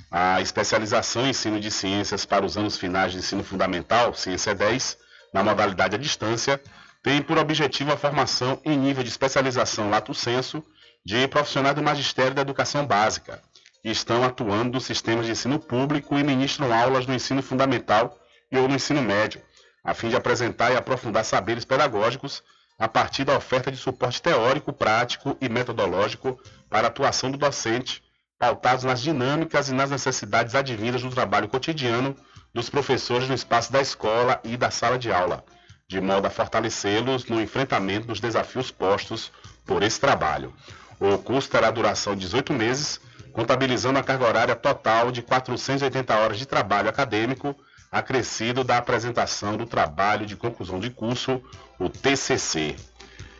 A 0.10 0.42
especialização 0.42 1.26
em 1.26 1.30
ensino 1.30 1.60
de 1.60 1.70
ciências 1.70 2.26
para 2.26 2.46
os 2.46 2.58
anos 2.58 2.78
finais 2.78 3.12
de 3.12 3.20
ensino 3.20 3.44
fundamental, 3.44 4.14
Ciência 4.14 4.56
10, 4.56 4.98
na 5.34 5.44
modalidade 5.44 5.96
à 5.96 5.98
distância, 6.00 6.62
tem 7.08 7.22
por 7.22 7.38
objetivo 7.38 7.94
a 7.94 7.96
formação 7.96 8.60
em 8.66 8.78
nível 8.78 9.02
de 9.02 9.08
especialização 9.08 9.90
lato 9.90 10.14
senso 10.14 10.62
de 11.06 11.26
profissionais 11.30 11.74
do 11.74 11.82
magistério 11.82 12.34
da 12.34 12.42
educação 12.42 12.86
básica, 12.86 13.42
que 13.82 13.88
estão 13.88 14.26
atuando 14.26 14.74
nos 14.74 14.84
sistemas 14.84 15.26
de 15.26 15.32
ensino 15.32 15.58
público 15.58 16.20
e 16.20 16.24
ministram 16.24 16.70
aulas 16.74 17.08
no 17.08 17.14
ensino 17.14 17.42
fundamental 17.42 18.20
e 18.52 18.58
ou 18.58 18.68
no 18.68 18.76
ensino 18.76 19.02
médio, 19.02 19.42
a 19.86 19.94
fim 19.94 20.10
de 20.10 20.18
apresentar 20.18 20.74
e 20.74 20.76
aprofundar 20.76 21.24
saberes 21.24 21.64
pedagógicos 21.64 22.44
a 22.78 22.90
partir 22.90 23.24
da 23.24 23.38
oferta 23.38 23.72
de 23.72 23.78
suporte 23.78 24.22
teórico, 24.22 24.74
prático 24.74 25.38
e 25.40 25.48
metodológico 25.48 26.38
para 26.70 26.88
a 26.88 26.90
atuação 26.90 27.32
do 27.32 27.38
docente 27.38 28.04
pautados 28.38 28.84
nas 28.84 29.02
dinâmicas 29.02 29.70
e 29.70 29.74
nas 29.74 29.90
necessidades 29.90 30.56
advindas 30.56 31.04
do 31.04 31.10
trabalho 31.10 31.48
cotidiano 31.48 32.14
dos 32.54 32.70
professores 32.70 33.30
no 33.30 33.34
espaço 33.34 33.72
da 33.72 33.80
escola 33.80 34.42
e 34.44 34.58
da 34.58 34.70
sala 34.70 35.00
de 35.00 35.10
aula, 35.10 35.46
de 35.88 36.02
modo 36.02 36.28
a 36.28 36.30
fortalecê-los 36.30 37.26
no 37.28 37.42
enfrentamento 37.42 38.08
dos 38.08 38.20
desafios 38.20 38.70
postos 38.70 39.32
por 39.66 39.82
esse 39.82 39.98
trabalho. 39.98 40.54
O 41.00 41.18
curso 41.18 41.50
terá 41.50 41.72
duração 41.72 42.14
de 42.14 42.22
18 42.22 42.52
meses, 42.52 43.00
contabilizando 43.32 43.98
a 43.98 44.04
carga 44.04 44.28
horária 44.28 44.56
total 44.56 45.12
de 45.12 45.22
480 45.22 46.14
horas 46.14 46.38
de 46.38 46.46
trabalho 46.46 46.90
acadêmico, 46.90 47.56
acrescido 47.90 48.66
da 48.66 48.78
apresentação 48.78 49.56
do 49.56 49.66
trabalho 49.66 50.26
de 50.26 50.36
conclusão 50.36 50.78
de 50.78 50.90
curso, 50.90 51.42
o 51.80 51.88
TCC. 51.88 52.76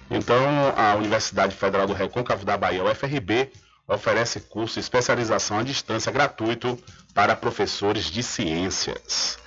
Então, 0.10 0.38
a 0.78 0.96
Universidade 0.96 1.54
Federal 1.54 1.86
do 1.86 1.94
Recôncavo 1.94 2.46
da 2.46 2.56
Bahia, 2.56 2.82
UFRB, 2.82 3.52
oferece 3.86 4.40
curso 4.40 4.76
de 4.76 4.80
especialização 4.80 5.60
à 5.60 5.64
distância 5.64 6.14
gratuito 6.14 6.82
para 7.14 7.36
professores 7.36 8.06
de 8.06 8.24
ciências. 8.24 9.38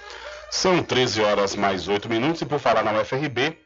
São 0.51 0.83
13 0.83 1.23
horas 1.23 1.55
mais 1.55 1.87
8 1.87 2.09
minutos 2.09 2.43
e 2.43 2.45
por 2.45 2.59
falar 2.59 2.83
na 2.83 3.01
UFRB, 3.01 3.57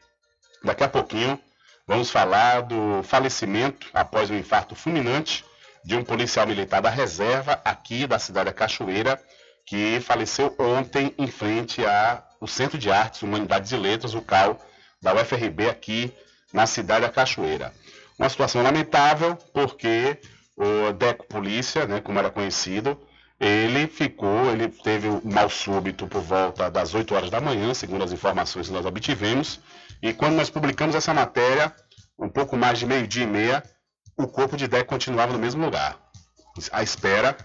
daqui 0.63 0.83
a 0.83 0.87
pouquinho 0.87 1.39
vamos 1.87 2.11
falar 2.11 2.61
do 2.61 3.01
falecimento 3.01 3.87
após 3.91 4.29
um 4.29 4.37
infarto 4.37 4.75
fulminante 4.75 5.43
de 5.83 5.95
um 5.95 6.03
policial 6.03 6.45
militar 6.45 6.83
da 6.83 6.89
reserva 6.91 7.59
aqui 7.65 8.05
da 8.05 8.19
cidade 8.19 8.45
da 8.45 8.53
Cachoeira, 8.53 9.19
que 9.65 9.99
faleceu 9.99 10.55
ontem 10.59 11.11
em 11.17 11.25
frente 11.25 11.81
ao 12.39 12.47
Centro 12.47 12.77
de 12.77 12.91
Artes, 12.91 13.23
Humanidades 13.23 13.71
e 13.71 13.77
Letras, 13.77 14.13
o 14.13 14.21
CAL, 14.21 14.59
da 15.01 15.13
UFRB 15.15 15.67
aqui 15.67 16.13
na 16.53 16.67
cidade 16.67 17.01
da 17.01 17.11
Cachoeira. 17.11 17.73
Uma 18.17 18.29
situação 18.29 18.61
lamentável, 18.61 19.35
porque 19.53 20.19
o 20.55 20.93
Deco 20.93 21.25
Polícia, 21.25 21.87
né, 21.87 21.99
como 21.99 22.19
era 22.19 22.29
conhecido, 22.29 22.95
ele 23.39 23.87
ficou, 23.87 24.51
ele 24.51 24.69
teve 24.69 25.09
um 25.09 25.21
mal 25.23 25.49
súbito 25.49 26.07
por 26.07 26.21
volta 26.21 26.69
das 26.69 26.93
8 26.93 27.13
horas 27.13 27.29
da 27.29 27.41
manhã, 27.41 27.73
segundo 27.73 28.03
as 28.03 28.11
informações 28.11 28.67
que 28.67 28.73
nós 28.73 28.85
obtivemos, 28.85 29.59
e 30.01 30.13
quando 30.13 30.35
nós 30.35 30.49
publicamos 30.49 30.95
essa 30.95 31.13
matéria, 31.13 31.73
um 32.17 32.29
pouco 32.29 32.55
mais 32.55 32.79
de 32.79 32.85
meio-dia 32.85 33.23
e 33.23 33.27
meia, 33.27 33.63
o 34.17 34.27
corpo 34.27 34.55
de 34.55 34.67
Deco 34.67 34.89
continuava 34.89 35.33
no 35.33 35.39
mesmo 35.39 35.65
lugar, 35.65 35.97
à 36.71 36.81
espera 36.81 37.35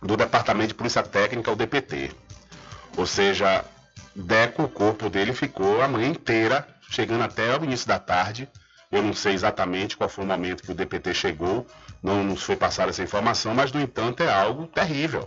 do 0.00 0.16
Departamento 0.16 0.68
de 0.68 0.74
Polícia 0.74 1.02
Técnica, 1.02 1.50
o 1.50 1.56
DPT. 1.56 2.12
Ou 2.96 3.06
seja, 3.06 3.64
Deco, 4.14 4.64
o 4.64 4.68
corpo 4.68 5.10
dele 5.10 5.32
ficou 5.32 5.82
a 5.82 5.88
manhã 5.88 6.08
inteira, 6.08 6.66
chegando 6.88 7.24
até 7.24 7.56
o 7.56 7.64
início 7.64 7.88
da 7.88 7.98
tarde. 7.98 8.48
Eu 8.92 9.02
não 9.02 9.12
sei 9.12 9.34
exatamente 9.34 9.96
qual 9.96 10.08
foi 10.08 10.24
o 10.24 10.26
momento 10.26 10.62
que 10.62 10.70
o 10.70 10.74
DPT 10.74 11.12
chegou, 11.14 11.66
não 12.04 12.22
nos 12.22 12.42
foi 12.42 12.54
passada 12.54 12.90
essa 12.90 13.02
informação, 13.02 13.54
mas 13.54 13.72
no 13.72 13.80
entanto 13.80 14.22
é 14.22 14.30
algo 14.30 14.66
terrível. 14.66 15.26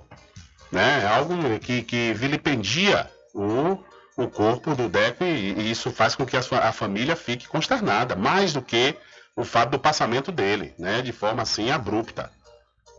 Né? 0.72 1.02
É 1.04 1.08
algo 1.08 1.34
que, 1.60 1.82
que 1.82 2.14
vilipendia 2.14 3.10
o, 3.34 3.84
o 4.16 4.28
corpo 4.28 4.76
do 4.76 4.88
Deco 4.88 5.24
e, 5.24 5.54
e 5.54 5.72
isso 5.72 5.90
faz 5.90 6.14
com 6.14 6.24
que 6.24 6.38
a, 6.38 6.42
sua, 6.44 6.60
a 6.60 6.72
família 6.72 7.16
fique 7.16 7.48
consternada, 7.48 8.16
mais 8.16 8.54
do 8.54 8.62
que 8.62 8.96
o 9.36 9.44
fato 9.44 9.72
do 9.72 9.80
passamento 9.80 10.32
dele, 10.32 10.76
né? 10.78 11.02
de 11.02 11.12
forma 11.12 11.42
assim 11.42 11.72
abrupta. 11.72 12.32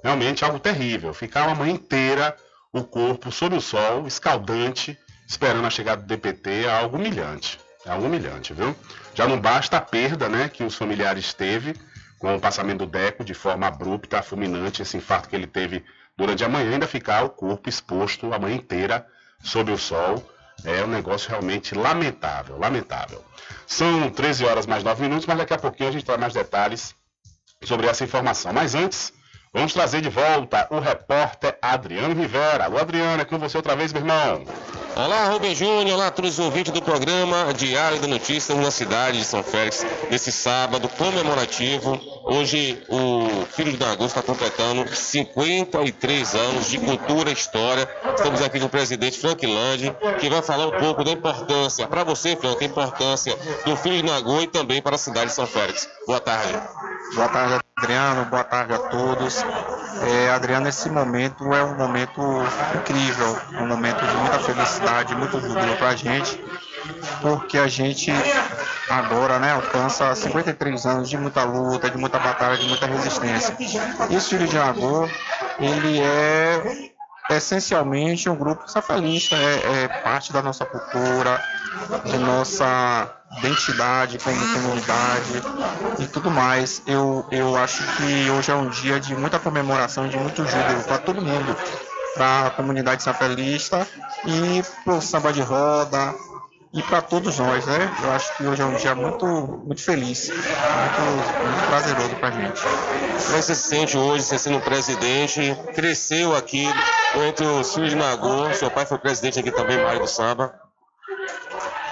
Realmente 0.03 0.45
algo 0.45 0.59
terrível. 0.59 1.15
Ficar 1.15 1.47
uma 1.47 1.55
manhã 1.55 1.75
inteira 1.75 2.37
o 2.73 2.83
corpo 2.83 3.31
sob 3.31 3.57
o 3.57 3.61
sol, 3.61 4.09
escaldante, 4.09 4.99
esperando 5.29 5.67
a 5.67 5.71
chegada 5.71 6.03
do 6.03 6.09
DPT, 6.09 6.65
é 6.65 6.71
algo 6.71 6.97
humilhante. 6.97 7.61
É 7.87 7.91
algo 7.91 8.07
humilhante, 8.07 8.53
viu? 8.53 8.75
Já 9.15 9.29
não 9.29 9.39
basta 9.41 9.77
a 9.77 9.81
perda 9.81 10.29
né, 10.29 10.49
que 10.49 10.65
os 10.65 10.75
familiares 10.75 11.33
teve 11.33 11.75
com 12.19 12.35
o 12.35 12.41
passamento 12.41 12.79
do 12.79 12.87
Deco 12.87 13.25
de 13.25 13.35
forma 13.35 13.67
abrupta, 13.67 14.23
fulminante, 14.23 14.83
esse 14.83 14.97
infarto 14.97 15.29
que 15.29 15.37
ele 15.37 15.47
teve 15.47 15.85
durante 16.17 16.45
a 16.45 16.49
manhã, 16.49 16.73
ainda 16.73 16.87
ficar 16.87 17.25
o 17.25 17.31
corpo 17.31 17.69
exposto 17.69 18.33
a 18.33 18.39
manhã 18.39 18.57
inteira 18.57 19.07
sob 19.43 19.71
o 19.71 19.79
sol. 19.79 20.23
É 20.65 20.83
um 20.83 20.89
negócio 20.89 21.31
realmente 21.31 21.75
lamentável, 21.77 22.59
lamentável. 22.59 23.25
São 23.65 24.11
13 24.11 24.45
horas 24.45 24.67
mais 24.67 24.83
9 24.83 25.03
minutos, 25.03 25.27
mas 25.27 25.39
daqui 25.39 25.55
a 25.55 25.59
pouquinho 25.59 25.89
a 25.89 25.93
gente 25.93 26.05
traz 26.05 26.19
mais 26.19 26.35
detalhes 26.35 26.97
sobre 27.63 27.87
essa 27.87 28.03
informação. 28.03 28.53
Mas 28.53 28.75
antes, 28.75 29.13
vamos 29.53 29.73
trazer 29.73 30.01
de 30.01 30.09
volta 30.09 30.67
o 30.71 30.81
repórter 30.81 31.57
Adriano 31.63 32.15
Rivera. 32.15 32.65
Alô, 32.65 32.79
Adriano, 32.79 33.23
é 33.23 33.25
com 33.25 33.39
você 33.39 33.57
outra 33.57 33.77
vez, 33.77 33.93
meu 33.93 34.03
irmão. 34.03 34.45
Olá, 34.99 35.29
Rubem 35.29 35.55
Júnior, 35.55 35.95
olá 35.95 36.09
a 36.09 36.11
todos 36.11 36.33
os 36.33 36.45
ouvintes 36.45 36.73
do 36.73 36.83
programa 36.83 37.55
Diário 37.55 38.01
da 38.01 38.09
Notícia 38.09 38.53
na 38.57 38.69
cidade 38.69 39.19
de 39.19 39.25
São 39.25 39.45
Félix, 39.45 39.87
nesse 40.11 40.33
sábado 40.33 40.89
comemorativo. 40.89 42.01
Hoje 42.25 42.83
o 42.89 43.47
filho 43.53 43.77
de 43.77 43.85
Augusto 43.85 44.19
está 44.19 44.23
completando 44.23 44.93
53 44.93 46.35
anos 46.35 46.69
de 46.69 46.79
cultura 46.79 47.31
e 47.31 47.33
história. 47.33 47.89
Estamos 48.17 48.43
aqui 48.43 48.59
com 48.59 48.67
o 48.67 48.69
presidente 48.69 49.21
Frank 49.21 49.47
Land, 49.47 49.97
que 50.19 50.29
vai 50.29 50.43
falar 50.43 50.67
um 50.67 50.81
pouco 50.81 51.05
da 51.05 51.13
importância, 51.13 51.87
para 51.87 52.03
você, 52.03 52.35
Frank, 52.35 52.61
a 52.61 52.67
importância 52.67 53.39
do 53.65 53.77
filho 53.77 53.99
de 53.99 54.03
Nagô 54.03 54.43
e 54.43 54.49
também 54.49 54.83
para 54.83 54.97
a 54.97 54.99
cidade 54.99 55.27
de 55.27 55.33
São 55.33 55.47
Félix. 55.47 55.89
Boa 56.09 56.19
tarde. 56.19 56.61
Boa 57.15 57.29
tarde, 57.29 57.61
Adriano. 57.77 58.25
Boa 58.25 58.45
tarde 58.45 58.73
a 58.73 58.79
todos. 58.79 59.45
É, 60.03 60.31
Adriano, 60.31 60.69
esse 60.69 60.89
momento 60.91 61.53
é 61.53 61.65
um 61.65 61.75
momento 61.75 62.21
incrível, 62.77 63.37
um 63.55 63.67
momento 63.67 64.05
de 64.05 64.17
muita 64.17 64.39
felicidade, 64.39 64.88
muito 65.15 65.41
júbilo 65.41 65.77
para 65.77 65.89
a 65.89 65.97
gente, 65.97 66.43
porque 67.21 67.59
a 67.59 67.69
gente 67.69 68.13
agora 68.89 69.39
né, 69.39 69.53
alcança 69.53 70.15
53 70.15 70.87
anos 70.87 71.09
de 71.09 71.17
muita 71.17 71.45
luta, 71.45 71.91
de 71.91 71.99
muita 71.99 72.19
batalha, 72.19 72.57
de 72.57 72.67
muita 72.69 72.87
resistência. 72.87 73.57
E 74.11 74.15
esse 74.15 74.31
filho 74.31 74.47
de 74.47 74.59
Agô, 74.59 75.09
ele 75.59 76.01
é 76.01 76.91
essencialmente 77.31 78.29
um 78.29 78.37
grupo 78.37 78.69
safalista, 78.71 79.37
é, 79.37 79.85
é 79.85 79.89
parte 79.89 80.33
da 80.33 80.43
nossa 80.43 80.65
cultura, 80.65 81.41
de 82.05 82.19
nossa 82.19 83.15
identidade 83.39 84.19
como 84.19 84.37
comunidade 84.55 85.43
e 85.99 86.07
tudo 86.07 86.31
mais. 86.31 86.83
Eu, 86.87 87.27
eu 87.31 87.57
acho 87.57 87.83
que 87.97 88.31
hoje 88.31 88.51
é 88.51 88.55
um 88.55 88.69
dia 88.71 88.99
de 88.99 89.15
muita 89.15 89.39
comemoração, 89.39 90.09
de 90.09 90.17
muito 90.17 90.45
júbilo 90.47 90.83
para 90.85 90.99
todo 90.99 91.21
mundo, 91.21 91.57
para 92.15 92.47
a 92.47 92.51
comunidade 92.51 93.03
safalista 93.03 93.87
e 94.27 94.63
para 94.85 94.95
o 94.95 95.01
samba 95.01 95.33
de 95.33 95.41
roda, 95.41 96.15
e 96.73 96.83
para 96.83 97.01
todos 97.01 97.39
nós, 97.39 97.65
né? 97.65 97.91
Eu 98.03 98.13
acho 98.13 98.37
que 98.37 98.47
hoje 98.47 98.61
é 98.61 98.65
um 98.65 98.75
dia 98.75 98.95
muito, 98.95 99.27
muito 99.27 99.83
feliz, 99.83 100.29
muito, 100.29 101.47
muito 101.47 101.67
prazeroso 101.67 102.15
para 102.17 102.29
a 102.29 102.31
gente. 102.31 102.63
Como 102.63 103.43
você 103.43 103.55
se 103.55 103.69
sente 103.69 103.97
hoje, 103.97 104.25
você 104.25 104.39
sendo 104.39 104.61
presidente, 104.61 105.57
cresceu 105.75 106.37
aqui 106.37 106.67
entre 107.27 107.47
os 107.47 107.73
filhos 107.73 107.91
de 107.91 107.97
Nagô, 107.97 108.53
seu 108.53 108.71
pai 108.71 108.85
foi 108.85 108.99
presidente 108.99 109.41
aqui 109.41 109.51
também, 109.51 109.83
Mário 109.83 110.01
do 110.01 110.07
Samba. 110.07 110.55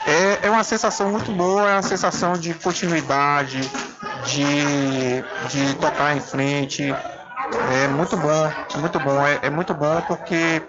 É, 0.07 0.47
é 0.47 0.51
uma 0.51 0.63
sensação 0.63 1.11
muito 1.11 1.33
boa, 1.33 1.69
é 1.69 1.73
uma 1.73 1.83
sensação 1.83 2.35
de 2.35 2.53
continuidade, 2.55 3.61
de, 4.25 5.23
de 5.49 5.75
tocar 5.81 6.17
em 6.17 6.21
frente. 6.21 6.95
É 7.53 7.89
muito 7.89 8.17
bom, 8.17 8.53
é 8.75 8.79
muito 8.79 9.01
bom, 9.01 9.27
é, 9.27 9.39
é 9.43 9.51
muito 9.51 9.75
bom 9.75 10.01
porque 10.03 10.63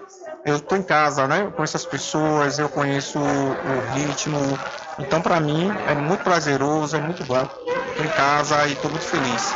eu 0.44 0.56
estou 0.56 0.78
em 0.78 0.82
casa, 0.82 1.26
né? 1.26 1.42
Eu 1.42 1.52
conheço 1.52 1.76
as 1.76 1.84
pessoas, 1.84 2.58
eu 2.58 2.68
conheço 2.68 3.18
o 3.18 3.94
ritmo. 3.94 4.58
Então, 4.98 5.20
para 5.20 5.40
mim, 5.40 5.70
é 5.86 5.94
muito 5.94 6.22
prazeroso, 6.22 6.96
é 6.96 7.00
muito 7.00 7.24
bom. 7.24 7.46
Estou 7.90 8.04
em 8.04 8.10
casa 8.10 8.66
e 8.66 8.72
estou 8.72 8.90
muito 8.90 9.04
feliz. 9.04 9.54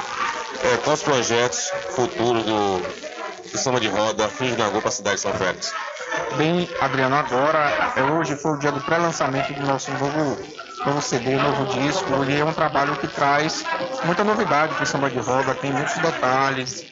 É, 0.65 0.77
quais 0.79 1.01
os 1.01 1.05
projetos 1.05 1.73
futuros 1.91 2.45
do, 2.45 2.79
do 3.51 3.59
Samba 3.59 3.81
de 3.81 3.89
Roda 3.89 4.29
Fins 4.29 4.57
Nagô 4.57 4.81
para 4.81 4.89
a 4.89 4.93
cidade 4.93 5.17
de 5.17 5.23
São 5.23 5.33
Félix? 5.35 5.73
Bem, 6.37 6.69
Adriano, 6.81 7.17
agora, 7.17 7.93
é, 7.97 8.03
hoje 8.03 8.37
foi 8.37 8.53
o 8.53 8.59
dia 8.59 8.73
do 8.73 8.81
pré-lançamento 8.81 9.53
do 9.55 9.67
nosso 9.67 9.91
novo, 9.93 10.39
novo 10.87 11.01
CD, 11.01 11.37
novo 11.37 11.67
disco. 11.67 12.25
E 12.29 12.41
é 12.41 12.45
um 12.45 12.53
trabalho 12.53 12.97
que 12.97 13.09
traz 13.09 13.65
muita 14.05 14.25
novidade 14.25 14.75
para 14.75 14.83
o 14.83 14.87
Samba 14.87 15.11
de 15.11 15.19
Roda, 15.19 15.55
tem 15.55 15.73
muitos 15.73 15.95
detalhes, 15.95 16.85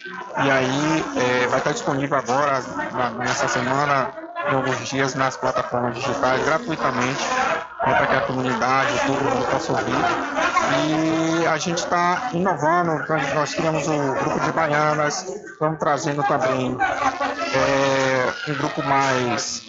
e 0.45 0.51
aí 0.51 1.05
é, 1.17 1.47
vai 1.49 1.59
estar 1.59 1.73
disponível 1.73 2.17
agora, 2.17 2.63
na, 2.93 3.11
nessa 3.11 3.49
semana, 3.49 4.11
em 4.51 4.55
alguns 4.55 4.89
dias, 4.89 5.15
nas 5.15 5.37
plataformas 5.37 5.95
digitais, 5.95 6.45
gratuitamente, 6.45 7.23
né, 7.87 7.95
para 7.95 8.07
que 8.07 8.17
a 8.17 8.21
comunidade, 8.23 8.93
todo 9.07 9.23
mundo 9.23 9.51
possa 9.51 9.73
ouvir. 9.73 10.41
E 10.73 11.47
a 11.47 11.57
gente 11.59 11.79
está 11.79 12.31
inovando, 12.33 13.05
nós 13.35 13.55
criamos 13.55 13.87
o 13.89 14.13
grupo 14.15 14.41
de 14.41 14.53
baianas, 14.53 15.29
estamos 15.53 15.79
trazendo 15.79 16.23
também 16.25 16.77
é, 17.55 18.51
um 18.51 18.55
grupo 18.55 18.83
mais, 18.85 19.63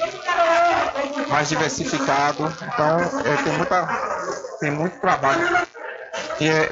mais 1.32 1.49
diversificado. 1.49 2.53
Então 2.61 2.99
é, 3.25 3.43
tem, 3.43 3.57
muita, 3.57 3.88
tem 4.59 4.71
muito 4.71 4.99
trabalho. 4.99 5.67
E 6.39 6.49
é, 6.49 6.69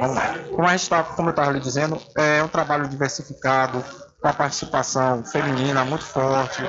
Vamos 0.00 0.16
lá. 0.16 0.34
Como, 0.50 0.66
a 0.66 0.76
gente 0.76 0.88
tá, 0.88 1.02
como 1.02 1.28
eu 1.28 1.30
estava 1.30 1.52
lhe 1.52 1.60
dizendo, 1.60 2.00
é 2.16 2.42
um 2.42 2.48
trabalho 2.48 2.88
diversificado, 2.88 3.84
com 4.20 4.28
a 4.28 4.32
participação 4.32 5.24
feminina 5.24 5.84
muito 5.84 6.04
forte, 6.04 6.62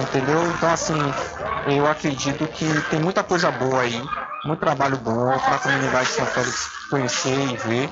entendeu? 0.00 0.44
Então, 0.50 0.70
assim, 0.70 0.98
eu 1.66 1.86
acredito 1.86 2.46
que 2.48 2.66
tem 2.90 3.00
muita 3.00 3.22
coisa 3.22 3.50
boa 3.50 3.82
aí, 3.82 4.02
muito 4.44 4.60
trabalho 4.60 4.96
bom 4.96 5.38
para 5.38 5.56
a 5.56 5.58
comunidade 5.58 6.08
de 6.08 6.14
São 6.14 6.26
Félix 6.26 6.70
conhecer 6.90 7.38
e 7.38 7.56
ver. 7.56 7.90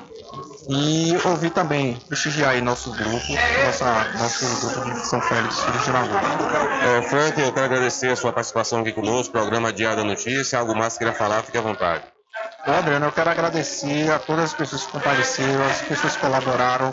E 0.68 1.16
ouvir 1.24 1.50
também, 1.50 1.94
prestigiar 2.08 2.50
aí 2.50 2.60
nosso 2.60 2.90
grupo, 2.90 3.32
nossa, 3.64 4.04
nosso 4.18 4.66
grupo 4.66 4.90
de 4.90 5.06
São 5.06 5.20
Félix, 5.20 5.60
Filhos 5.60 5.84
de 5.84 5.90
Lagoa. 5.92 6.20
É, 6.82 7.02
Frank, 7.02 7.40
eu 7.40 7.52
quero 7.52 7.66
agradecer 7.66 8.10
a 8.10 8.16
sua 8.16 8.32
participação 8.32 8.80
aqui 8.80 8.90
conosco, 8.90 9.32
programa 9.32 9.72
Diário 9.72 9.98
da 9.98 10.04
Notícia. 10.04 10.58
Algo 10.58 10.74
mais 10.74 10.94
que 10.94 11.00
queira 11.00 11.14
falar, 11.14 11.42
fique 11.42 11.56
à 11.56 11.60
vontade. 11.60 12.02
Adriano, 12.66 13.06
eu 13.06 13.12
quero 13.12 13.30
agradecer 13.30 14.10
a 14.10 14.18
todas 14.18 14.46
as 14.46 14.54
pessoas 14.54 14.84
que 14.84 14.92
compareceram, 14.92 15.64
as 15.66 15.82
pessoas 15.82 16.16
que 16.16 16.20
colaboraram, 16.20 16.92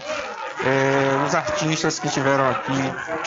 é, 0.66 1.26
os 1.26 1.36
artistas 1.36 2.00
que 2.00 2.08
estiveram 2.08 2.50
aqui, 2.50 2.74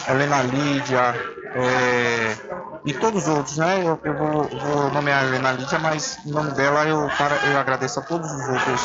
Helena 0.09 0.43
Lídia 0.43 1.15
é, 1.55 2.37
e 2.85 2.95
todos 2.95 3.27
os 3.27 3.29
outros, 3.29 3.59
né? 3.59 3.83
Eu, 3.83 4.01
eu 4.05 4.15
vou, 4.15 4.45
vou, 4.45 4.91
nomear 4.91 5.23
a 5.23 5.27
Helena 5.27 5.53
Lídia, 5.53 5.79
mas 5.79 6.19
em 6.25 6.31
nome 6.31 6.53
dela 6.53 6.85
eu, 6.87 7.11
eu 7.51 7.59
agradeço 7.59 8.01
a 8.01 8.03
todos 8.03 8.31
os 8.31 8.49
outros 8.49 8.81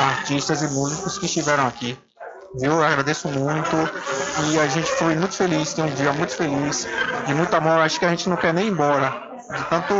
artistas 0.00 0.62
e 0.62 0.68
músicos 0.68 1.18
que 1.18 1.26
estiveram 1.26 1.66
aqui. 1.66 1.98
Eu 2.60 2.82
agradeço 2.84 3.26
muito 3.28 3.76
e 4.50 4.60
a 4.60 4.66
gente 4.68 4.88
foi 4.92 5.16
muito 5.16 5.34
feliz, 5.34 5.74
tem 5.74 5.84
um 5.84 5.94
dia 5.94 6.12
muito 6.12 6.36
feliz, 6.36 6.86
de 7.26 7.34
muito 7.34 7.54
amor. 7.54 7.80
Acho 7.80 7.98
que 7.98 8.04
a 8.04 8.10
gente 8.10 8.28
não 8.28 8.36
quer 8.36 8.54
nem 8.54 8.66
ir 8.66 8.70
embora, 8.70 9.10
de 9.50 9.64
tanto 9.64 9.94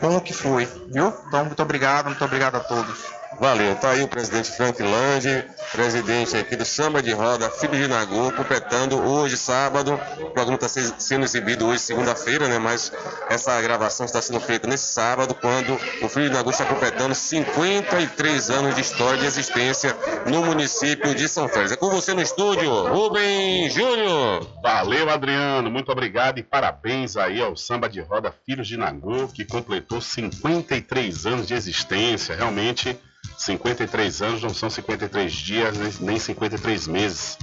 bom 0.00 0.20
que 0.20 0.32
foi, 0.32 0.64
viu? 0.90 1.12
Então, 1.26 1.44
muito 1.44 1.62
obrigado, 1.62 2.06
muito 2.06 2.24
obrigado 2.24 2.56
a 2.56 2.60
todos. 2.60 3.04
Valeu, 3.36 3.76
tá 3.76 3.90
aí 3.90 4.02
o 4.02 4.08
presidente 4.08 4.50
Frank 4.50 4.82
Land, 4.82 5.44
presidente 5.70 6.36
aqui 6.36 6.56
do 6.56 6.64
Samba 6.64 7.02
de 7.02 7.12
Roda, 7.12 7.50
Filho 7.50 7.76
de 7.76 7.86
Nagô, 7.86 8.32
completando 8.32 8.96
hoje, 8.98 9.36
sábado. 9.36 10.00
O 10.18 10.30
programa 10.30 10.54
está 10.54 10.68
sendo 10.68 11.24
exibido 11.24 11.66
hoje, 11.66 11.80
segunda-feira, 11.80 12.48
né? 12.48 12.58
Mas 12.58 12.90
essa 13.28 13.60
gravação 13.60 14.06
está 14.06 14.20
sendo 14.22 14.40
feita 14.40 14.66
nesse 14.66 14.92
sábado, 14.92 15.34
quando 15.34 15.74
o 16.02 16.08
Filho 16.08 16.28
de 16.28 16.34
Nagô 16.34 16.50
está 16.50 16.64
completando 16.64 17.14
53 17.14 18.50
anos 18.50 18.74
de 18.74 18.80
história 18.80 19.18
de 19.18 19.26
existência 19.26 19.94
no 20.26 20.44
município 20.44 21.14
de 21.14 21.28
São 21.28 21.48
Félix. 21.48 21.72
É 21.72 21.76
com 21.76 21.90
você 21.90 22.14
no 22.14 22.22
estúdio, 22.22 22.88
Rubem 22.88 23.70
Júnior. 23.70 24.48
Valeu, 24.62 25.10
Adriano, 25.10 25.70
muito 25.70 25.92
obrigado 25.92 26.38
e 26.38 26.42
parabéns 26.42 27.16
aí 27.16 27.40
ao 27.40 27.56
Samba 27.56 27.88
de 27.88 28.00
Roda 28.00 28.34
Filhos 28.44 28.66
de 28.66 28.76
Nagô, 28.76 29.28
que 29.28 29.44
completou 29.44 30.00
53 30.00 31.26
anos 31.26 31.46
de 31.46 31.54
existência. 31.54 32.34
Realmente 32.34 32.98
53 33.36 34.22
anos 34.22 34.42
não 34.42 34.52
são 34.54 34.68
53 34.68 35.32
dias, 35.32 35.98
nem 36.00 36.18
53 36.18 36.86
meses. 36.88 37.38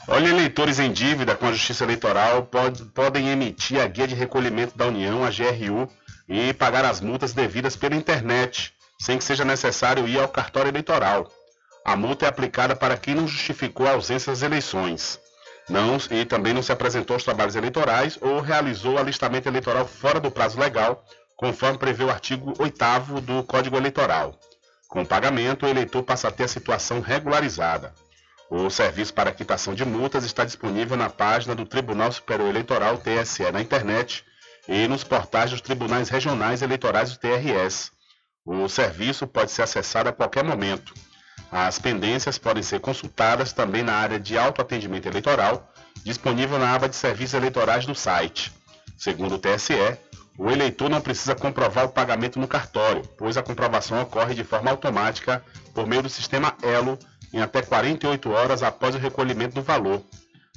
Olha, 0.09 0.29
eleitores 0.29 0.81
em 0.81 0.91
dívida 0.93 1.37
com 1.37 1.47
a 1.47 1.53
Justiça 1.53 1.85
Eleitoral 1.85 2.43
pode, 2.47 2.85
podem 2.87 3.29
emitir 3.29 3.81
a 3.81 3.87
guia 3.87 4.09
de 4.09 4.16
recolhimento 4.16 4.77
da 4.77 4.89
União, 4.89 5.25
a 5.25 5.31
GRU, 5.31 5.89
e 6.33 6.55
pagar 6.55 6.83
as 6.83 6.99
multas 6.99 7.35
devidas 7.35 7.76
pela 7.76 7.95
internet, 7.95 8.72
sem 8.99 9.18
que 9.18 9.24
seja 9.24 9.45
necessário 9.45 10.09
ir 10.09 10.18
ao 10.18 10.28
cartório 10.28 10.70
eleitoral. 10.70 11.30
A 11.85 11.95
multa 11.95 12.24
é 12.24 12.28
aplicada 12.28 12.74
para 12.74 12.97
quem 12.97 13.14
não 13.14 13.28
justificou 13.28 13.87
a 13.87 13.91
ausência 13.91 14.33
das 14.33 14.41
eleições. 14.41 15.20
Não, 15.68 15.99
e 16.11 16.24
também 16.24 16.55
não 16.55 16.62
se 16.62 16.72
apresentou 16.72 17.14
aos 17.14 17.22
trabalhos 17.22 17.55
eleitorais 17.55 18.18
ou 18.18 18.41
realizou 18.41 18.97
alistamento 18.97 19.47
eleitoral 19.47 19.87
fora 19.87 20.18
do 20.18 20.30
prazo 20.30 20.59
legal, 20.59 21.05
conforme 21.37 21.76
prevê 21.76 22.05
o 22.05 22.11
artigo 22.11 22.55
8 22.59 23.20
do 23.20 23.45
Código 23.45 23.76
Eleitoral. 23.76 24.35
Com 24.89 25.03
o 25.03 25.07
pagamento, 25.07 25.66
o 25.66 25.68
eleitor 25.68 26.03
passa 26.03 26.28
a 26.28 26.33
ter 26.33 26.45
a 26.45 26.49
situação 26.49 27.01
regularizada. 27.01 27.93
O 28.49 28.70
serviço 28.70 29.12
para 29.12 29.33
quitação 29.33 29.74
de 29.74 29.85
multas 29.85 30.24
está 30.24 30.47
disponível 30.47 30.97
na 30.97 31.11
página 31.11 31.55
do 31.55 31.66
Tribunal 31.66 32.11
Superior 32.11 32.49
Eleitoral, 32.49 32.97
TSE, 32.97 33.51
na 33.53 33.61
internet 33.61 34.24
e 34.69 34.87
nos 34.87 35.05
portais 35.05 35.51
dos 35.51 35.61
tribunais 35.61 36.09
regionais 36.09 36.63
eleitorais 36.63 37.11
do 37.11 37.19
TRS. 37.19 37.91
O 38.45 38.69
serviço 38.69 39.27
pode 39.27 39.51
ser 39.51 39.63
acessado 39.63 40.09
a 40.09 40.13
qualquer 40.13 40.45
momento. 40.45 40.95
As 41.51 41.79
pendências 41.79 42.39
podem 42.39 42.63
ser 42.63 42.81
consultadas 42.81 43.53
também 43.53 43.83
na 43.83 43.95
área 43.95 44.19
de 44.19 44.39
autoatendimento 44.39 45.07
eleitoral, 45.07 45.71
disponível 46.05 46.59
na 46.59 46.75
aba 46.75 46.89
de 46.89 46.97
serviços 46.97 47.35
eleitorais 47.35 47.85
do 47.85 47.95
site. 47.95 48.53
Segundo 48.97 49.35
o 49.35 49.39
TSE, 49.39 49.99
o 50.39 50.51
eleitor 50.51 50.89
não 50.89 51.01
precisa 51.01 51.35
comprovar 51.35 51.85
o 51.85 51.91
pagamento 51.91 52.41
no 52.41 52.49
cartório, 52.49 53.03
pois 53.19 53.37
a 53.37 53.43
comprovação 53.43 54.01
ocorre 54.01 54.35
de 54.35 54.45
forma 54.45 54.71
automática 54.71 55.45
por 55.75 55.87
meio 55.87 56.03
do 56.03 56.09
sistema 56.09 56.57
Elo 56.63 56.99
em 57.33 57.41
até 57.41 57.63
48 57.63 58.31
horas 58.31 58.63
após 58.63 58.95
o 58.95 58.99
recolhimento 58.99 59.55
do 59.55 59.63
valor. 59.63 60.03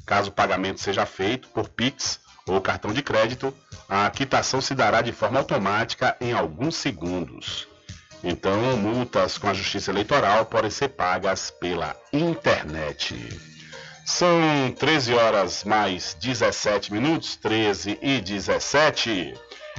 Caso 0.06 0.30
o 0.30 0.34
pagamento 0.34 0.80
seja 0.80 1.06
feito 1.06 1.50
por 1.50 1.68
Pix 1.68 2.20
ou 2.48 2.62
cartão 2.62 2.94
de 2.94 3.02
crédito, 3.02 3.54
a 3.90 4.10
quitação 4.10 4.62
se 4.62 4.76
dará 4.76 5.02
de 5.02 5.12
forma 5.12 5.40
automática 5.40 6.16
em 6.22 6.32
alguns 6.32 6.76
segundos. 6.76 7.68
Então, 8.24 8.78
multas 8.78 9.38
com 9.38 9.48
a 9.48 9.54
Justiça 9.54 9.92
Eleitoral 9.92 10.46
podem 10.46 10.72
ser 10.72 10.90
pagas 10.90 11.52
pela 11.52 11.96
internet. 12.12 13.16
São 14.06 14.30
13 14.78 15.14
horas 15.14 15.64
mais 15.64 16.16
17 16.20 16.94
minutos, 16.94 17.36
13 17.36 17.98
e 18.02 18.22
17. 18.22 19.34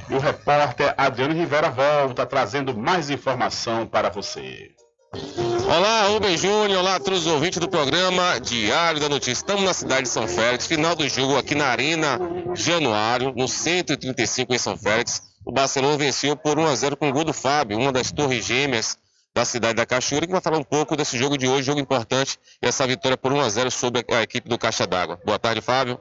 E 0.09 0.13
o 0.13 0.19
repórter 0.19 0.93
Adriano 0.97 1.33
Rivera 1.33 1.69
volta 1.69 2.25
trazendo 2.25 2.77
mais 2.77 3.09
informação 3.09 3.87
para 3.87 4.09
você. 4.09 4.76
Olá, 5.13 6.07
Rubem 6.07 6.37
Júnior, 6.37 6.79
olá 6.79 6.95
a 6.95 6.99
todos 6.99 7.25
os 7.25 7.31
ouvintes 7.31 7.59
do 7.59 7.69
programa 7.69 8.39
Diário 8.39 8.99
da 8.99 9.07
Notícia. 9.07 9.31
Estamos 9.31 9.63
na 9.63 9.73
cidade 9.73 10.03
de 10.03 10.09
São 10.09 10.27
Félix, 10.27 10.67
final 10.67 10.95
do 10.95 11.07
jogo 11.07 11.37
aqui 11.37 11.55
na 11.55 11.67
Arena 11.67 12.19
Januário, 12.53 13.33
no 13.35 13.47
135 13.47 14.53
em 14.53 14.57
São 14.57 14.77
Félix. 14.77 15.21
O 15.45 15.51
Barcelona 15.51 15.97
venceu 15.97 16.35
por 16.35 16.59
1 16.59 16.65
a 16.67 16.75
0 16.75 16.97
com 16.97 17.09
o 17.09 17.13
gol 17.13 17.23
do 17.23 17.31
Fábio, 17.31 17.79
uma 17.79 17.91
das 17.91 18.11
torres 18.11 18.45
gêmeas 18.45 18.97
da 19.33 19.45
cidade 19.45 19.75
da 19.75 19.85
Cachoeira, 19.85 20.25
que 20.25 20.31
vai 20.31 20.41
falar 20.41 20.57
um 20.57 20.63
pouco 20.63 20.95
desse 20.97 21.17
jogo 21.17 21.37
de 21.37 21.47
hoje, 21.47 21.63
jogo 21.63 21.79
importante, 21.79 22.37
e 22.61 22.67
essa 22.67 22.85
vitória 22.85 23.15
por 23.15 23.31
1 23.31 23.39
a 23.39 23.49
0 23.49 23.71
sobre 23.71 24.03
a 24.11 24.21
equipe 24.21 24.49
do 24.49 24.57
Caixa 24.57 24.85
d'Água. 24.85 25.19
Boa 25.25 25.39
tarde, 25.39 25.61
Fábio. 25.61 25.99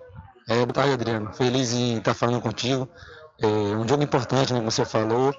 É, 0.49 0.55
boa 0.55 0.73
tarde, 0.73 0.93
Adriano. 0.95 1.33
Feliz 1.33 1.73
em 1.73 1.99
estar 1.99 2.15
falando 2.15 2.41
contigo. 2.41 2.89
É 3.39 3.47
um 3.47 3.87
jogo 3.87 4.03
importante, 4.03 4.53
né, 4.53 4.59
como 4.59 4.71
você 4.71 4.85
falou. 4.85 5.35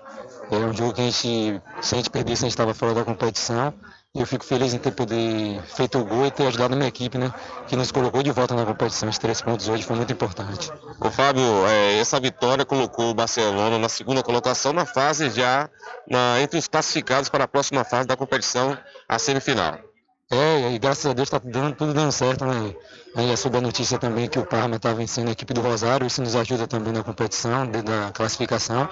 É 0.51 0.55
um 0.55 0.73
jogo 0.73 0.93
que 0.93 1.01
a 1.01 1.03
gente, 1.03 1.61
se 1.81 1.95
a 1.95 1.97
gente 1.97 2.09
perdesse, 2.09 2.43
a 2.43 2.45
gente 2.45 2.51
estava 2.51 2.73
fora 2.73 2.93
da 2.93 3.03
competição. 3.03 3.73
E 4.15 4.19
eu 4.19 4.25
fico 4.25 4.45
feliz 4.45 4.73
em 4.73 4.77
ter 4.77 4.91
poder 4.91 5.61
feito 5.63 5.99
o 5.99 6.05
gol 6.05 6.25
e 6.25 6.31
ter 6.31 6.47
ajudado 6.47 6.73
a 6.73 6.77
minha 6.77 6.87
equipe, 6.87 7.17
né? 7.17 7.31
Que 7.67 7.75
nos 7.75 7.91
colocou 7.91 8.23
de 8.23 8.31
volta 8.31 8.55
na 8.55 8.65
competição. 8.65 9.09
Os 9.09 9.17
três 9.17 9.41
pontos 9.41 9.67
hoje 9.67 9.83
foi 9.83 9.95
muito 9.95 10.11
importante. 10.13 10.71
O 10.99 11.11
Fábio, 11.11 11.43
é, 11.67 11.99
essa 11.99 12.19
vitória 12.19 12.65
colocou 12.65 13.11
o 13.11 13.13
Barcelona 13.13 13.77
na 13.77 13.89
segunda 13.89 14.23
colocação 14.23 14.73
na 14.73 14.85
fase 14.85 15.29
já 15.29 15.69
na, 16.09 16.39
entre 16.41 16.57
os 16.57 16.67
classificados 16.67 17.29
para 17.29 17.43
a 17.43 17.47
próxima 17.47 17.83
fase 17.83 18.07
da 18.07 18.15
competição, 18.15 18.77
a 19.07 19.19
semifinal. 19.19 19.86
É, 20.29 20.73
e 20.73 20.77
graças 20.79 21.05
a 21.05 21.13
Deus 21.13 21.27
está 21.27 21.39
dando, 21.39 21.73
tudo 21.73 21.93
dando 21.93 22.11
certo, 22.11 22.43
né? 22.45 22.75
Aí 23.15 23.37
soube 23.37 23.59
a 23.59 23.61
notícia 23.61 23.97
também 23.97 24.27
que 24.27 24.37
o 24.37 24.45
Parma 24.45 24.75
está 24.75 24.91
vencendo 24.93 25.29
a 25.29 25.31
equipe 25.31 25.53
do 25.53 25.61
Rosário, 25.61 26.05
isso 26.05 26.21
nos 26.21 26.35
ajuda 26.35 26.67
também 26.67 26.91
na 26.91 27.01
competição, 27.01 27.65
da 27.65 28.11
classificação. 28.11 28.89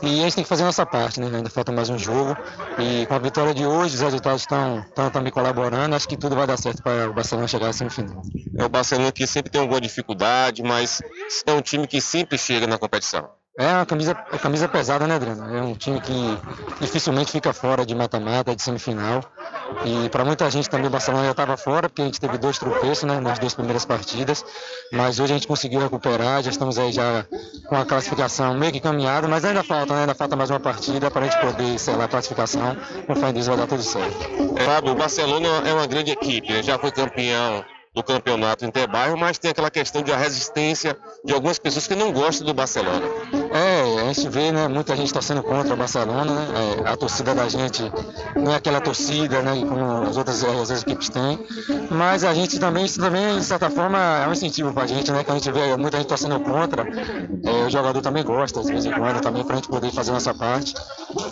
E 0.00 0.20
a 0.20 0.22
gente 0.22 0.36
tem 0.36 0.44
que 0.44 0.48
fazer 0.48 0.62
a 0.62 0.66
nossa 0.66 0.86
parte, 0.86 1.20
né? 1.20 1.26
Ainda 1.26 1.50
falta 1.50 1.70
mais 1.70 1.90
um 1.90 1.98
jogo. 1.98 2.34
E 2.78 3.04
com 3.04 3.14
a 3.14 3.18
vitória 3.18 3.52
de 3.52 3.66
hoje, 3.66 3.96
os 3.96 4.00
resultados 4.00 4.40
estão 4.40 5.10
também 5.12 5.30
colaborando, 5.30 5.94
acho 5.94 6.08
que 6.08 6.16
tudo 6.16 6.34
vai 6.34 6.46
dar 6.46 6.56
certo 6.56 6.82
para 6.82 7.10
o 7.10 7.12
Barcelona 7.12 7.46
chegar 7.46 7.68
à 7.68 7.72
semifinal. 7.74 8.22
É 8.56 8.64
o 8.64 8.68
Barcelona 8.70 9.12
que 9.12 9.26
sempre 9.26 9.52
tem 9.52 9.60
alguma 9.60 9.82
dificuldade, 9.82 10.62
mas 10.62 11.02
é 11.46 11.52
um 11.52 11.60
time 11.60 11.86
que 11.86 12.00
sempre 12.00 12.38
chega 12.38 12.66
na 12.66 12.78
competição. 12.78 13.37
É 13.58 13.66
uma 13.72 13.84
camisa, 13.84 14.16
é 14.32 14.38
camisa 14.38 14.68
pesada, 14.68 15.04
né, 15.04 15.16
Adriano? 15.16 15.56
É 15.56 15.60
um 15.60 15.74
time 15.74 16.00
que 16.00 16.38
dificilmente 16.80 17.32
fica 17.32 17.52
fora 17.52 17.84
de 17.84 17.92
mata-mata, 17.92 18.54
de 18.54 18.62
semifinal. 18.62 19.20
E 19.84 20.08
para 20.10 20.24
muita 20.24 20.48
gente 20.48 20.70
também 20.70 20.86
o 20.86 20.90
Barcelona 20.90 21.24
já 21.24 21.32
estava 21.32 21.56
fora, 21.56 21.88
porque 21.88 22.00
a 22.00 22.04
gente 22.04 22.20
teve 22.20 22.38
dois 22.38 22.56
tropeços 22.56 23.02
né, 23.02 23.18
nas 23.18 23.40
duas 23.40 23.54
primeiras 23.54 23.84
partidas. 23.84 24.44
Mas 24.92 25.18
hoje 25.18 25.32
a 25.32 25.36
gente 25.36 25.48
conseguiu 25.48 25.80
recuperar, 25.80 26.40
já 26.40 26.50
estamos 26.50 26.78
aí 26.78 26.92
já 26.92 27.26
com 27.68 27.74
a 27.74 27.84
classificação 27.84 28.54
meio 28.56 28.70
que 28.70 28.78
caminhada, 28.78 29.26
mas 29.26 29.44
ainda 29.44 29.64
falta, 29.64 29.92
né? 29.92 30.00
Ainda 30.02 30.14
falta 30.14 30.36
mais 30.36 30.50
uma 30.50 30.60
partida 30.60 31.10
para 31.10 31.22
a 31.22 31.28
gente 31.28 31.40
poder 31.40 31.80
selar 31.80 32.04
a 32.04 32.08
classificação. 32.08 32.76
Com 33.08 33.16
fé 33.16 33.30
em 33.30 33.42
vai 33.42 33.56
dar 33.56 33.66
tudo 33.66 33.82
certo. 33.82 34.16
É, 34.56 34.64
Fábio, 34.64 34.92
o 34.92 34.94
Barcelona 34.94 35.48
é 35.66 35.72
uma 35.72 35.86
grande 35.88 36.12
equipe, 36.12 36.52
né? 36.52 36.62
já 36.62 36.78
foi 36.78 36.92
campeão 36.92 37.64
do 37.98 38.02
campeonato 38.04 38.64
interbairro, 38.64 39.16
mas 39.18 39.38
tem 39.38 39.50
aquela 39.50 39.70
questão 39.70 40.02
de 40.02 40.12
a 40.12 40.16
resistência 40.16 40.96
de 41.24 41.34
algumas 41.34 41.58
pessoas 41.58 41.88
que 41.88 41.96
não 41.96 42.12
gostam 42.12 42.46
do 42.46 42.54
Barcelona. 42.54 43.04
É, 43.52 43.77
gente 44.12 44.28
vê, 44.28 44.52
né, 44.52 44.68
muita 44.68 44.96
gente 44.96 45.12
torcendo 45.12 45.42
contra 45.42 45.74
o 45.74 45.76
Barcelona, 45.76 46.32
né? 46.32 46.48
É, 46.84 46.88
a 46.88 46.96
torcida 46.96 47.34
da 47.34 47.48
gente 47.48 47.90
não 48.36 48.52
é 48.52 48.56
aquela 48.56 48.80
torcida, 48.80 49.42
né, 49.42 49.52
como 49.66 50.08
as 50.08 50.16
outras, 50.16 50.42
as 50.44 50.54
outras 50.54 50.82
equipes 50.82 51.08
têm, 51.08 51.38
mas 51.90 52.24
a 52.24 52.34
gente 52.34 52.58
também, 52.58 52.84
isso 52.84 53.00
também, 53.00 53.38
de 53.38 53.44
certa 53.44 53.70
forma, 53.70 53.98
é 53.98 54.28
um 54.28 54.32
incentivo 54.32 54.72
pra 54.72 54.86
gente, 54.86 55.10
né, 55.10 55.24
que 55.24 55.30
a 55.30 55.34
gente 55.34 55.50
vê 55.50 55.76
muita 55.76 55.98
gente 55.98 56.06
torcendo 56.06 56.40
contra, 56.40 56.86
é, 57.44 57.66
o 57.66 57.70
jogador 57.70 58.00
também 58.00 58.24
gosta, 58.24 58.62
de 58.62 58.72
vez 58.72 58.84
em 58.84 58.92
quando, 58.92 59.20
também, 59.20 59.44
pra 59.44 59.56
gente 59.56 59.68
poder 59.68 59.90
fazer 59.92 60.12
nossa 60.12 60.34
parte, 60.34 60.74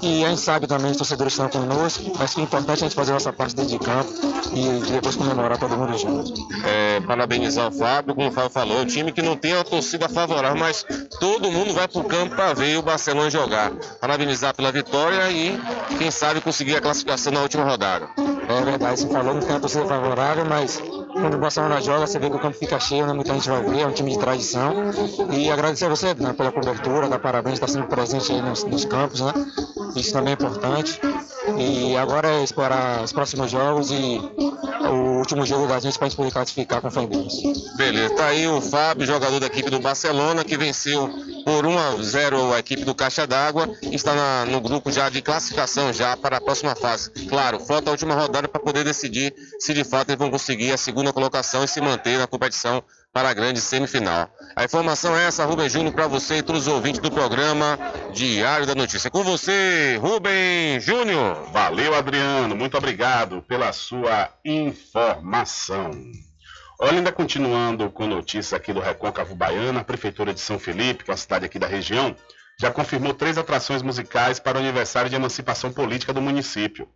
e 0.03 0.25
a 0.25 0.29
gente 0.29 0.41
sabe 0.41 0.67
também, 0.67 0.91
os 0.91 0.97
torcedores 0.97 1.33
estão 1.33 1.49
conosco, 1.49 2.13
mas 2.19 2.35
que 2.35 2.41
é 2.41 2.45
importante 2.45 2.85
a 2.85 2.87
gente 2.89 2.95
fazer 2.95 3.13
nossa 3.13 3.33
parte 3.33 3.55
dentro 3.55 3.79
de 3.79 3.85
campo 3.85 4.11
e 4.55 4.91
depois 4.91 5.17
comemorar 5.17 5.59
todo 5.59 5.77
mundo 5.77 5.97
junto. 5.99 6.33
É, 6.65 7.01
parabenizar 7.01 7.69
o 7.69 7.73
Fábio, 7.73 8.15
como 8.15 8.29
o 8.29 8.33
Fábio 8.33 8.51
falou, 8.51 8.81
um 8.81 8.87
time 8.87 9.13
que 9.13 9.23
não 9.23 9.37
tem 9.37 9.55
uma 9.55 9.65
torcida 9.65 10.09
favorável, 10.09 10.59
mas 10.59 10.85
todo 11.21 11.51
mundo 11.51 11.75
vai 11.75 11.87
pro 11.89 12.05
campo 12.05 12.35
para 12.35 12.55
ver 12.55 12.66
o 12.75 12.83
Barcelona 12.83 13.29
jogar. 13.29 13.71
Parabenizar 14.01 14.57
pela 14.57 14.73
vitória 14.73 15.31
e, 15.31 15.61
quem 15.99 16.11
sabe, 16.11 16.41
conseguir 16.41 16.77
a 16.77 16.81
classificação 16.81 17.33
na 17.33 17.43
última 17.43 17.65
rodada. 17.65 18.09
É 18.49 18.65
verdade, 18.65 19.01
você 19.01 19.09
falou, 19.09 19.35
não 19.35 19.41
tem 19.41 19.51
uma 19.51 19.61
torcida 19.61 19.85
favorável, 19.85 20.45
mas 20.45 20.81
quando 21.13 21.35
o 21.35 21.39
Barcelona 21.39 21.81
joga, 21.81 22.07
você 22.07 22.19
vê 22.19 22.31
que 22.31 22.37
o 22.37 22.39
campo 22.39 22.57
fica 22.57 22.79
cheio, 22.79 23.07
né? 23.07 23.13
muita 23.13 23.33
gente 23.35 23.49
vai 23.49 23.63
ver, 23.63 23.81
é 23.81 23.87
um 23.87 23.93
time 23.93 24.13
de 24.13 24.19
tradição. 24.19 24.73
E 25.33 25.51
agradecer 25.51 25.87
a 25.87 25.89
você 25.89 26.15
né, 26.15 26.33
pela 26.33 26.51
cobertura, 26.51 27.09
dar 27.09 27.19
parabéns, 27.19 27.55
estar 27.55 27.69
sendo 27.69 27.87
presente 27.87 28.33
aí 28.33 28.41
nos, 28.41 28.65
nos 28.65 28.85
campos, 28.85 29.21
né? 29.21 29.33
Isso 29.95 30.13
também 30.13 30.33
é 30.33 30.35
importante. 30.35 31.01
E 31.59 31.97
agora 31.97 32.29
é 32.29 32.43
esperar 32.43 33.03
os 33.03 33.13
próximos 33.13 33.51
jogos 33.51 33.91
e 33.91 34.21
o 34.91 35.19
último 35.19 35.45
jogo 35.47 35.67
da 35.67 35.79
gente 35.79 35.97
para 35.99 36.07
a 36.07 36.09
gente 36.09 36.17
poder 36.17 36.33
classificar 36.33 36.81
com 36.81 36.89
em 37.01 37.07
Deus. 37.09 37.35
Beleza, 37.77 38.15
tá 38.15 38.27
aí 38.27 38.47
o 38.47 38.61
Fábio, 38.61 39.07
jogador 39.07 39.41
da 39.41 39.47
equipe 39.47 39.71
do 39.71 39.81
Barcelona, 39.81 40.45
que 40.45 40.57
venceu 40.57 41.11
por 41.47 41.65
1 41.65 41.79
a 41.79 42.03
0 42.03 42.53
a 42.55 42.59
equipe 42.59 42.85
do 42.85 42.93
Caixa 42.93 43.25
d'Água 43.25 43.69
está 43.93 44.13
na- 44.17 44.47
no 44.47 44.61
grupo 44.61 44.91
já 44.91 45.09
de 45.09 45.23
classificação 45.23 45.93
já 45.93 46.17
para 46.17 46.39
a 46.39 46.41
próxima 46.41 46.75
fase. 46.75 47.09
Claro, 47.29 47.61
falta 47.61 47.89
a 47.89 47.93
última 47.93 48.17
rodada 48.17 48.49
para 48.49 48.61
poder 48.61 48.83
decidir 48.83 49.33
se 49.61 49.73
de 49.73 49.85
fato 49.85 50.09
eles 50.09 50.19
vão 50.19 50.29
conseguir 50.29 50.73
a 50.73 50.77
segunda 50.77 51.13
colocação 51.13 51.63
e 51.63 51.69
se 51.69 51.81
manter 51.81 52.19
na 52.19 52.27
competição 52.27 52.83
para 53.13 53.29
a 53.31 53.33
grande 53.33 53.61
semifinal. 53.61 54.29
A 54.57 54.65
informação 54.65 55.17
é 55.17 55.25
essa, 55.29 55.45
Rubem 55.45 55.69
Júnior, 55.71 55.95
para 55.95 56.09
você 56.09 56.39
e 56.39 56.43
todos 56.43 56.67
os 56.67 56.69
ouvintes 56.73 57.01
do 57.01 57.13
programa 57.13 57.79
Diário 58.13 58.67
da 58.67 58.75
Notícia. 58.75 59.09
Com 59.09 59.23
você, 59.23 59.99
Rubem 60.03 60.81
Júnior. 60.81 61.49
Valeu, 61.53 61.95
Adriano. 61.95 62.57
Muito 62.57 62.77
obrigado 62.77 63.41
pela 63.43 63.73
sua 63.73 64.31
informação. 64.45 65.93
Olha, 66.79 66.99
ainda 66.99 67.11
continuando 67.11 67.91
com 67.91 68.07
notícia 68.07 68.55
aqui 68.55 68.71
do 68.71 68.81
Recôncavo 68.81 69.35
Baiana, 69.35 69.81
a 69.81 69.85
Prefeitura 69.85 70.35
de 70.35 70.41
São 70.41 70.59
Felipe, 70.59 71.05
que 71.05 71.11
é 71.11 71.13
uma 71.13 71.17
cidade 71.17 71.47
aqui 71.47 71.59
da 71.59 71.67
região, 71.67 72.15
já 72.61 72.71
confirmou 72.71 73.15
três 73.15 73.39
atrações 73.39 73.81
musicais 73.81 74.39
para 74.39 74.59
o 74.59 74.61
aniversário 74.61 75.09
de 75.09 75.17
emancipação 75.17 75.73
política 75.73 76.13
do 76.13 76.21
município. 76.21 76.87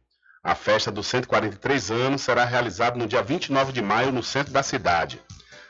A 0.44 0.54
festa 0.54 0.90
dos 0.90 1.06
143 1.06 1.90
anos 1.90 2.20
será 2.20 2.44
realizada 2.44 2.98
no 2.98 3.06
dia 3.06 3.22
29 3.22 3.72
de 3.72 3.80
maio 3.80 4.12
no 4.12 4.22
centro 4.22 4.52
da 4.52 4.62
cidade. 4.62 5.18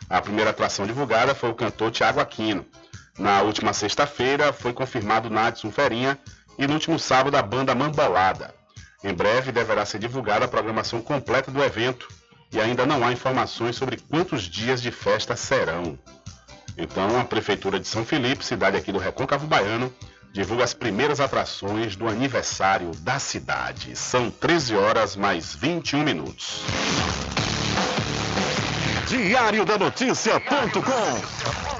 A 0.08 0.20
primeira 0.20 0.50
atração 0.50 0.88
divulgada 0.88 1.32
foi 1.32 1.50
o 1.50 1.54
cantor 1.54 1.92
Tiago 1.92 2.18
Aquino. 2.18 2.66
Na 3.16 3.42
última 3.42 3.72
sexta-feira 3.72 4.52
foi 4.52 4.72
confirmado 4.72 5.30
Nadson 5.30 5.70
Ferinha 5.70 6.18
e 6.58 6.66
no 6.66 6.74
último 6.74 6.98
sábado 6.98 7.36
a 7.36 7.42
banda 7.42 7.76
Mambolada. 7.76 8.52
Em 9.04 9.14
breve 9.14 9.52
deverá 9.52 9.86
ser 9.86 10.00
divulgada 10.00 10.46
a 10.46 10.48
programação 10.48 11.00
completa 11.00 11.52
do 11.52 11.62
evento 11.62 12.08
e 12.52 12.60
ainda 12.60 12.84
não 12.84 13.06
há 13.06 13.12
informações 13.12 13.76
sobre 13.76 13.96
quantos 13.96 14.42
dias 14.42 14.82
de 14.82 14.90
festa 14.90 15.36
serão. 15.36 15.96
Então, 16.76 17.20
a 17.20 17.24
Prefeitura 17.24 17.78
de 17.78 17.86
São 17.86 18.04
Felipe, 18.04 18.44
cidade 18.44 18.76
aqui 18.76 18.90
do 18.90 18.98
Recôncavo 18.98 19.46
Baiano, 19.46 19.92
divulga 20.32 20.64
as 20.64 20.74
primeiras 20.74 21.20
atrações 21.20 21.96
do 21.96 22.08
aniversário 22.08 22.90
da 23.00 23.18
cidade. 23.18 23.96
São 23.96 24.30
13 24.30 24.76
horas 24.76 25.16
mais 25.16 25.54
21 25.54 26.02
minutos. 26.02 26.62
Diário 29.06 29.64
da 29.64 29.76
Notícia.com 29.76 31.79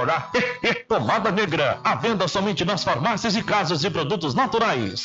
orar. 0.00 0.30
Pomada 0.88 1.30
negra, 1.32 1.80
à 1.84 1.94
venda 1.94 2.26
somente 2.26 2.64
nas 2.64 2.82
farmácias 2.82 3.36
e 3.36 3.42
casas 3.42 3.80
de 3.80 3.90
produtos 3.90 4.34
naturais. 4.34 5.02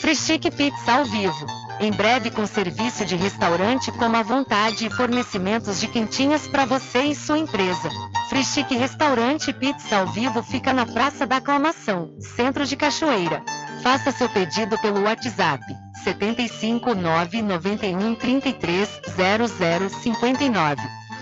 Frischique 0.00 0.50
Pizza 0.50 0.92
ao 0.92 1.04
vivo. 1.04 1.46
Em 1.80 1.90
breve 1.92 2.30
com 2.30 2.46
serviço 2.46 3.04
de 3.04 3.16
restaurante 3.16 3.90
como 3.92 4.16
à 4.16 4.22
vontade 4.22 4.86
e 4.86 4.90
fornecimentos 4.90 5.80
de 5.80 5.88
quentinhas 5.88 6.46
para 6.46 6.64
você 6.64 7.04
e 7.04 7.14
sua 7.14 7.38
empresa. 7.38 7.88
Frischique 8.28 8.76
Restaurante 8.76 9.52
Pizza 9.52 9.98
ao 9.98 10.06
vivo 10.08 10.42
fica 10.42 10.72
na 10.72 10.86
Praça 10.86 11.26
da 11.26 11.36
Aclamação, 11.36 12.14
Centro 12.20 12.64
de 12.66 12.76
Cachoeira. 12.76 13.42
Faça 13.82 14.12
seu 14.12 14.28
pedido 14.28 14.78
pelo 14.78 15.02
WhatsApp 15.02 15.64
75 16.04 16.94
991 16.94 18.14
33 18.14 19.00
00 19.16 19.88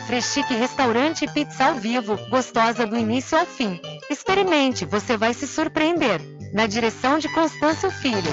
59. 0.00 0.06
Freschique 0.06 0.54
Restaurante 0.54 1.24
e 1.24 1.28
Pizza 1.28 1.66
ao 1.66 1.74
vivo, 1.74 2.16
gostosa 2.28 2.86
do 2.86 2.96
início 2.96 3.38
ao 3.38 3.46
fim. 3.46 3.80
Experimente, 4.10 4.84
você 4.84 5.16
vai 5.16 5.34
se 5.34 5.46
surpreender. 5.46 6.20
Na 6.52 6.66
direção 6.66 7.18
de 7.18 7.28
Constâncio 7.32 7.90
Filho. 7.90 8.32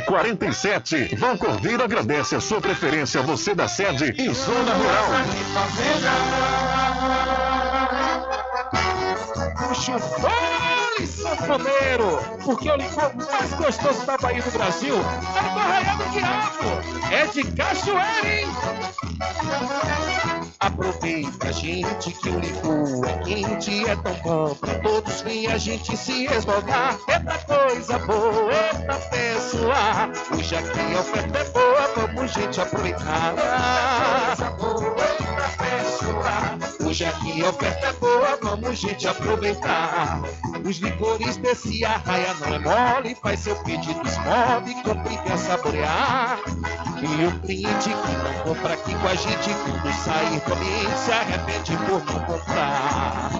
1147. 0.00 1.16
Vão 1.16 1.36
Cordeiro 1.36 1.82
agradece 1.82 2.34
a 2.34 2.40
sua 2.40 2.60
preferência, 2.60 3.22
você 3.22 3.54
da 3.54 3.68
sede 3.68 4.14
e 4.18 4.32
zona 4.32 4.74
rural. 4.74 5.06
Puxa 9.56 9.98
sanfoneiro! 11.06 12.18
Porque 12.44 12.70
o 12.70 12.76
licor 12.76 13.12
mais 13.16 13.52
gostoso 13.54 14.06
da 14.06 14.16
Bahia 14.16 14.42
do 14.42 14.50
Brasil 14.50 14.94
é 14.96 15.54
do 15.54 15.58
Arraial 15.58 15.96
do 15.96 16.04
Diabo! 16.10 17.10
É 17.10 17.26
de 17.26 17.44
cachoeira, 17.52 18.40
hein? 18.40 18.46
Aproveita, 20.60 21.52
gente, 21.52 22.12
que 22.12 22.28
o 22.28 22.38
licor 22.38 23.08
é 23.08 23.18
quente, 23.24 23.88
é 23.88 23.96
tão 23.96 24.14
bom 24.22 24.54
pra 24.54 24.78
todos 24.80 25.22
vir 25.22 25.50
a 25.50 25.58
gente 25.58 25.96
se 25.96 26.26
esmogar. 26.26 26.98
Eita 27.08 27.38
coisa 27.46 27.98
boa, 28.00 28.52
eita 28.52 28.94
pessoa, 29.10 30.10
hoje 30.36 30.56
aqui 30.56 30.94
a 30.96 31.00
oferta 31.00 31.38
é 31.38 31.44
boa, 31.44 31.90
vamos 31.96 32.32
gente 32.32 32.60
aproveitar. 32.60 33.34
Coisa 34.36 34.50
boa, 34.50 34.96
eita 35.18 35.48
pessoa, 35.64 36.69
hoje 36.90 37.04
aqui 37.04 37.44
a 37.44 37.50
oferta 37.50 37.86
é 37.86 37.92
boa, 37.92 38.36
vamos 38.42 38.76
gente 38.76 39.06
aproveitar. 39.06 40.22
Os 40.64 40.78
licores 40.78 41.36
desse 41.36 41.84
arraia 41.84 42.34
não 42.34 42.54
é 42.54 42.58
mole, 42.58 43.14
faz 43.22 43.38
seu 43.40 43.54
pedido, 43.62 44.02
esmove, 44.04 44.74
compre 44.82 45.14
e 45.14 45.18
quer 45.18 45.38
saborear. 45.38 46.40
E 47.00 47.04
o 47.26 47.40
cliente 47.42 47.90
que 47.90 47.94
não 47.94 48.34
compra 48.42 48.74
aqui 48.74 48.92
com 48.92 49.06
a 49.06 49.14
gente, 49.14 49.54
quando 49.64 49.92
sair 49.94 50.42
ambiente, 50.52 50.98
se 50.98 51.12
arrepende 51.12 51.76
por 51.86 52.04
não 52.04 52.24
comprar. 52.24 53.30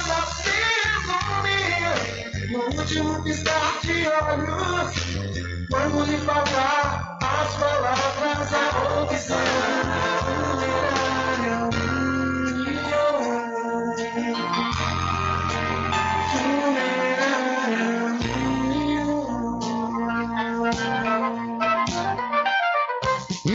Último 2.81 3.23
piscar 3.23 3.79
de 3.83 4.07
olhos. 4.07 4.91
Quando 5.69 6.05
lhe 6.05 6.17
faltar 6.17 7.17
as 7.21 7.55
palavras, 7.55 8.53
a 8.53 9.01
opção. 9.03 9.81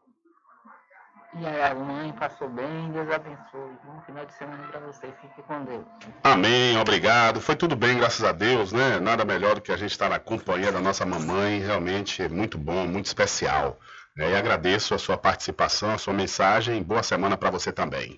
E 1.31 1.45
a 1.45 1.75
mãe 1.75 2.11
passou 2.13 2.49
bem, 2.49 2.91
Deus 2.91 3.09
abençoe. 3.11 3.77
Bom 3.85 4.01
final 4.05 4.25
de 4.25 4.33
semana 4.33 4.67
para 4.67 4.79
você, 4.79 5.07
fique 5.21 5.43
com 5.43 5.63
Deus. 5.63 5.85
Amém, 6.23 6.75
obrigado. 6.77 7.39
Foi 7.39 7.55
tudo 7.55 7.75
bem, 7.75 7.97
graças 7.97 8.23
a 8.23 8.31
Deus, 8.31 8.73
né? 8.73 8.99
Nada 8.99 9.23
melhor 9.23 9.55
do 9.55 9.61
que 9.61 9.71
a 9.71 9.77
gente 9.77 9.91
estar 9.91 10.09
na 10.09 10.17
companhia 10.17 10.71
da 10.71 10.81
nossa 10.81 11.05
mamãe, 11.05 11.59
realmente 11.59 12.23
é 12.23 12.27
muito 12.27 12.57
bom, 12.57 12.87
muito 12.87 13.05
especial. 13.05 13.79
É, 14.17 14.31
E 14.31 14.35
agradeço 14.35 14.95
a 14.95 14.97
sua 14.97 15.17
participação, 15.17 15.91
a 15.91 15.97
sua 15.97 16.13
mensagem. 16.13 16.81
Boa 16.81 17.03
semana 17.03 17.37
para 17.37 17.51
você 17.51 17.71
também. 17.71 18.17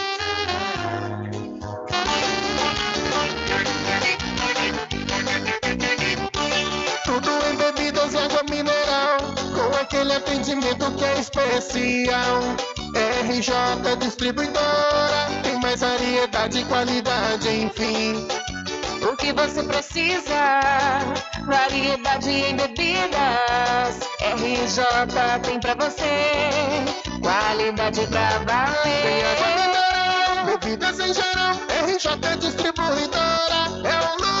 aquele 10.01 10.13
atendimento 10.13 10.91
que 10.93 11.05
é 11.05 11.19
especial. 11.19 12.41
RJ 13.23 13.95
Distribuidora, 13.99 15.29
tem 15.43 15.59
mais 15.61 15.81
variedade 15.81 16.59
e 16.59 16.65
qualidade, 16.65 17.49
enfim. 17.49 18.27
O 19.03 19.15
que 19.15 19.31
você 19.31 19.61
precisa? 19.61 20.59
Variedade 21.45 22.29
em 22.31 22.55
bebidas. 22.55 23.99
RJ 24.21 24.83
tem 25.43 25.59
pra 25.59 25.75
você. 25.75 26.31
Qualidade 27.21 28.07
pra 28.07 28.39
valer. 28.39 29.01
Tem 29.03 29.23
água 29.23 29.47
mineral, 29.55 30.45
bebidas 30.45 30.99
em 30.99 31.13
geral, 31.13 31.55
RJ 31.85 32.37
Distribuidora, 32.37 33.87
é 33.87 33.99
o 33.99 34.15
lugar. 34.15 34.40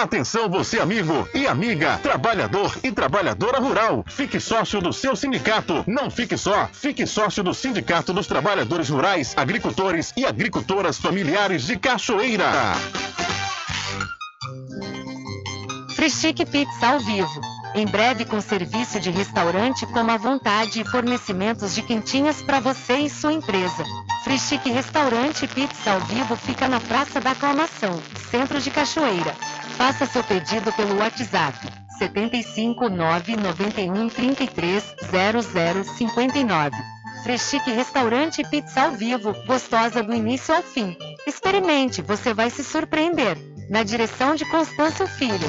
Atenção 0.00 0.48
você 0.48 0.80
amigo 0.80 1.28
e 1.34 1.46
amiga, 1.46 1.98
trabalhador 2.02 2.74
e 2.82 2.90
trabalhadora 2.90 3.58
rural. 3.58 4.02
Fique 4.08 4.40
sócio 4.40 4.80
do 4.80 4.94
seu 4.94 5.14
sindicato. 5.14 5.84
Não 5.86 6.10
fique 6.10 6.38
só, 6.38 6.70
fique 6.72 7.06
sócio 7.06 7.42
do 7.42 7.52
Sindicato 7.52 8.10
dos 8.10 8.26
Trabalhadores 8.26 8.88
Rurais, 8.88 9.34
Agricultores 9.36 10.14
e 10.16 10.24
Agricultoras 10.24 10.96
Familiares 10.96 11.64
de 11.64 11.76
Cachoeira. 11.76 12.50
Frischique 15.94 16.46
Pizza 16.46 16.86
ao 16.86 17.00
vivo. 17.00 17.40
Em 17.74 17.86
breve 17.86 18.24
com 18.24 18.40
serviço 18.40 18.98
de 18.98 19.10
restaurante 19.10 19.86
como 19.88 20.10
à 20.10 20.16
vontade 20.16 20.80
e 20.80 20.84
fornecimentos 20.84 21.74
de 21.74 21.82
quentinhas 21.82 22.40
para 22.40 22.58
você 22.58 23.00
e 23.00 23.10
sua 23.10 23.34
empresa. 23.34 23.84
Frischique 24.24 24.70
Restaurante 24.70 25.46
Pizza 25.46 25.92
ao 25.92 26.00
vivo 26.00 26.36
fica 26.36 26.66
na 26.66 26.80
Praça 26.80 27.20
da 27.20 27.32
Aclamação, 27.32 28.00
centro 28.30 28.58
de 28.60 28.70
Cachoeira. 28.70 29.36
Faça 29.80 30.04
seu 30.04 30.22
pedido 30.22 30.70
pelo 30.74 30.98
WhatsApp 30.98 31.58
75 31.98 32.90
991 32.90 34.10
33 34.10 34.94
0059. 35.96 36.76
Freschique 37.22 37.70
Restaurante 37.70 38.42
Pizza 38.50 38.82
ao 38.82 38.92
vivo, 38.92 39.32
gostosa 39.46 40.02
do 40.02 40.12
início 40.12 40.54
ao 40.54 40.62
fim. 40.62 40.94
Experimente, 41.26 42.02
você 42.02 42.34
vai 42.34 42.50
se 42.50 42.62
surpreender. 42.62 43.38
Na 43.70 43.82
direção 43.82 44.34
de 44.34 44.44
Constâncio 44.50 45.06
Filho. 45.06 45.48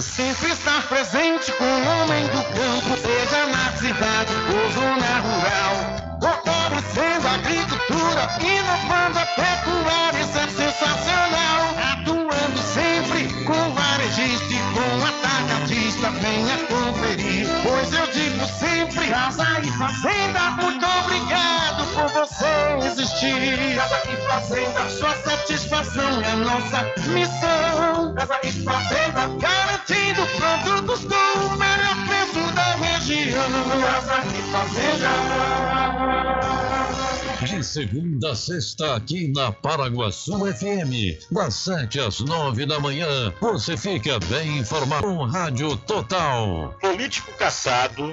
Sempre 0.00 0.52
estar 0.52 0.86
presente 0.86 1.50
com 1.52 1.64
o 1.64 2.02
homem 2.02 2.24
do 2.26 2.44
campo, 2.54 2.96
seja 3.02 3.46
na 3.46 3.76
cidade 3.76 4.32
ou 4.54 4.70
zona 4.70 5.18
rural. 5.18 6.20
Fortalecendo 6.20 7.26
a 7.26 7.34
agricultura, 7.34 8.28
inovando 8.40 9.18
a 9.18 9.26
pecuária, 9.26 10.20
isso 10.20 10.38
é 10.38 10.46
sensacional. 10.46 11.74
Atuando 11.92 12.58
sempre 12.58 13.44
com 13.44 13.74
varejista 13.74 14.54
e 14.54 14.58
com 14.72 15.04
atacadista, 15.04 16.10
venha 16.12 16.56
conferir. 16.68 17.48
Pois 17.64 17.92
eu 17.92 18.06
digo 18.12 18.46
sempre, 18.46 19.08
casa 19.08 19.60
e 19.64 19.70
fazenda, 19.72 20.50
muito 20.62 20.86
obrigado 20.86 21.67
você 22.08 22.46
existir. 22.86 23.76
Casa 23.76 24.00
e 24.10 24.16
fazenda, 24.26 24.88
sua 24.90 25.14
satisfação 25.16 26.22
é 26.22 26.36
nossa 26.36 26.82
missão. 27.08 28.14
Casa 28.14 28.40
e 28.42 28.52
fazenda, 28.52 29.28
garantindo 29.38 30.26
produtos 30.36 31.00
com 31.04 31.38
o 31.46 31.56
melhor 31.58 31.96
preço 32.06 32.52
da 32.54 32.74
região. 32.76 33.50
Casa 33.80 34.18
e 34.26 34.42
fazenda. 34.52 35.08
De 37.46 37.62
segunda 37.64 38.32
a 38.32 38.34
sexta, 38.34 38.96
aqui 38.96 39.32
na 39.32 39.52
Paraguaçu 39.52 40.38
FM, 40.52 41.16
das 41.30 41.54
7 41.54 42.00
às 42.00 42.20
9 42.20 42.66
da 42.66 42.80
manhã, 42.80 43.32
você 43.40 43.76
fica 43.76 44.18
bem 44.26 44.58
informado 44.58 45.06
com 45.06 45.24
Rádio 45.24 45.76
Total. 45.76 46.74
Político 46.80 47.30
caçado 47.38 48.12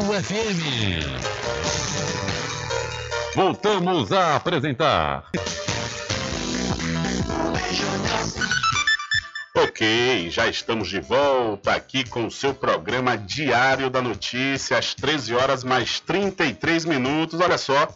FM. 0.00 1.04
Voltamos 3.34 4.10
a 4.10 4.36
apresentar. 4.36 5.30
Ok, 9.54 10.30
já 10.30 10.48
estamos 10.48 10.88
de 10.88 10.98
volta 10.98 11.74
aqui 11.74 12.08
com 12.08 12.26
o 12.26 12.30
seu 12.30 12.54
programa 12.54 13.18
Diário 13.18 13.90
da 13.90 14.00
Notícia, 14.00 14.78
às 14.78 14.94
13 14.94 15.34
horas 15.34 15.62
mais 15.62 16.00
33 16.00 16.86
minutos. 16.86 17.38
Olha 17.38 17.58
só, 17.58 17.86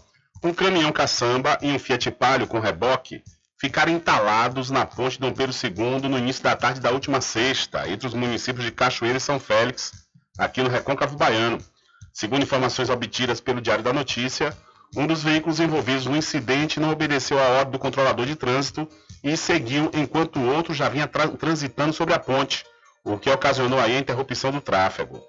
um 0.45 0.53
caminhão 0.53 0.93
caçamba 0.93 1.57
e 1.63 1.73
um 1.73 1.79
Fiat 1.79 2.11
Palio 2.11 2.47
com 2.47 2.61
reboque 2.61 3.23
ficaram 3.59 3.91
entalados 3.91 4.71
na 4.71 4.85
ponte 4.85 5.19
Dom 5.19 5.33
Pedro 5.33 5.57
II 5.57 6.11
no 6.11 6.19
início 6.19 6.43
da 6.43 6.55
tarde 6.55 6.79
da 6.79 6.91
última 6.91 7.23
sexta, 7.23 7.89
entre 7.89 8.07
os 8.07 8.13
municípios 8.13 8.67
de 8.67 8.71
Cachoeira 8.71 9.17
e 9.17 9.21
São 9.21 9.41
Félix, 9.41 9.93
aqui 10.37 10.63
no 10.63 10.69
Recôncavo 10.69 11.17
Baiano. 11.17 11.59
Segundo 12.19 12.45
informações 12.45 12.89
obtidas 12.89 13.43
pelo 13.43 13.61
Diário 13.61 13.85
da 13.85 13.93
Notícia, 13.93 14.57
um 14.97 15.07
dos 15.07 15.23
veículos 15.23 15.61
envolvidos 15.61 16.07
no 16.07 16.17
incidente 16.17 16.81
não 16.81 16.91
obedeceu 16.91 17.39
à 17.39 17.47
ordem 17.49 17.73
do 17.73 17.79
controlador 17.79 18.25
de 18.25 18.35
trânsito 18.35 18.89
e 19.23 19.37
seguiu 19.37 19.91
enquanto 19.93 20.39
o 20.39 20.51
outro 20.51 20.73
já 20.73 20.89
vinha 20.89 21.07
tra- 21.07 21.29
transitando 21.29 21.93
sobre 21.93 22.15
a 22.15 22.19
ponte, 22.19 22.65
o 23.05 23.19
que 23.19 23.29
ocasionou 23.29 23.79
a 23.79 23.91
interrupção 23.91 24.51
do 24.51 24.63
tráfego. 24.63 25.21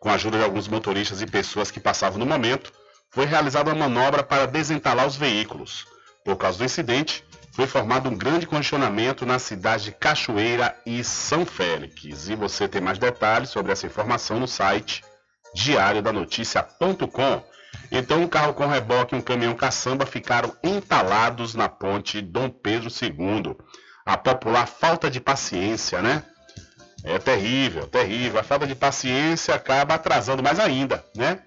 Com 0.00 0.08
a 0.08 0.14
ajuda 0.14 0.38
de 0.38 0.42
alguns 0.42 0.66
motoristas 0.66 1.22
e 1.22 1.26
pessoas 1.26 1.70
que 1.70 1.78
passavam 1.78 2.18
no 2.18 2.26
momento, 2.26 2.72
foi 3.08 3.24
realizada 3.24 3.70
uma 3.70 3.88
manobra 3.88 4.24
para 4.24 4.44
desentalar 4.46 5.06
os 5.06 5.14
veículos. 5.14 5.86
Por 6.24 6.34
causa 6.34 6.58
do 6.58 6.64
incidente, 6.64 7.24
foi 7.52 7.68
formado 7.68 8.08
um 8.08 8.16
grande 8.16 8.48
congestionamento 8.48 9.24
na 9.24 9.38
cidade 9.38 9.84
de 9.84 9.92
Cachoeira 9.92 10.76
e 10.84 11.04
São 11.04 11.46
Félix. 11.46 12.28
E 12.28 12.34
você 12.34 12.66
tem 12.66 12.80
mais 12.80 12.98
detalhes 12.98 13.50
sobre 13.50 13.70
essa 13.70 13.86
informação 13.86 14.40
no 14.40 14.48
site 14.48 15.04
diariodanoticia.com. 15.54 17.42
Então, 17.90 18.22
um 18.22 18.28
carro 18.28 18.54
com 18.54 18.66
reboque 18.66 19.14
e 19.14 19.18
um 19.18 19.22
caminhão 19.22 19.54
caçamba 19.54 20.06
ficaram 20.06 20.54
entalados 20.62 21.54
na 21.54 21.68
ponte 21.68 22.20
Dom 22.20 22.48
Pedro 22.48 22.88
II. 22.88 23.56
A 24.04 24.16
popular 24.16 24.66
falta 24.66 25.10
de 25.10 25.20
paciência, 25.20 26.00
né? 26.00 26.22
É 27.04 27.18
terrível, 27.18 27.86
terrível. 27.86 28.40
A 28.40 28.44
falta 28.44 28.66
de 28.66 28.74
paciência 28.74 29.54
acaba 29.54 29.94
atrasando 29.94 30.42
mais 30.42 30.58
ainda, 30.58 31.04
né? 31.16 31.40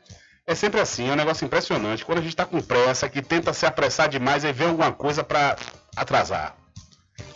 É 0.47 0.53
sempre 0.53 0.79
assim, 0.79 1.09
é 1.09 1.13
um 1.13 1.15
negócio 1.15 1.43
impressionante. 1.45 2.05
Quando 2.05 2.19
a 2.19 2.21
gente 2.21 2.31
está 2.31 2.45
com 2.45 2.61
pressa, 2.61 3.09
que 3.09 3.21
tenta 3.21 3.51
se 3.51 3.65
apressar 3.65 4.07
demais 4.07 4.43
e 4.43 4.53
vê 4.53 4.65
alguma 4.65 4.91
coisa 4.91 5.23
para 5.23 5.55
atrasar. 5.95 6.55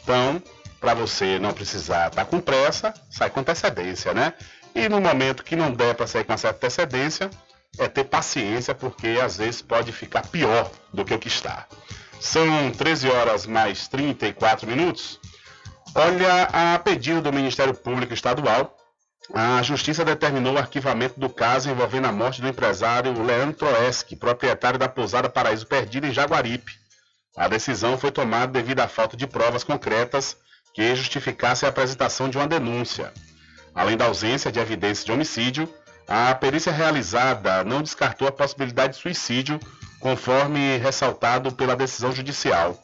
Então, 0.04 0.42
para 0.80 0.94
você 0.94 1.40
não 1.40 1.52
precisar 1.52 2.10
estar 2.10 2.24
tá 2.24 2.30
com 2.30 2.40
pressa, 2.40 2.94
sai 3.10 3.30
com 3.30 3.40
antecedência, 3.40 4.14
né? 4.14 4.34
E 4.76 4.88
no 4.88 5.02
momento 5.02 5.44
que 5.44 5.56
não 5.56 5.72
der 5.72 5.96
para 5.96 6.08
sair 6.08 6.24
com 6.24 6.38
certa 6.38 6.58
antecedência, 6.58 7.30
é 7.78 7.88
ter 7.88 8.06
paciência, 8.06 8.74
porque 8.74 9.20
às 9.24 9.38
vezes 9.38 9.62
pode 9.62 9.92
ficar 9.92 10.28
pior 10.28 10.72
do 10.94 11.06
que 11.06 11.14
o 11.14 11.20
que 11.20 11.28
está. 11.28 11.68
São 12.20 12.72
13 12.72 13.10
horas 13.10 13.46
mais 13.46 13.88
34 13.88 14.68
minutos. 14.68 15.20
Olha, 15.96 16.44
a 16.44 16.80
pedido 16.80 17.22
do 17.22 17.34
Ministério 17.34 17.74
Público 17.74 18.14
Estadual, 18.14 18.76
a 19.34 19.62
Justiça 19.62 20.04
determinou 20.04 20.56
o 20.56 20.58
arquivamento 20.58 21.20
do 21.20 21.30
caso 21.30 21.70
envolvendo 21.70 22.08
a 22.08 22.12
morte 22.12 22.42
do 22.42 22.48
empresário 22.48 23.24
Leandro 23.24 23.58
Troeski, 23.58 24.16
proprietário 24.16 24.80
da 24.80 24.90
pousada 24.90 25.30
Paraíso 25.30 25.68
Perdido 25.68 26.08
em 26.08 26.14
Jaguaripe. 26.14 26.74
A 27.38 27.48
decisão 27.48 27.98
foi 27.98 28.12
tomada 28.12 28.52
devido 28.52 28.80
à 28.80 28.88
falta 28.88 29.16
de 29.16 29.28
provas 29.28 29.64
concretas 29.64 30.36
que 30.74 30.96
justificassem 30.96 31.68
a 31.68 31.70
apresentação 31.70 32.30
de 32.30 32.38
uma 32.38 32.48
denúncia. 32.48 33.14
Além 33.80 33.96
da 33.96 34.08
ausência 34.08 34.52
de 34.52 34.60
evidências 34.60 35.06
de 35.06 35.12
homicídio, 35.14 35.74
a 36.06 36.36
perícia 36.36 36.70
realizada 36.70 37.64
não 37.64 37.82
descartou 37.82 38.28
a 38.28 38.32
possibilidade 38.32 38.96
de 38.96 39.00
suicídio, 39.00 39.58
conforme 40.02 40.76
ressaltado 40.80 41.50
pela 41.54 41.78
decisão 41.78 42.12
judicial. 42.12 42.78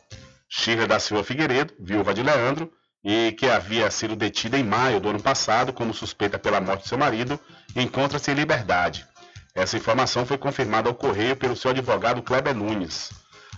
Shirley 0.48 0.88
da 0.88 0.98
Silva 0.98 1.22
Figueiredo, 1.22 1.74
viúva 1.78 2.14
de 2.14 2.24
Leandro, 2.24 2.72
e 3.04 3.34
que 3.34 3.50
havia 3.50 3.92
sido 3.92 4.16
detida 4.16 4.58
em 4.58 4.64
maio 4.64 5.02
do 5.02 5.10
ano 5.10 5.22
passado 5.22 5.74
como 5.74 5.94
suspeita 5.94 6.40
pela 6.40 6.62
morte 6.62 6.84
de 6.84 6.88
seu 6.88 6.98
marido, 6.98 7.38
encontra-se 7.76 8.32
em 8.32 8.36
liberdade. 8.36 9.06
Essa 9.54 9.76
informação 9.76 10.26
foi 10.26 10.38
confirmada 10.38 10.88
ao 10.88 10.96
correio 10.96 11.36
pelo 11.36 11.58
seu 11.58 11.72
advogado 11.72 12.24
Kleber 12.24 12.56
Nunes. 12.56 13.12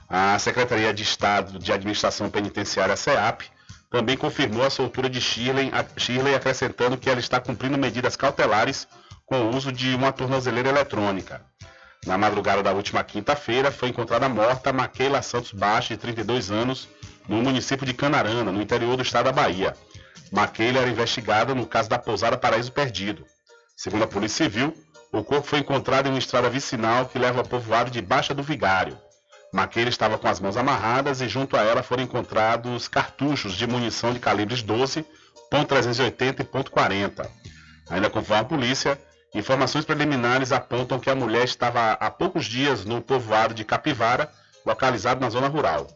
A 0.10 0.40
Secretaria 0.40 0.92
de 0.92 1.04
Estado 1.04 1.60
de 1.60 1.72
Administração 1.72 2.32
Penitenciária, 2.32 2.96
SEAP, 2.96 3.44
também 3.90 4.18
confirmou 4.18 4.66
a 4.66 4.70
soltura 4.70 5.10
de 5.10 5.22
Shirley, 5.22 5.72
Shirley 5.96 6.36
acrescentando 6.36 6.98
que 6.98 7.10
ela 7.10 7.20
está 7.20 7.40
cumprindo 7.40 7.78
medidas 7.78 8.16
cautelares 8.16 8.88
com 9.26 9.42
o 9.42 9.56
uso 9.56 9.72
de 9.72 9.94
uma 9.96 10.12
tornozeleira 10.12 10.70
eletrônica. 10.70 11.42
Na 12.06 12.18
madrugada 12.18 12.64
da 12.64 12.72
última 12.72 13.04
quinta-feira, 13.04 13.72
foi 13.72 13.90
encontrada 13.90 14.30
morta 14.30 14.72
Maquela 14.72 15.22
Santos 15.22 15.52
Baixo, 15.52 15.90
de 15.90 15.98
32 15.98 16.52
anos, 16.52 16.88
no 17.28 17.42
município 17.42 17.86
de 17.86 17.94
Canarana, 17.94 18.52
no 18.52 18.62
interior 18.62 18.96
do 18.96 19.04
estado 19.04 19.26
da 19.26 19.32
Bahia. 19.32 19.76
Maquele 20.32 20.78
era 20.78 20.90
investigada 20.90 21.54
no 21.54 21.66
caso 21.66 21.90
da 21.90 21.98
pousada 21.98 22.38
Paraíso 22.38 22.72
Perdido. 22.72 23.26
Segundo 23.76 24.04
a 24.04 24.08
Polícia 24.08 24.46
Civil, 24.46 24.74
o 25.12 25.24
corpo 25.24 25.48
foi 25.48 25.60
encontrado 25.60 26.08
em 26.08 26.10
uma 26.10 26.20
estrada 26.20 26.50
vicinal 26.50 27.06
que 27.06 27.20
leva 27.20 27.40
ao 27.40 27.46
povoado 27.46 27.92
de 27.92 28.02
Baixa 28.02 28.34
do 28.34 28.44
Vigário. 28.44 28.98
Maquele 29.54 29.90
estava 29.90 30.18
com 30.18 30.28
as 30.28 30.40
mãos 30.40 30.58
amarradas 30.58 31.22
e 31.22 31.30
junto 31.30 31.56
a 31.56 31.64
ela 31.64 31.82
foram 31.82 32.04
encontrados 32.04 32.88
cartuchos 32.88 33.54
de 33.54 33.66
munição 33.66 34.14
de 34.14 34.20
calibres 34.20 34.62
12, 34.62 35.06
.380 35.52 36.42
e 36.42 36.44
.40. 36.44 37.30
Ainda 37.90 38.10
conforme 38.10 38.42
a 38.42 38.46
polícia, 38.46 39.00
informações 39.34 39.86
preliminares 39.86 40.52
apontam 40.52 41.00
que 41.00 41.10
a 41.10 41.16
mulher 41.16 41.46
estava 41.46 41.94
há 41.94 42.12
poucos 42.12 42.46
dias 42.46 42.84
no 42.84 43.02
povoado 43.02 43.54
de 43.54 43.64
Capivara, 43.64 44.30
localizado 44.66 45.22
na 45.22 45.30
zona 45.30 45.48
rural. 45.48 45.88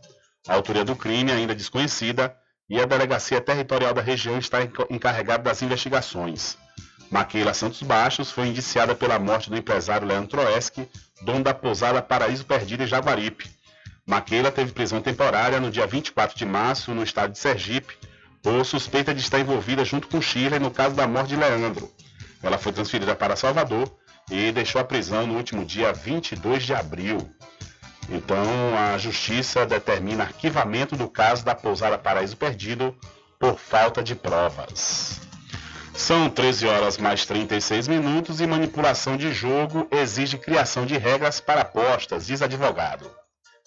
A 0.48 0.54
autoria 0.54 0.86
do 0.86 0.96
crime 0.96 1.32
ainda 1.32 1.54
desconhecida 1.54 2.36
e 2.70 2.80
a 2.80 2.86
Delegacia 2.86 3.42
Territorial 3.42 3.94
da 3.94 4.02
região 4.02 4.38
está 4.38 4.60
encarregada 4.90 5.44
das 5.44 5.62
investigações. 5.62 6.58
Maquila 7.12 7.54
Santos 7.54 7.82
Baixos 7.82 8.32
foi 8.32 8.48
indiciada 8.48 8.96
pela 8.96 9.20
morte 9.20 9.50
do 9.50 9.58
empresário 9.58 10.08
Leandro 10.08 10.30
Troeski, 10.30 10.88
dono 11.22 11.44
da 11.44 11.54
pousada 11.54 12.02
Paraíso 12.02 12.46
Perdido 12.46 12.84
em 12.84 12.88
Jaguaripe. 12.88 13.52
Maquila 14.08 14.50
teve 14.50 14.72
prisão 14.72 15.02
temporária 15.02 15.60
no 15.60 15.70
dia 15.70 15.86
24 15.86 16.38
de 16.38 16.46
março 16.46 16.94
no 16.94 17.04
estado 17.04 17.34
de 17.34 17.38
Sergipe, 17.38 17.98
por 18.42 18.66
suspeita 18.66 19.14
de 19.14 19.20
estar 19.20 19.40
envolvida 19.40 19.84
junto 19.84 20.08
com 20.08 20.22
Shirley 20.22 20.58
no 20.58 20.72
caso 20.72 20.96
da 20.96 21.06
morte 21.06 21.30
de 21.30 21.36
Leandro. 21.36 21.92
Ela 22.42 22.58
foi 22.58 22.72
transferida 22.72 23.14
para 23.14 23.36
Salvador 23.36 23.94
e 24.32 24.50
deixou 24.54 24.80
a 24.80 24.86
prisão 24.86 25.28
no 25.28 25.36
último 25.36 25.66
dia 25.66 25.92
22 25.92 26.64
de 26.64 26.74
abril. 26.74 27.30
Então, 28.10 28.46
a 28.78 28.98
justiça 28.98 29.66
determina 29.66 30.24
arquivamento 30.24 30.96
do 30.96 31.10
caso 31.10 31.44
da 31.44 31.54
pousada 31.54 31.98
Paraíso 31.98 32.38
Perdido 32.38 32.96
por 33.38 33.60
falta 33.60 34.02
de 34.02 34.16
provas. 34.16 35.31
São 35.94 36.30
13 36.30 36.68
horas 36.68 36.98
mais 36.98 37.26
36 37.26 37.88
minutos 37.88 38.42
e 38.42 38.48
manipulação 38.48 39.18
de 39.18 39.32
jogo 39.34 39.88
exige 39.92 40.38
criação 40.38 40.86
de 40.86 40.98
regras 40.98 41.40
para 41.40 41.62
apostas, 41.62 42.26
diz 42.26 42.42
advogado. 42.42 43.10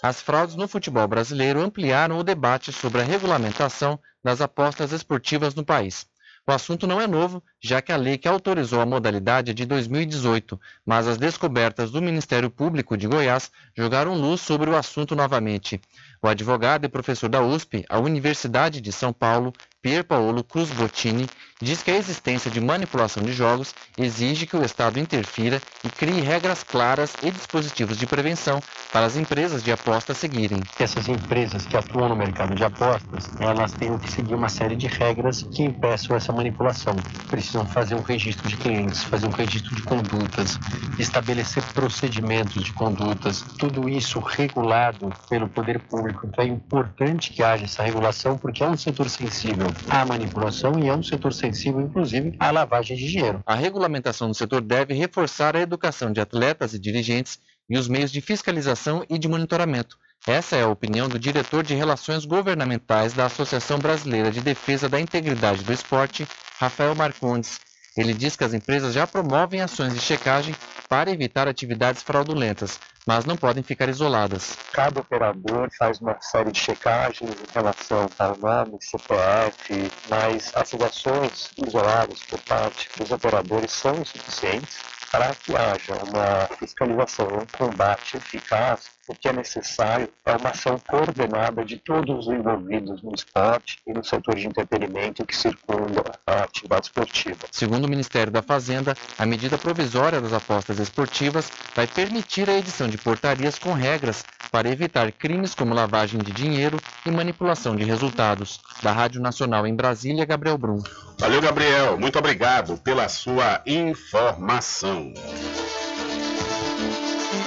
As 0.03 0.21
fraudes 0.21 0.57
no 0.57 0.69
futebol 0.69 1.07
brasileiro 1.07 1.61
ampliaram 1.61 2.19
o 2.19 2.25
debate 2.25 2.73
sobre 2.73 3.01
a 3.01 3.05
regulamentação 3.05 3.99
das 4.23 4.41
apostas 4.41 4.93
esportivas 4.93 5.55
no 5.55 5.65
país. 5.65 6.07
O 6.47 6.53
assunto 6.53 6.87
não 6.87 7.01
é 7.01 7.07
novo, 7.07 7.43
já 7.59 7.81
que 7.81 7.91
a 7.91 7.97
lei 7.97 8.19
que 8.19 8.29
autorizou 8.29 8.79
a 8.83 8.85
modalidade 8.85 9.51
é 9.51 9.55
de 9.55 9.65
2018, 9.65 10.61
mas 10.85 11.09
as 11.09 11.17
descobertas 11.17 11.91
do 11.91 12.03
Ministério 12.03 12.51
Público 12.51 12.99
de 12.99 13.07
Goiás 13.07 13.51
jogaram 13.75 14.15
luz 14.15 14.43
sobre 14.43 14.69
o 14.69 14.77
assunto 14.77 15.17
novamente. 15.17 15.81
O 16.23 16.29
advogado 16.29 16.85
e 16.85 16.89
professor 16.89 17.31
da 17.31 17.41
USP, 17.41 17.87
a 17.89 17.99
Universidade 17.99 18.83
de 18.83 18.93
São 18.93 19.11
Paulo, 19.11 19.55
Pier 19.81 20.05
Paolo 20.05 20.45
Cruz 20.45 20.69
Bottini, 20.71 21.27
diz 21.61 21.83
que 21.83 21.91
a 21.91 21.97
existência 21.97 22.51
de 22.51 22.61
manipulação 22.61 23.23
de 23.23 23.33
jogos 23.33 23.75
exige 23.97 24.47
que 24.47 24.57
o 24.57 24.65
Estado 24.65 24.99
interfira 24.99 25.61
e 25.85 25.89
crie 25.89 26.21
regras 26.21 26.63
claras 26.63 27.15
e 27.23 27.31
dispositivos 27.31 27.97
de 27.97 28.07
prevenção 28.07 28.61
para 28.93 29.07
as 29.07 29.17
empresas 29.17 29.63
de 29.63 29.73
apostas 29.73 30.19
seguirem. 30.19 30.61
Essas 30.79 31.09
empresas 31.09 31.67
que 31.67 31.77
atuam 31.77 32.09
no 32.09 32.17
mercado 32.17 32.55
de 32.55 32.65
apostas, 32.65 33.31
elas 33.41 33.73
têm 33.73 33.97
que 33.99 34.11
seguir 34.11 34.35
uma 34.35 34.49
série 34.49 34.77
de 34.77 34.87
regras 34.87 35.43
que 35.43 35.63
impeçam 35.63 36.17
essa 36.17 36.33
manipulação. 36.33 36.95
Precisam 37.29 37.67
fazer 37.67 37.95
um 37.95 38.03
registro 38.03 38.49
de 38.49 38.57
clientes, 38.57 39.05
fazer 39.05 39.27
um 39.27 39.31
registro 39.31 39.75
de 39.75 39.83
condutas, 39.83 40.59
estabelecer 40.99 41.63
procedimentos 41.73 42.63
de 42.63 42.73
condutas, 42.73 43.43
tudo 43.59 43.89
isso 43.89 44.19
regulado 44.21 45.13
pelo 45.29 45.49
poder 45.49 45.79
público. 45.81 46.27
Então 46.27 46.45
é 46.45 46.49
importante 46.49 47.33
que 47.33 47.43
haja 47.43 47.65
essa 47.65 47.83
regulação 47.83 48.37
porque 48.37 48.63
é 48.63 48.69
um 48.69 48.77
setor 48.77 49.09
sensível 49.09 49.67
à 49.89 50.05
manipulação 50.05 50.79
e 50.79 50.89
é 50.89 50.95
um 50.95 51.03
setor 51.03 51.33
sensível, 51.33 51.44
inclusive, 51.47 52.37
à 52.39 52.51
lavagem 52.51 52.97
de 52.97 53.07
dinheiro. 53.07 53.43
A 53.47 53.55
regulamentação 53.55 54.29
do 54.29 54.35
setor 54.35 54.61
deve 54.61 54.95
reforçar 54.95 55.57
a 55.57 55.61
educação 55.61 56.13
de 56.13 56.21
atletas 56.21 56.75
e 56.75 56.79
dirigentes 56.79 57.39
e 57.69 57.79
os 57.79 57.89
meios 57.89 58.13
de 58.13 58.21
fiscalização 58.21 59.05
e 59.09 59.19
de 59.19 59.29
monitoramento. 59.29 59.99
Essa 60.27 60.57
é 60.57 60.63
a 60.63 60.69
opinião 60.69 61.09
do 61.09 61.19
diretor 61.19 61.63
de 61.63 61.75
Relações 61.75 62.25
Governamentais 62.25 63.13
da 63.13 63.27
Associação 63.27 63.79
Brasileira 63.79 64.31
de 64.31 64.41
Defesa 64.41 64.89
da 64.89 64.99
Integridade 64.99 65.63
do 65.63 65.73
Esporte, 65.73 66.27
Rafael 66.59 66.95
Marcondes. 66.95 67.61
Ele 67.97 68.13
diz 68.13 68.35
que 68.35 68.43
as 68.43 68.53
empresas 68.53 68.93
já 68.93 69.07
promovem 69.07 69.61
ações 69.61 69.95
de 69.95 70.01
checagem 70.01 70.55
para 70.89 71.11
evitar 71.11 71.47
atividades 71.47 72.03
fraudulentas, 72.03 72.81
mas 73.07 73.25
não 73.25 73.37
podem 73.37 73.63
ficar 73.63 73.89
isoladas. 73.89 74.57
Cada 74.73 75.01
operador 75.01 75.71
faz 75.79 76.01
uma 76.01 76.21
série 76.21 76.51
de 76.51 76.59
checagens 76.59 77.31
em 77.31 77.53
relação 77.55 78.09
ao 78.19 78.37
nome, 78.37 78.79
CPF, 78.81 79.93
mas 80.11 80.53
as 80.55 80.75
ações 80.75 81.51
isoladas 81.67 82.21
por 82.23 82.41
parte 82.41 82.89
dos 82.99 83.11
operadores 83.13 83.71
são 83.71 84.01
insuficientes 84.01 84.79
para 85.13 85.33
que 85.35 85.55
haja 85.55 85.95
uma 86.05 86.49
fiscalização, 86.59 87.29
um 87.29 87.47
combate 87.57 88.17
eficaz 88.17 88.94
o 89.09 89.15
que 89.15 89.29
é 89.29 89.33
necessário 89.33 90.09
é 90.25 90.37
uma 90.37 90.51
ação 90.51 90.79
coordenada 90.79 91.65
de 91.65 91.77
todos 91.77 92.27
os 92.27 92.33
envolvidos 92.33 93.03
no 93.03 93.15
esporte 93.15 93.79
e 93.87 93.93
no 93.93 94.05
setor 94.05 94.37
de 94.37 94.47
entretenimento 94.47 95.27
que 95.27 95.37
circunda 95.37 96.03
a 96.27 96.45
atividade 96.45 96.87
esportiva. 96.87 97.47
Segundo 97.51 97.85
o 97.85 97.89
Ministério 97.89 98.33
da 98.33 98.43
Fazenda, 98.43 98.95
a 99.19 99.27
medida 99.27 99.59
provisória 99.59 100.21
das 100.21 100.33
apostas 100.33 100.79
esportivas 100.79 101.51
vai 101.75 101.87
permitir 101.87 102.49
a 102.49 102.57
edição 102.57 102.89
de 102.89 102.99
portarias 102.99 103.59
com 103.59 103.73
regras 103.73 104.25
para 104.51 104.71
evitar 104.71 105.11
crimes 105.13 105.55
como 105.55 105.75
lavagem 105.75 106.21
de 106.21 106.33
dinheiro 106.33 106.79
e 107.05 107.11
manipulação 107.11 107.75
de 107.75 107.85
resultados. 107.85 108.61
Da 108.83 108.93
Rádio 108.93 109.21
Nacional 109.21 109.67
em 109.67 109.75
Brasília, 109.75 110.25
Gabriel 110.25 110.57
Brum. 110.57 110.83
Valeu, 111.19 111.41
Gabriel. 111.41 111.99
Muito 111.99 112.19
obrigado 112.19 112.79
pela 112.79 113.09
sua 113.09 113.61
informação. 113.67 115.13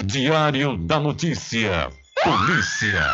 Diário 0.07 0.77
da 0.77 1.01
Notícia. 1.01 1.89
Polícia. 2.23 3.13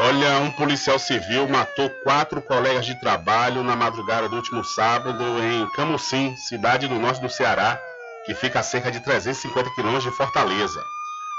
Olha, 0.00 0.40
um 0.40 0.50
policial 0.50 0.98
civil 0.98 1.48
matou 1.48 1.88
quatro 2.02 2.42
colegas 2.42 2.84
de 2.84 2.98
trabalho 2.98 3.62
na 3.62 3.76
madrugada 3.76 4.28
do 4.28 4.34
último 4.34 4.64
sábado 4.64 5.22
em 5.44 5.70
Camusim, 5.76 6.34
cidade 6.36 6.88
do 6.88 6.98
norte 6.98 7.20
do 7.20 7.30
Ceará, 7.30 7.78
que 8.26 8.34
fica 8.34 8.58
a 8.58 8.64
cerca 8.64 8.90
de 8.90 8.98
350 8.98 9.70
quilômetros 9.76 10.10
de 10.10 10.16
Fortaleza. 10.16 10.80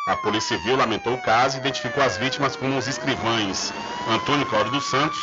A 0.07 0.15
Polícia 0.15 0.57
Civil 0.57 0.77
lamentou 0.77 1.13
o 1.13 1.21
caso 1.21 1.57
e 1.57 1.59
identificou 1.59 2.01
as 2.01 2.15
vítimas 2.15 2.55
como 2.55 2.77
os 2.77 2.87
escrivães 2.87 3.73
Antônio 4.07 4.45
Cláudio 4.45 4.71
dos 4.71 4.85
Santos, 4.85 5.19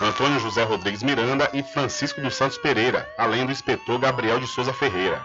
Antônio 0.00 0.40
José 0.40 0.64
Rodrigues 0.64 1.04
Miranda 1.04 1.48
e 1.52 1.62
Francisco 1.62 2.20
dos 2.20 2.34
Santos 2.34 2.58
Pereira, 2.58 3.08
além 3.16 3.46
do 3.46 3.52
inspetor 3.52 3.98
Gabriel 3.98 4.40
de 4.40 4.46
Souza 4.46 4.72
Ferreira. 4.72 5.24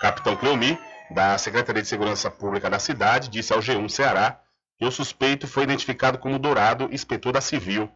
Capitão 0.00 0.34
Cleomi, 0.34 0.76
da 1.10 1.38
Secretaria 1.38 1.80
de 1.80 1.88
Segurança 1.88 2.28
Pública 2.28 2.68
da 2.68 2.80
cidade, 2.80 3.28
disse 3.28 3.52
ao 3.52 3.60
G1 3.60 3.88
Ceará 3.88 4.40
que 4.76 4.84
o 4.84 4.90
suspeito 4.90 5.46
foi 5.46 5.62
identificado 5.62 6.18
como 6.18 6.40
Dourado, 6.40 6.88
inspetor 6.90 7.32
da 7.32 7.40
Civil. 7.40 7.88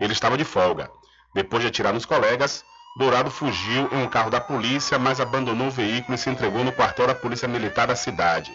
Ele 0.00 0.12
estava 0.12 0.38
de 0.38 0.44
folga. 0.44 0.88
Depois 1.34 1.62
de 1.62 1.68
atirar 1.68 1.92
nos 1.92 2.06
colegas, 2.06 2.64
Dourado 2.98 3.30
fugiu 3.30 3.90
em 3.92 4.02
um 4.02 4.08
carro 4.08 4.30
da 4.30 4.40
polícia, 4.40 4.98
mas 4.98 5.20
abandonou 5.20 5.66
o 5.66 5.70
veículo 5.70 6.14
e 6.14 6.18
se 6.18 6.30
entregou 6.30 6.64
no 6.64 6.72
quartel 6.72 7.06
da 7.06 7.14
Polícia 7.14 7.46
Militar 7.46 7.86
da 7.86 7.94
cidade. 7.94 8.50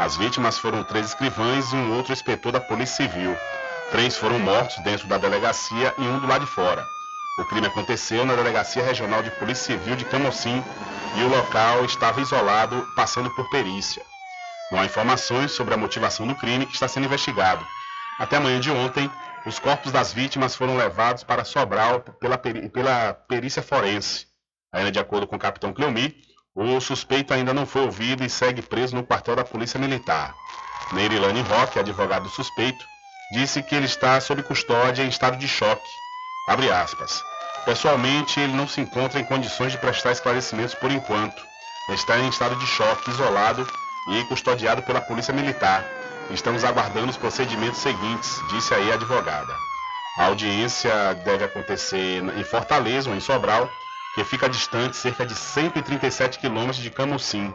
As 0.00 0.16
vítimas 0.16 0.58
foram 0.58 0.82
três 0.82 1.06
escrivães 1.08 1.72
e 1.72 1.76
um 1.76 1.94
outro 1.96 2.12
inspetor 2.12 2.52
da 2.52 2.60
Polícia 2.60 3.06
Civil. 3.06 3.36
Três 3.90 4.18
foram 4.18 4.38
mortos 4.38 4.76
dentro 4.84 5.08
da 5.08 5.16
delegacia 5.16 5.94
e 5.96 6.02
um 6.02 6.18
do 6.18 6.26
lado 6.26 6.44
de 6.44 6.50
fora. 6.50 6.86
O 7.38 7.44
crime 7.46 7.66
aconteceu 7.68 8.24
na 8.26 8.34
Delegacia 8.34 8.84
Regional 8.84 9.22
de 9.22 9.30
Polícia 9.30 9.78
Civil 9.78 9.96
de 9.96 10.04
Camocim 10.04 10.62
e 11.16 11.22
o 11.22 11.28
local 11.28 11.84
estava 11.84 12.20
isolado, 12.20 12.86
passando 12.94 13.30
por 13.30 13.48
perícia. 13.48 14.02
Não 14.70 14.78
há 14.78 14.84
informações 14.84 15.52
sobre 15.52 15.72
a 15.72 15.76
motivação 15.76 16.26
do 16.26 16.34
crime 16.34 16.66
que 16.66 16.74
está 16.74 16.86
sendo 16.86 17.06
investigado. 17.06 17.64
Até 18.18 18.36
amanhã 18.36 18.60
de 18.60 18.70
ontem, 18.70 19.10
os 19.46 19.58
corpos 19.58 19.90
das 19.90 20.12
vítimas 20.12 20.54
foram 20.54 20.76
levados 20.76 21.24
para 21.24 21.44
Sobral 21.44 22.00
pela, 22.00 22.36
peri 22.36 22.68
pela 22.68 23.14
perícia 23.14 23.62
forense. 23.62 24.26
Ainda 24.70 24.92
de 24.92 24.98
acordo 24.98 25.26
com 25.26 25.36
o 25.36 25.38
capitão 25.38 25.72
Cleomi, 25.72 26.14
o 26.54 26.78
suspeito 26.80 27.32
ainda 27.32 27.54
não 27.54 27.64
foi 27.64 27.82
ouvido 27.82 28.22
e 28.22 28.28
segue 28.28 28.60
preso 28.60 28.94
no 28.94 29.04
quartel 29.04 29.36
da 29.36 29.44
Polícia 29.44 29.80
Militar. 29.80 30.34
Neirilane 30.92 31.40
Roque, 31.40 31.78
advogado 31.78 32.24
do 32.24 32.28
suspeito, 32.28 32.84
disse 33.32 33.62
que 33.62 33.74
ele 33.74 33.86
está 33.86 34.20
sob 34.20 34.42
custódia 34.42 35.02
em 35.02 35.08
estado 35.08 35.36
de 35.36 35.46
choque. 35.46 35.88
Abre 36.48 36.70
aspas. 36.70 37.22
Pessoalmente, 37.64 38.40
ele 38.40 38.54
não 38.54 38.66
se 38.66 38.80
encontra 38.80 39.20
em 39.20 39.24
condições 39.24 39.72
de 39.72 39.78
prestar 39.78 40.12
esclarecimentos 40.12 40.74
por 40.74 40.90
enquanto. 40.90 41.42
Está 41.90 42.18
em 42.18 42.28
estado 42.28 42.56
de 42.56 42.66
choque, 42.66 43.10
isolado 43.10 43.66
e 44.10 44.24
custodiado 44.24 44.82
pela 44.82 45.00
Polícia 45.00 45.34
Militar. 45.34 45.84
Estamos 46.30 46.64
aguardando 46.64 47.10
os 47.10 47.16
procedimentos 47.16 47.80
seguintes, 47.80 48.38
disse 48.50 48.74
aí 48.74 48.90
a 48.90 48.94
advogada. 48.94 49.54
A 50.18 50.26
audiência 50.26 51.14
deve 51.24 51.44
acontecer 51.44 52.22
em 52.22 52.44
Fortaleza 52.44 53.08
ou 53.08 53.16
em 53.16 53.20
Sobral, 53.20 53.70
que 54.14 54.24
fica 54.24 54.48
distante 54.48 54.96
cerca 54.96 55.24
de 55.24 55.34
137 55.34 56.38
quilômetros 56.38 56.78
de 56.78 56.90
Camusim. 56.90 57.54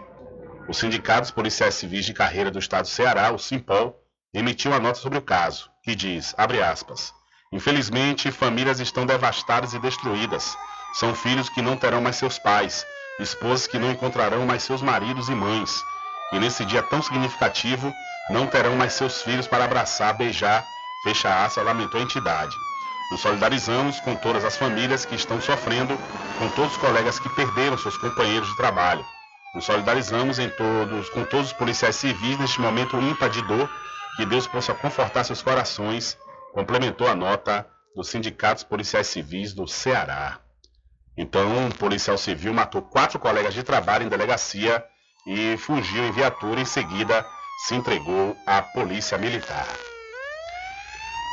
O 0.67 0.73
Sindicato 0.73 1.21
dos 1.21 1.31
Policiais 1.31 1.75
Civis 1.75 2.05
de 2.05 2.13
Carreira 2.13 2.49
do 2.49 2.59
Estado 2.59 2.83
do 2.83 2.89
Ceará, 2.89 3.31
o 3.31 3.37
Simpol, 3.37 4.02
emitiu 4.33 4.71
uma 4.71 4.79
nota 4.79 4.99
sobre 4.99 5.19
o 5.19 5.21
caso, 5.21 5.69
que 5.83 5.95
diz, 5.95 6.33
aspas, 6.37 7.13
Infelizmente, 7.51 8.31
famílias 8.31 8.79
estão 8.79 9.05
devastadas 9.05 9.73
e 9.73 9.79
destruídas. 9.79 10.57
São 10.93 11.13
filhos 11.13 11.49
que 11.49 11.61
não 11.61 11.77
terão 11.77 12.01
mais 12.01 12.15
seus 12.15 12.39
pais, 12.39 12.83
esposas 13.19 13.67
que 13.67 13.77
não 13.77 13.91
encontrarão 13.91 14.45
mais 14.45 14.63
seus 14.63 14.81
maridos 14.81 15.29
e 15.29 15.35
mães, 15.35 15.83
e 16.31 16.39
nesse 16.39 16.65
dia 16.65 16.81
tão 16.81 17.01
significativo 17.01 17.93
não 18.31 18.47
terão 18.47 18.75
mais 18.75 18.93
seus 18.93 19.21
filhos 19.21 19.47
para 19.47 19.65
abraçar, 19.65 20.15
beijar, 20.15 20.65
fecha 21.03 21.45
aspas, 21.45 21.63
lamentou 21.63 21.99
a 21.99 22.03
entidade. 22.03 22.55
Nos 23.11 23.21
solidarizamos 23.21 23.99
com 23.99 24.15
todas 24.15 24.43
as 24.43 24.57
famílias 24.57 25.05
que 25.05 25.13
estão 25.13 25.39
sofrendo, 25.39 25.95
com 26.39 26.49
todos 26.49 26.71
os 26.71 26.77
colegas 26.77 27.19
que 27.19 27.29
perderam 27.29 27.77
seus 27.77 27.97
companheiros 27.97 28.49
de 28.49 28.57
trabalho. 28.57 29.05
Nos 29.53 29.65
solidarizamos 29.65 30.39
em 30.39 30.49
todos, 30.49 31.09
com 31.09 31.23
todos 31.25 31.47
os 31.47 31.53
policiais 31.53 31.95
civis 31.95 32.39
neste 32.39 32.59
momento 32.59 32.99
ímpar 32.99 33.29
de 33.29 33.43
dor, 33.43 33.69
que 34.15 34.25
Deus 34.25 34.47
possa 34.47 34.73
confortar 34.73 35.23
seus 35.23 35.41
corações, 35.41 36.17
complementou 36.53 37.07
a 37.07 37.15
nota 37.15 37.67
dos 37.95 38.09
sindicatos 38.09 38.63
policiais 38.63 39.07
civis 39.07 39.53
do 39.53 39.67
Ceará. 39.67 40.39
Então, 41.15 41.57
um 41.57 41.69
policial 41.69 42.17
civil 42.17 42.53
matou 42.53 42.81
quatro 42.81 43.19
colegas 43.19 43.53
de 43.53 43.63
trabalho 43.63 44.05
em 44.05 44.09
delegacia 44.09 44.83
e 45.27 45.55
fugiu 45.57 46.03
em 46.03 46.11
viatura. 46.11 46.59
Em 46.59 46.65
seguida, 46.65 47.25
se 47.65 47.75
entregou 47.75 48.35
à 48.45 48.61
polícia 48.61 49.17
militar. 49.17 49.67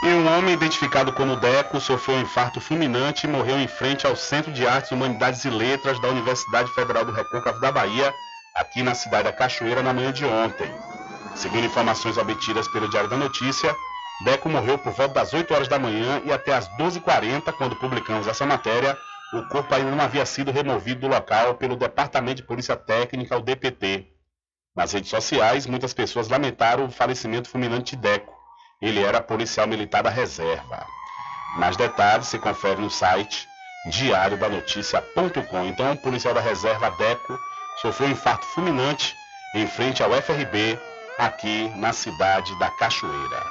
E 0.03 0.09
um 0.09 0.35
homem 0.35 0.55
identificado 0.55 1.13
como 1.13 1.37
Deco 1.37 1.79
sofreu 1.79 2.17
um 2.17 2.23
infarto 2.23 2.61
fulminante 2.61 3.27
e 3.27 3.31
morreu 3.31 3.59
em 3.59 3.69
frente 3.69 4.07
ao 4.07 4.17
Centro 4.17 4.51
de 4.51 4.67
Artes, 4.67 4.91
Humanidades 4.93 5.45
e 5.45 5.51
Letras 5.51 6.01
da 6.01 6.09
Universidade 6.09 6.73
Federal 6.73 7.05
do 7.05 7.13
Recôncavo 7.13 7.61
da 7.61 7.71
Bahia, 7.71 8.15
aqui 8.55 8.83
na 8.83 8.95
cidade 8.95 9.25
da 9.25 9.33
Cachoeira, 9.33 9.83
na 9.83 9.93
manhã 9.93 10.11
de 10.11 10.25
ontem. 10.25 10.71
Segundo 11.35 11.65
informações 11.65 12.19
obtidas 12.19 12.69
pelo 12.69 12.89
Diário 12.89 13.09
da 13.09 13.17
Notícia, 13.17 13.75
Deco 14.25 14.49
morreu 14.49 14.77
por 14.77 14.93
volta 14.93 15.15
das 15.15 15.33
8 15.33 15.53
horas 15.55 15.69
da 15.69 15.79
manhã 15.79 16.21
e 16.25 16.33
até 16.33 16.53
as 16.55 16.69
12h40, 16.77 17.53
quando 17.53 17.77
publicamos 17.77 18.27
essa 18.27 18.45
matéria, 18.45 18.97
o 19.33 19.43
corpo 19.49 19.75
ainda 19.75 19.91
não 19.91 20.05
havia 20.05 20.27
sido 20.27 20.51
removido 20.51 21.03
do 21.03 21.09
local 21.09 21.55
pelo 21.55 21.77
Departamento 21.77 22.37
de 22.37 22.43
Polícia 22.43 22.77
Técnica, 22.77 23.37
o 23.37 23.41
DPT. 23.41 24.09
Nas 24.77 24.93
redes 24.93 25.11
sociais, 25.11 25.67
muitas 25.67 25.95
pessoas 25.95 26.29
lamentaram 26.29 26.85
o 26.85 26.91
falecimento 26.91 27.49
fulminante 27.49 27.97
de 27.97 28.03
Deco. 28.03 28.35
Ele 28.83 29.03
era 29.03 29.23
policial 29.23 29.67
militar 29.67 30.03
da 30.03 30.11
reserva. 30.11 30.87
Mais 31.57 31.77
detalhes 31.77 32.27
se 32.27 32.39
confere 32.39 32.81
no 32.81 32.91
site 32.91 33.49
diariodanoticia.com. 33.91 35.65
Então, 35.67 35.93
o 35.93 35.97
policial 35.97 36.35
da 36.35 36.41
reserva 36.41 36.91
Deco 36.91 37.39
sofreu 37.81 38.09
um 38.09 38.13
infarto 38.13 38.47
fulminante 38.47 39.15
em 39.55 39.67
frente 39.67 40.03
ao 40.03 40.11
FRB, 40.13 40.79
aqui 41.19 41.69
na 41.77 41.93
cidade 41.93 42.59
da 42.59 42.71
Cachoeira. 42.71 43.47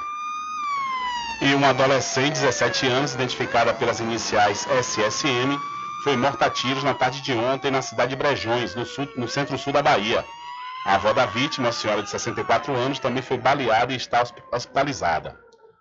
E 1.42 1.54
uma 1.54 1.68
adolescente 1.68 2.34
de 2.34 2.40
17 2.40 2.86
anos, 2.86 3.14
identificada 3.14 3.72
pelas 3.72 4.00
iniciais 4.00 4.66
SSM, 4.66 5.58
foi 6.04 6.16
morta 6.16 6.46
a 6.46 6.50
tiros 6.50 6.84
na 6.84 6.94
tarde 6.94 7.20
de 7.22 7.32
ontem 7.32 7.70
na 7.70 7.82
cidade 7.82 8.10
de 8.10 8.16
Brejões, 8.16 8.74
no, 8.74 8.84
no 9.16 9.28
centro-sul 9.28 9.72
da 9.72 9.82
Bahia. 9.82 10.24
A 10.86 10.94
avó 10.94 11.12
da 11.12 11.26
vítima, 11.26 11.68
a 11.68 11.72
senhora 11.72 12.02
de 12.02 12.10
64 12.10 12.74
anos, 12.74 12.98
também 12.98 13.22
foi 13.22 13.38
baleada 13.38 13.92
e 13.92 13.96
está 13.96 14.22
hospitalizada. 14.52 15.38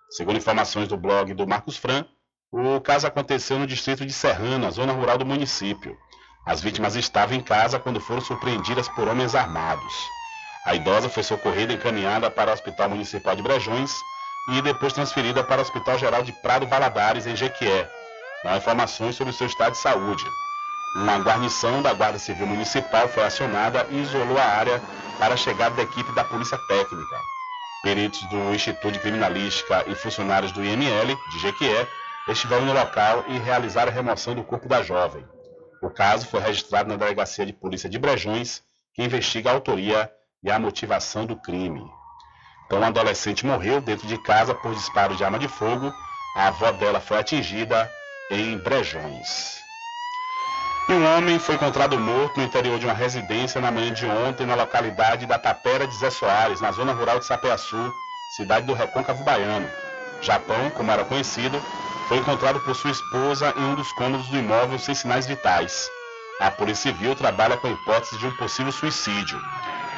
Segundo 0.09 0.37
informações 0.37 0.87
do 0.87 0.97
blog 0.97 1.33
do 1.33 1.47
Marcos 1.47 1.77
Fran, 1.77 2.05
o 2.51 2.81
caso 2.81 3.05
aconteceu 3.05 3.59
no 3.59 3.67
distrito 3.67 4.05
de 4.05 4.11
Serrana, 4.11 4.71
zona 4.71 4.91
rural 4.91 5.17
do 5.17 5.25
município. 5.25 5.97
As 6.45 6.61
vítimas 6.61 6.95
estavam 6.95 7.37
em 7.37 7.41
casa 7.41 7.79
quando 7.79 7.99
foram 7.99 8.21
surpreendidas 8.21 8.89
por 8.89 9.07
homens 9.07 9.35
armados. 9.35 9.93
A 10.65 10.75
idosa 10.75 11.09
foi 11.09 11.23
socorrida 11.23 11.73
e 11.73 11.75
encaminhada 11.75 12.29
para 12.29 12.51
o 12.51 12.53
Hospital 12.53 12.89
Municipal 12.89 13.35
de 13.35 13.41
Brejões, 13.41 13.91
e 14.49 14.61
depois 14.61 14.93
transferida 14.93 15.43
para 15.43 15.59
o 15.59 15.61
Hospital 15.61 15.97
Geral 15.97 16.23
de 16.23 16.31
Prado 16.31 16.67
Valadares, 16.67 17.27
em 17.27 17.35
Jequié. 17.35 17.89
Não 18.43 18.57
informações 18.57 19.15
sobre 19.15 19.31
o 19.31 19.35
seu 19.35 19.47
estado 19.47 19.73
de 19.73 19.77
saúde. 19.77 20.25
Uma 20.95 21.19
guarnição 21.19 21.81
da 21.81 21.93
Guarda 21.93 22.17
Civil 22.17 22.47
Municipal 22.47 23.07
foi 23.07 23.23
acionada 23.23 23.85
e 23.91 24.01
isolou 24.01 24.37
a 24.37 24.43
área 24.43 24.81
para 25.19 25.35
a 25.35 25.37
chegada 25.37 25.75
da 25.75 25.83
equipe 25.83 26.11
da 26.13 26.23
Polícia 26.23 26.57
Técnica. 26.67 27.15
Peritos 27.83 28.21
do 28.29 28.53
Instituto 28.53 28.91
de 28.91 28.99
Criminalística 28.99 29.85
e 29.87 29.95
funcionários 29.95 30.51
do 30.51 30.63
IML, 30.63 31.15
de 31.31 31.39
Jequié, 31.39 31.87
estiveram 32.27 32.65
no 32.65 32.73
local 32.73 33.23
e 33.27 33.37
realizaram 33.37 33.91
a 33.91 33.93
remoção 33.93 34.33
do 34.33 34.43
corpo 34.43 34.67
da 34.67 34.81
jovem. 34.81 35.25
O 35.81 35.89
caso 35.89 36.27
foi 36.27 36.41
registrado 36.41 36.89
na 36.89 36.95
Delegacia 36.95 37.45
de 37.45 37.53
Polícia 37.53 37.89
de 37.89 37.97
Brejões, 37.97 38.61
que 38.93 39.03
investiga 39.03 39.49
a 39.49 39.53
autoria 39.53 40.11
e 40.43 40.49
a 40.49 40.59
motivação 40.59 41.25
do 41.25 41.35
crime. 41.35 41.89
Então, 42.65 42.83
a 42.83 42.87
adolescente 42.87 43.45
morreu 43.45 43.81
dentro 43.81 44.07
de 44.07 44.17
casa 44.17 44.53
por 44.53 44.73
disparo 44.73 45.15
de 45.15 45.23
arma 45.23 45.39
de 45.39 45.47
fogo. 45.47 45.91
A 46.35 46.47
avó 46.47 46.71
dela 46.71 46.99
foi 46.99 47.17
atingida 47.17 47.89
em 48.31 48.57
Brejões. 48.59 49.59
E 50.87 50.93
um 50.93 51.17
homem 51.17 51.37
foi 51.37 51.55
encontrado 51.55 51.99
morto 51.99 52.39
no 52.39 52.45
interior 52.45 52.79
de 52.79 52.85
uma 52.85 52.93
residência 52.93 53.59
na 53.59 53.71
manhã 53.71 53.93
de 53.93 54.05
ontem 54.05 54.45
na 54.45 54.55
localidade 54.55 55.25
da 55.25 55.37
Tapera 55.37 55.85
de 55.85 55.95
Zé 55.95 56.09
Soares, 56.09 56.61
na 56.61 56.71
zona 56.71 56.93
rural 56.93 57.19
de 57.19 57.25
Sapeaçu, 57.25 57.93
cidade 58.35 58.65
do 58.65 58.73
Recôncavo 58.73 59.23
Baiano. 59.23 59.69
Japão, 60.21 60.69
como 60.71 60.91
era 60.91 61.05
conhecido, 61.05 61.61
foi 62.07 62.17
encontrado 62.17 62.59
por 62.61 62.75
sua 62.75 62.91
esposa 62.91 63.53
em 63.55 63.63
um 63.63 63.75
dos 63.75 63.91
cômodos 63.93 64.27
do 64.29 64.37
imóvel 64.37 64.79
sem 64.79 64.95
sinais 64.95 65.27
vitais. 65.27 65.89
A 66.39 66.49
Polícia 66.49 66.91
Civil 66.91 67.15
trabalha 67.15 67.57
com 67.57 67.67
a 67.67 67.71
hipótese 67.71 68.17
de 68.17 68.25
um 68.25 68.35
possível 68.37 68.71
suicídio. 68.71 69.39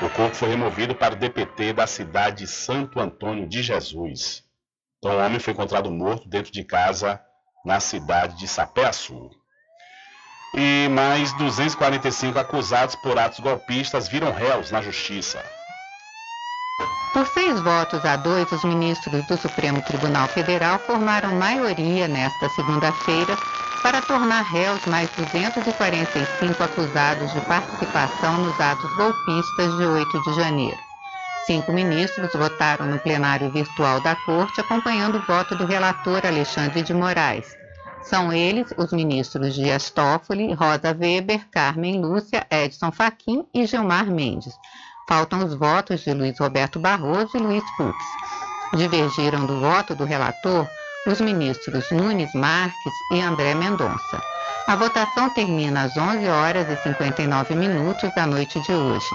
O 0.01 0.09
corpo 0.09 0.35
foi 0.35 0.49
removido 0.49 0.95
para 0.95 1.13
o 1.13 1.17
DPT 1.17 1.73
da 1.73 1.85
cidade 1.85 2.39
de 2.39 2.47
Santo 2.47 2.99
Antônio 2.99 3.47
de 3.47 3.61
Jesus. 3.61 4.43
Então, 4.97 5.15
o 5.15 5.19
homem 5.19 5.39
foi 5.39 5.53
encontrado 5.53 5.91
morto 5.91 6.27
dentro 6.27 6.51
de 6.51 6.63
casa 6.63 7.21
na 7.63 7.79
cidade 7.79 8.35
de 8.37 8.47
Sapé-Açu. 8.47 9.29
E 10.55 10.89
mais 10.89 11.31
245 11.37 12.39
acusados 12.39 12.95
por 12.95 13.17
atos 13.17 13.39
golpistas 13.39 14.07
viram 14.07 14.31
réus 14.31 14.71
na 14.71 14.81
justiça. 14.81 15.43
Por 17.13 17.27
seis 17.27 17.59
votos 17.59 18.03
a 18.03 18.15
dois, 18.15 18.51
os 18.51 18.63
ministros 18.63 19.25
do 19.27 19.37
Supremo 19.37 19.83
Tribunal 19.83 20.27
Federal 20.29 20.79
formaram 20.79 21.35
maioria 21.35 22.07
nesta 22.07 22.49
segunda-feira 22.49 23.37
para 23.81 24.01
tornar 24.01 24.43
réus 24.43 24.85
mais 24.85 25.09
245 25.11 26.63
acusados 26.63 27.31
de 27.33 27.41
participação 27.41 28.37
nos 28.37 28.59
atos 28.59 28.95
golpistas 28.95 29.77
de 29.77 29.85
8 29.85 30.21
de 30.23 30.33
janeiro. 30.35 30.77
Cinco 31.45 31.73
ministros 31.73 32.31
votaram 32.33 32.85
no 32.85 32.99
plenário 32.99 33.49
virtual 33.49 33.99
da 34.01 34.15
Corte, 34.15 34.61
acompanhando 34.61 35.17
o 35.17 35.25
voto 35.25 35.55
do 35.55 35.65
relator 35.65 36.25
Alexandre 36.25 36.83
de 36.83 36.93
Moraes. 36.93 37.57
São 38.03 38.31
eles 38.31 38.67
os 38.77 38.91
ministros 38.91 39.55
Dias 39.55 39.89
Toffoli, 39.89 40.53
Rosa 40.53 40.95
Weber, 40.97 41.47
Carmen 41.49 41.99
Lúcia, 41.99 42.45
Edson 42.49 42.91
Fachin 42.91 43.45
e 43.53 43.65
Gilmar 43.65 44.05
Mendes. 44.05 44.53
Faltam 45.07 45.43
os 45.43 45.53
votos 45.53 46.01
de 46.01 46.13
Luiz 46.13 46.39
Roberto 46.39 46.79
Barroso 46.79 47.35
e 47.35 47.39
Luiz 47.39 47.63
Fux. 47.75 47.95
Divergiram 48.75 49.45
do 49.45 49.59
voto 49.59 49.95
do 49.95 50.05
relator 50.05 50.67
os 51.07 51.19
ministros 51.19 51.89
Nunes 51.91 52.31
Marques 52.35 52.93
e 53.11 53.21
André 53.21 53.55
Mendonça. 53.55 54.21
A 54.67 54.75
votação 54.75 55.29
termina 55.33 55.83
às 55.83 55.97
11 55.97 56.27
horas 56.27 56.69
e 56.69 56.75
59 56.83 57.55
minutos 57.55 58.13
da 58.15 58.27
noite 58.27 58.61
de 58.61 58.71
hoje. 58.71 59.09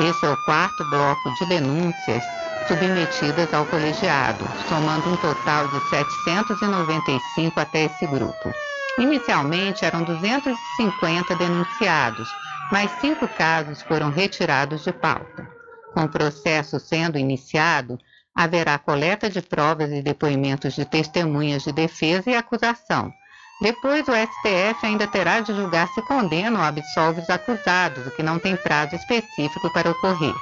Esse 0.00 0.24
é 0.24 0.30
o 0.30 0.44
quarto 0.44 0.88
bloco 0.88 1.34
de 1.34 1.46
denúncias 1.46 2.24
submetidas 2.66 3.52
ao 3.52 3.66
colegiado, 3.66 4.44
somando 4.68 5.10
um 5.10 5.16
total 5.16 5.68
de 5.68 5.80
795 5.90 7.60
até 7.60 7.84
esse 7.84 8.06
grupo. 8.06 8.52
Inicialmente 8.98 9.84
eram 9.84 10.02
250 10.04 11.36
denunciados, 11.36 12.28
mas 12.72 12.90
cinco 13.00 13.28
casos 13.28 13.82
foram 13.82 14.10
retirados 14.10 14.82
de 14.82 14.92
pauta. 14.92 15.46
Com 15.92 16.04
o 16.04 16.08
processo 16.08 16.80
sendo 16.80 17.18
iniciado, 17.18 17.98
haverá 18.38 18.78
coleta 18.78 19.28
de 19.28 19.42
provas 19.42 19.90
e 19.90 20.00
depoimentos 20.00 20.74
de 20.74 20.84
testemunhas 20.84 21.64
de 21.64 21.72
defesa 21.72 22.30
e 22.30 22.36
acusação. 22.36 23.12
Depois, 23.60 24.06
o 24.06 24.12
STF 24.12 24.86
ainda 24.86 25.08
terá 25.08 25.40
de 25.40 25.52
julgar 25.52 25.88
se 25.88 26.00
condena 26.02 26.60
ou 26.60 26.64
absolve 26.64 27.20
os 27.20 27.28
acusados, 27.28 28.06
o 28.06 28.12
que 28.12 28.22
não 28.22 28.38
tem 28.38 28.54
prazo 28.54 28.94
específico 28.94 29.68
para 29.72 29.90
ocorrer. 29.90 30.34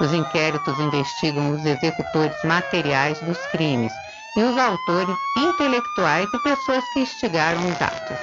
Os 0.00 0.14
inquéritos 0.14 0.80
investigam 0.80 1.50
os 1.50 1.66
executores 1.66 2.42
materiais 2.44 3.20
dos 3.20 3.38
crimes 3.48 3.92
e 4.38 4.42
os 4.42 4.56
autores 4.56 5.14
intelectuais 5.36 6.26
e 6.32 6.38
pessoas 6.38 6.82
que 6.94 7.00
instigaram 7.00 7.60
os 7.60 7.82
atos. 7.82 8.16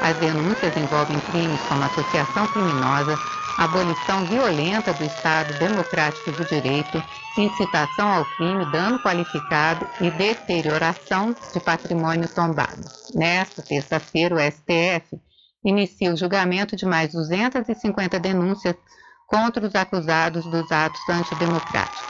As 0.00 0.16
denúncias 0.18 0.76
envolvem 0.76 1.18
crimes 1.32 1.60
como 1.62 1.82
associação 1.82 2.46
criminosa, 2.46 3.18
abolição 3.58 4.24
violenta 4.24 4.94
do 4.94 5.04
Estado 5.04 5.52
Democrático 5.58 6.30
do 6.30 6.44
Direito, 6.44 7.02
incitação 7.36 8.08
ao 8.08 8.24
crime, 8.36 8.64
dano 8.70 9.00
qualificado 9.00 9.84
e 10.00 10.12
deterioração 10.12 11.34
de 11.52 11.58
patrimônio 11.58 12.28
tombado. 12.28 12.88
Nesta 13.16 13.60
terça-feira, 13.60 14.36
o 14.36 14.38
STF 14.38 15.20
inicia 15.64 16.12
o 16.12 16.16
julgamento 16.16 16.76
de 16.76 16.86
mais 16.86 17.10
250 17.12 18.20
denúncias 18.20 18.76
contra 19.26 19.66
os 19.66 19.74
acusados 19.74 20.44
dos 20.44 20.70
atos 20.70 21.00
antidemocráticos. 21.08 22.06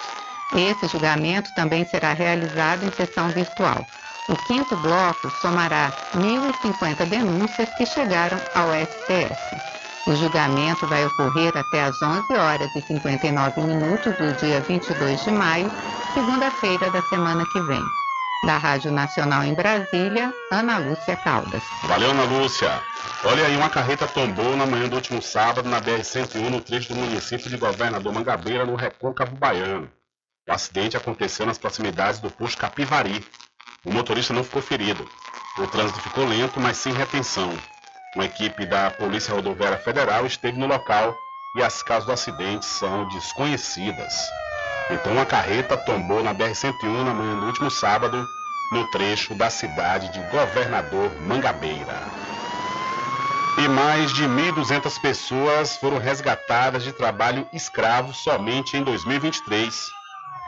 Esse 0.55 0.87
julgamento 0.87 1.49
também 1.55 1.85
será 1.87 2.13
realizado 2.13 2.85
em 2.85 2.93
sessão 2.93 3.29
virtual. 3.31 3.85
O 4.29 4.37
quinto 4.47 4.77
bloco 4.77 5.31
somará 5.41 5.91
1.050 6.15 7.07
denúncias 7.07 7.71
que 7.77 7.87
chegaram 7.87 8.39
ao 8.55 8.69
STF. 8.69 9.78
O 10.09 10.17
julgamento 10.17 10.87
vai 10.87 11.05
ocorrer 11.05 11.55
até 11.55 11.85
às 11.85 12.01
11 12.01 12.33
horas 12.33 12.75
e 12.75 12.81
59 12.81 13.61
minutos 13.61 14.17
do 14.17 14.33
dia 14.41 14.59
22 14.63 15.23
de 15.23 15.31
maio, 15.31 15.71
segunda-feira 16.15 16.91
da 16.91 17.03
semana 17.03 17.45
que 17.53 17.61
vem. 17.61 17.83
Da 18.47 18.57
Rádio 18.57 18.91
Nacional 18.91 19.45
em 19.45 19.53
Brasília, 19.53 20.33
Ana 20.51 20.79
Lúcia 20.79 21.15
Caldas. 21.17 21.63
Valeu, 21.83 22.11
Ana 22.13 22.25
Lúcia. 22.25 22.81
Olha 23.23 23.45
aí, 23.45 23.55
uma 23.55 23.69
carreta 23.69 24.07
tombou 24.07 24.57
na 24.57 24.65
manhã 24.65 24.89
do 24.89 24.97
último 24.97 25.21
sábado 25.21 25.69
na 25.69 25.79
BR-101, 25.79 26.49
no 26.49 26.63
trecho 26.63 26.95
do 26.95 27.01
município 27.01 27.51
de 27.51 27.59
Governador 27.59 28.11
Mangabeira, 28.11 28.65
no 28.65 28.77
Recôncavo 28.77 29.37
Baiano. 29.37 29.91
O 30.49 30.53
acidente 30.53 30.97
aconteceu 30.97 31.45
nas 31.45 31.59
proximidades 31.59 32.19
do 32.19 32.31
posto 32.31 32.57
Capivari. 32.57 33.23
O 33.85 33.93
motorista 33.93 34.33
não 34.33 34.43
ficou 34.43 34.63
ferido. 34.63 35.07
O 35.59 35.67
trânsito 35.67 36.01
ficou 36.01 36.25
lento, 36.25 36.59
mas 36.59 36.79
sem 36.79 36.95
retenção. 36.95 37.53
Uma 38.15 38.25
equipe 38.25 38.65
da 38.65 38.91
Polícia 38.91 39.35
Rodoviária 39.35 39.77
Federal 39.77 40.25
esteve 40.25 40.59
no 40.59 40.67
local 40.67 41.15
e 41.57 41.63
as 41.63 41.83
causas 41.83 42.07
do 42.07 42.13
acidente 42.13 42.65
são 42.65 43.07
desconhecidas. 43.09 44.15
Então, 44.91 45.13
uma 45.13 45.27
carreta 45.27 45.77
tombou 45.77 46.23
na 46.23 46.35
BR-101 46.35 47.05
na 47.05 47.13
manhã 47.13 47.39
do 47.39 47.47
último 47.47 47.71
sábado, 47.71 48.27
no 48.73 48.91
trecho 48.91 49.35
da 49.35 49.51
cidade 49.51 50.11
de 50.11 50.21
Governador 50.31 51.11
Mangabeira. 51.21 52.03
E 53.59 53.69
mais 53.69 54.11
de 54.13 54.25
1.200 54.25 55.01
pessoas 55.03 55.77
foram 55.77 55.99
resgatadas 55.99 56.85
de 56.85 56.93
trabalho 56.93 57.47
escravo 57.53 58.15
somente 58.15 58.77
em 58.77 58.83
2023. 58.83 59.98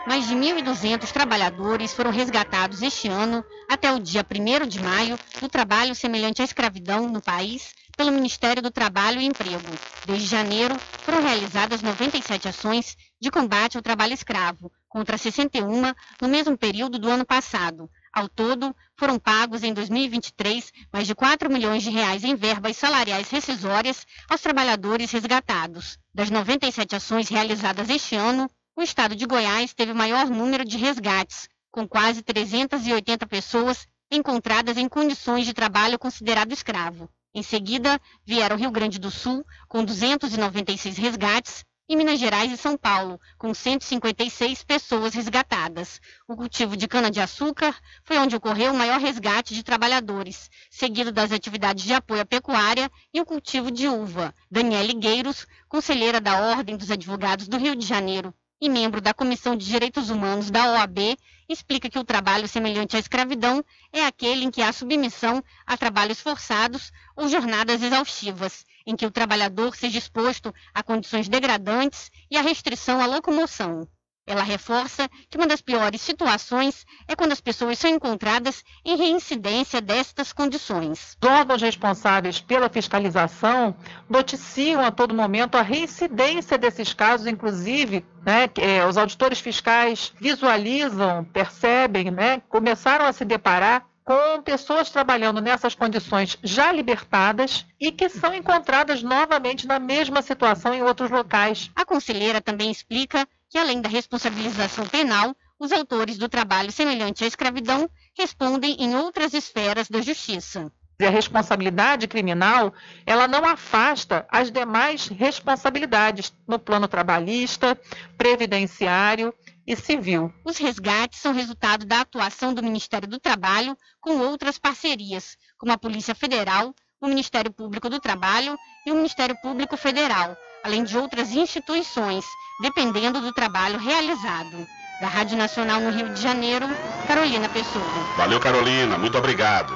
Mais 0.07 0.27
de 0.27 0.35
1.200 0.35 1.13
trabalhadores 1.13 1.93
foram 1.93 2.11
resgatados 2.11 2.83
este 2.83 3.09
ano, 3.09 3.45
até 3.69 3.93
o 3.93 4.01
dia 4.01 4.25
1 4.25 4.67
de 4.67 4.83
maio, 4.83 5.19
do 5.41 5.49
trabalho 5.49 5.95
semelhante 5.95 6.41
à 6.41 6.45
escravidão 6.45 7.09
no 7.09 7.21
país 7.21 7.75
pelo 7.97 8.13
Ministério 8.13 8.63
do 8.63 8.71
Trabalho 8.71 9.21
e 9.21 9.27
Emprego. 9.27 9.61
Desde 10.07 10.27
janeiro, 10.27 10.75
foram 11.05 11.23
realizadas 11.23 11.83
97 11.83 12.49
ações 12.49 12.97
de 13.21 13.31
combate 13.31 13.77
ao 13.77 13.83
trabalho 13.83 14.15
escravo, 14.15 14.73
contra 14.89 15.19
61 15.19 15.93
no 16.21 16.29
mesmo 16.29 16.57
período 16.57 16.99
do 16.99 17.11
ano 17.11 17.27
passado. 17.27 17.91
Ao 18.13 18.27
todo, 18.27 18.75
foram 18.97 19.19
pagos 19.19 19.63
em 19.63 19.75
2023 19.75 20.73
mais 20.91 21.07
de 21.07 21.15
4 21.15 21.53
milhões 21.53 21.83
de 21.83 21.91
reais 21.91 22.25
em 22.25 22.35
verbas 22.35 22.77
salariais 22.79 23.29
rescisórias 23.29 24.07
aos 24.29 24.41
trabalhadores 24.41 25.11
resgatados. 25.11 25.99
Das 26.13 26.31
97 26.31 26.97
ações 26.97 27.29
realizadas 27.29 27.89
este 27.91 28.17
ano, 28.17 28.51
o 28.81 28.83
estado 28.83 29.15
de 29.15 29.27
Goiás 29.27 29.75
teve 29.75 29.93
o 29.93 29.95
maior 29.95 30.31
número 30.31 30.65
de 30.65 30.79
resgates, 30.79 31.47
com 31.71 31.87
quase 31.87 32.23
380 32.23 33.27
pessoas 33.27 33.87
encontradas 34.11 34.79
em 34.79 34.89
condições 34.89 35.45
de 35.45 35.53
trabalho 35.53 35.99
considerado 35.99 36.53
escravo. 36.53 37.07
Em 37.35 37.43
seguida, 37.43 38.01
vieram 38.25 38.57
Rio 38.57 38.71
Grande 38.71 38.99
do 38.99 39.11
Sul, 39.11 39.45
com 39.69 39.85
296 39.85 40.97
resgates, 40.97 41.63
e 41.91 41.95
Minas 41.95 42.19
Gerais 42.19 42.51
e 42.51 42.57
São 42.57 42.75
Paulo, 42.75 43.21
com 43.37 43.53
156 43.53 44.65
pessoas 44.65 45.13
resgatadas. 45.13 46.01
O 46.27 46.35
cultivo 46.35 46.75
de 46.75 46.89
cana-de-açúcar 46.89 47.77
foi 48.03 48.17
onde 48.17 48.35
ocorreu 48.35 48.73
o 48.73 48.77
maior 48.77 48.99
resgate 48.99 49.55
de 49.55 49.63
trabalhadores, 49.63 50.49
seguido 50.71 51.13
das 51.13 51.33
atividades 51.33 51.85
de 51.85 51.93
apoio 51.93 52.23
à 52.23 52.25
pecuária 52.25 52.91
e 53.13 53.21
o 53.21 53.27
cultivo 53.27 53.71
de 53.71 53.89
uva. 53.89 54.35
Daniele 54.51 54.95
Gueiros, 54.95 55.47
conselheira 55.69 56.19
da 56.19 56.41
Ordem 56.53 56.79
dos 56.79 56.91
Advogados 56.91 57.47
do 57.47 57.59
Rio 57.59 57.77
de 57.77 57.85
Janeiro, 57.85 58.33
e 58.61 58.69
membro 58.69 59.01
da 59.01 59.15
Comissão 59.15 59.57
de 59.57 59.67
Direitos 59.67 60.11
Humanos 60.11 60.51
da 60.51 60.73
OAB, 60.73 61.17
explica 61.49 61.89
que 61.89 61.99
o 61.99 62.05
trabalho 62.05 62.47
semelhante 62.47 62.97
à 62.97 62.99
escravidão 62.99 63.65
é 63.93 64.05
aquele 64.05 64.45
em 64.45 64.51
que 64.51 64.61
há 64.61 64.73
submissão 64.73 65.43
a 65.67 65.77
trabalhos 65.77 66.21
forçados 66.21 66.93
ou 67.17 67.29
jornadas 67.29 67.83
exaustivas, 67.83 68.65
em 68.87 68.95
que 68.95 69.07
o 69.07 69.11
trabalhador 69.11 69.75
seja 69.75 69.99
exposto 69.99 70.55
a 70.75 70.83
condições 70.83 71.29
degradantes 71.29 72.11
e 72.31 72.37
a 72.37 72.43
restrição 72.43 73.01
à 73.01 73.07
locomoção. 73.07 73.89
Ela 74.31 74.45
reforça 74.45 75.11
que 75.29 75.37
uma 75.37 75.47
das 75.49 75.61
piores 75.61 76.01
situações 76.01 76.87
é 77.09 77.17
quando 77.17 77.33
as 77.33 77.41
pessoas 77.41 77.81
são 77.81 77.91
encontradas 77.91 78.63
em 78.85 78.97
reincidência 78.97 79.81
destas 79.81 80.33
condições. 80.33 81.17
Os 81.21 81.29
órgãos 81.29 81.61
responsáveis 81.61 82.39
pela 82.39 82.69
fiscalização 82.69 83.75
noticiam 84.09 84.85
a 84.85 84.93
todo 84.93 85.13
momento 85.13 85.57
a 85.57 85.63
reincidência 85.63 86.57
desses 86.57 86.95
casos, 86.95 87.27
inclusive 87.27 88.07
né, 88.25 88.49
é, 88.57 88.87
os 88.87 88.97
auditores 88.97 89.41
fiscais 89.41 90.13
visualizam, 90.21 91.25
percebem, 91.25 92.13
né, 92.13 92.41
começaram 92.49 93.07
a 93.07 93.13
se 93.13 93.25
deparar 93.25 93.85
com 94.05 94.41
pessoas 94.43 94.91
trabalhando 94.91 95.41
nessas 95.41 95.75
condições 95.75 96.39
já 96.41 96.71
libertadas 96.71 97.67
e 97.81 97.91
que 97.91 98.09
são 98.09 98.33
encontradas 98.33 99.03
novamente 99.03 99.67
na 99.67 99.81
mesma 99.81 100.23
situação 100.23 100.73
em 100.73 100.83
outros 100.83 101.11
locais. 101.11 101.69
A 101.75 101.85
conselheira 101.85 102.41
também 102.41 102.71
explica 102.71 103.27
que, 103.51 103.59
além 103.59 103.81
da 103.81 103.89
responsabilização 103.89 104.87
penal, 104.87 105.37
os 105.59 105.73
autores 105.73 106.17
do 106.17 106.29
trabalho 106.29 106.71
semelhante 106.71 107.25
à 107.25 107.27
escravidão 107.27 107.91
respondem 108.17 108.77
em 108.79 108.95
outras 108.95 109.35
esferas 109.35 109.89
da 109.89 110.01
justiça. 110.01 110.73
E 111.01 111.05
a 111.07 111.11
responsabilidade 111.11 112.07
criminal, 112.07 112.73
ela 113.05 113.27
não 113.27 113.45
afasta 113.45 114.27
as 114.31 114.51
demais 114.51 115.09
responsabilidades 115.09 116.33
no 116.47 116.59
plano 116.59 116.87
trabalhista, 116.87 117.79
previdenciário 118.17 119.35
e 119.67 119.75
civil. 119.75 120.33
Os 120.45 120.59
resgates 120.59 121.19
são 121.19 121.33
resultado 121.33 121.87
da 121.87 122.03
atuação 122.03 122.55
do 122.55 122.63
Ministério 122.63 123.09
do 123.09 123.19
Trabalho 123.19 123.77
com 124.01 124.19
outras 124.19 124.59
parcerias, 124.59 125.37
como 125.59 125.73
a 125.73 125.79
Polícia 125.79 126.15
Federal, 126.15 126.75
o 127.01 127.09
Ministério 127.09 127.51
Público 127.51 127.89
do 127.89 127.99
Trabalho 127.99 128.57
e 128.87 128.93
o 128.93 128.95
Ministério 128.95 129.37
Público 129.41 129.77
Federal, 129.77 130.37
além 130.63 130.85
de 130.85 130.99
outras 130.99 131.33
instituições, 131.33 132.27
dependendo 132.61 133.21
do 133.21 133.33
trabalho 133.33 133.79
realizado. 133.79 134.69
Da 135.01 135.09
Rádio 135.09 135.39
Nacional 135.39 135.81
no 135.81 135.91
Rio 135.91 136.11
de 136.11 136.21
Janeiro, 136.21 136.69
Carolina 137.09 137.49
Pessoa. 137.49 137.85
Valeu, 138.19 138.39
Carolina. 138.39 138.99
Muito 138.99 139.17
obrigado. 139.17 139.73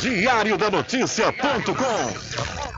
Diário 0.00 0.56
da 0.56 0.70
Notícia.com 0.70 2.77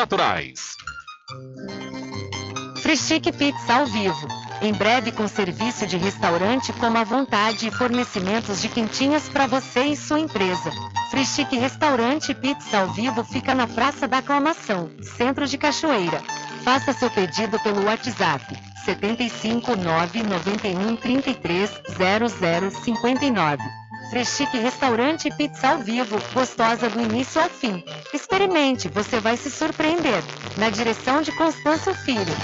naturais. 0.01 0.75
Frischique 2.81 3.31
Pizza 3.31 3.75
ao 3.75 3.85
vivo. 3.85 4.27
Em 4.59 4.73
breve 4.73 5.11
com 5.11 5.27
serviço 5.27 5.85
de 5.85 5.95
restaurante 5.95 6.73
como 6.73 6.97
à 6.97 7.03
vontade 7.03 7.67
e 7.67 7.71
fornecimentos 7.71 8.61
de 8.61 8.69
quentinhas 8.69 9.29
para 9.29 9.45
você 9.45 9.81
e 9.81 9.95
sua 9.95 10.19
empresa. 10.19 10.71
Frischique 11.11 11.55
Restaurante 11.55 12.33
Pizza 12.33 12.79
ao 12.79 12.87
vivo 12.93 13.23
fica 13.23 13.53
na 13.53 13.67
Praça 13.67 14.07
da 14.07 14.17
Aclamação, 14.17 14.89
Centro 15.17 15.45
de 15.45 15.57
Cachoeira. 15.59 16.21
Faça 16.63 16.93
seu 16.93 17.11
pedido 17.11 17.59
pelo 17.59 17.85
WhatsApp 17.85 18.57
75 18.83 19.75
991 24.11 24.11
33 24.11 24.11
0059. 24.11 24.11
Freschique 24.11 24.57
Restaurante 24.57 25.29
e 25.29 25.31
Pizza 25.31 25.69
ao 25.69 25.79
Vivo, 25.79 26.21
gostosa 26.33 26.89
do 26.89 26.99
início 26.99 27.41
ao 27.41 27.49
fim. 27.49 27.81
Experimente, 28.13 28.89
você 28.89 29.21
vai 29.21 29.37
se 29.37 29.49
surpreender. 29.49 30.21
Na 30.57 30.69
direção 30.69 31.21
de 31.21 31.31
Constâncio 31.31 31.93
Filho. 31.95 32.35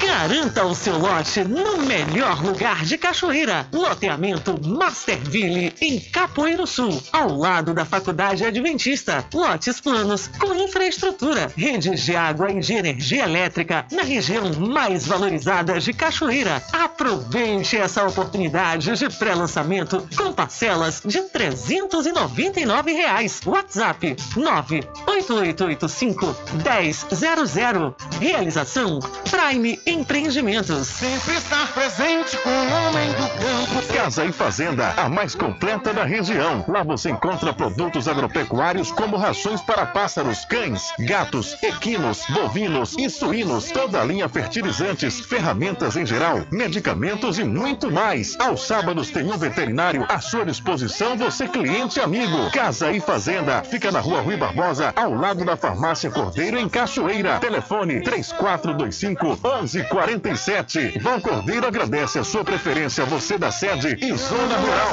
Garanta 0.00 0.64
o 0.64 0.74
seu 0.74 0.98
lote 0.98 1.44
no 1.44 1.76
melhor 1.78 2.42
lugar 2.42 2.84
de 2.84 2.98
Cachoeira. 2.98 3.68
Loteamento 3.72 4.58
Masterville, 4.66 5.72
em 5.80 6.00
Capoeiro 6.00 6.66
Sul, 6.66 7.00
ao 7.12 7.36
lado 7.36 7.72
da 7.72 7.84
Faculdade 7.84 8.44
Adventista. 8.44 9.24
Lotes 9.32 9.80
planos 9.80 10.28
com 10.40 10.54
infraestrutura, 10.54 11.52
redes 11.56 12.02
de 12.02 12.16
água 12.16 12.50
e 12.50 12.58
de 12.58 12.72
energia 12.72 13.24
elétrica 13.24 13.86
na 13.92 14.02
região 14.02 14.52
mais 14.54 15.06
valorizada 15.06 15.78
de 15.78 15.92
Cachoeira. 15.92 16.62
Aproveite 16.72 17.76
essa 17.76 18.04
oportunidade 18.04 18.96
de 18.96 19.08
pré-lançamento 19.10 20.08
com 20.16 20.32
parcelas 20.32 21.01
de 21.04 21.22
399 21.22 22.92
reais. 22.92 23.40
WhatsApp 23.44 24.16
98885 24.36 26.36
1000. 26.52 27.94
Realização 28.20 29.00
Prime 29.30 29.80
Empreendimentos. 29.86 30.88
Sempre 30.88 31.34
estar 31.34 31.72
presente 31.72 32.36
com 32.38 32.50
o 32.50 32.88
homem 32.88 33.08
do 33.10 33.16
campo. 33.16 33.94
Casa 33.94 34.24
e 34.24 34.32
Fazenda, 34.32 34.94
a 34.96 35.08
mais 35.08 35.34
completa 35.34 35.92
da 35.92 36.04
região. 36.04 36.64
Lá 36.68 36.82
você 36.82 37.10
encontra 37.10 37.52
produtos 37.52 38.08
agropecuários 38.08 38.90
como 38.90 39.16
rações 39.16 39.60
para 39.60 39.86
pássaros, 39.86 40.44
cães, 40.44 40.92
gatos, 41.00 41.56
equinos, 41.62 42.24
bovinos 42.30 42.94
e 42.98 43.08
suínos, 43.10 43.70
toda 43.70 44.00
a 44.00 44.04
linha 44.04 44.28
fertilizantes, 44.28 45.20
ferramentas 45.20 45.96
em 45.96 46.06
geral, 46.06 46.44
medicamentos 46.50 47.38
e 47.38 47.44
muito 47.44 47.90
mais. 47.90 48.38
Aos 48.40 48.66
sábados 48.66 49.10
tem 49.10 49.24
um 49.24 49.38
veterinário 49.38 50.04
à 50.08 50.20
sua 50.20 50.44
disposição, 50.44 50.81
você 51.16 51.46
cliente 51.48 52.00
amigo. 52.00 52.50
Casa 52.50 52.90
e 52.90 53.00
Fazenda, 53.00 53.62
fica 53.62 53.90
na 53.90 54.00
rua 54.00 54.20
Rui 54.20 54.36
Barbosa, 54.36 54.92
ao 54.96 55.14
lado 55.14 55.44
da 55.44 55.56
Farmácia 55.56 56.10
Cordeiro, 56.10 56.58
em 56.58 56.68
Cachoeira. 56.68 57.38
Telefone 57.38 58.02
3425 58.02 59.26
1147. 59.26 60.98
Vão 61.00 61.20
Cordeiro 61.20 61.66
agradece 61.66 62.18
a 62.18 62.24
sua 62.24 62.44
preferência, 62.44 63.04
você 63.04 63.38
da 63.38 63.50
sede 63.50 63.96
e 64.00 64.16
Zona 64.16 64.56
Rural. 64.56 64.92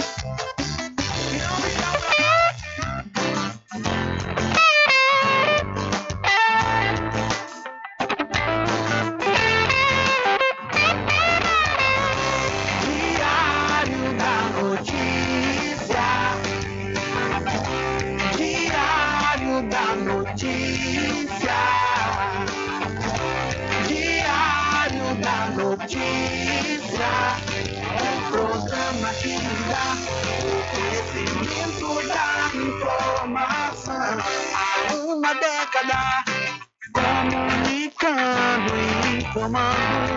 Informando 39.31 40.11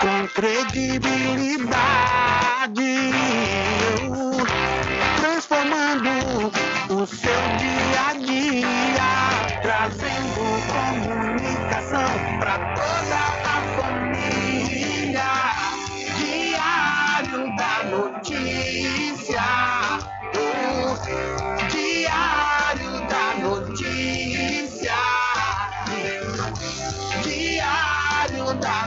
com 0.00 0.26
credibilidade, 0.28 3.12
transformando 5.20 6.08
o 6.88 7.04
seu 7.06 7.42
dia 7.58 8.08
a 8.08 8.14
dia, 8.14 9.50
trazendo 9.60 10.40
comunicação 10.72 12.08
para 12.38 12.58
toda 12.74 13.18
a 13.44 13.60
família. 13.76 15.28
Diário 16.16 17.54
da 17.56 17.82
Notícia. 17.90 19.44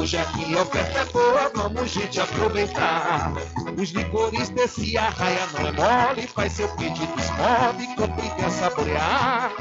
hoje 0.00 0.16
aqui 0.16 0.56
a 0.56 0.62
oferta 0.62 0.98
é 1.00 1.04
boa, 1.06 1.52
vamos 1.54 1.90
gente 1.90 2.18
aproveitar. 2.18 3.32
Os 3.78 3.90
licores 3.90 4.48
desse 4.48 4.96
arraia 4.96 5.46
não 5.52 5.66
é 5.66 5.72
mole, 5.72 6.26
faz 6.26 6.54
seu 6.54 6.68
pedido, 6.76 7.12
esmove, 7.18 7.86
quer 8.36 8.50
saborear. 8.50 9.52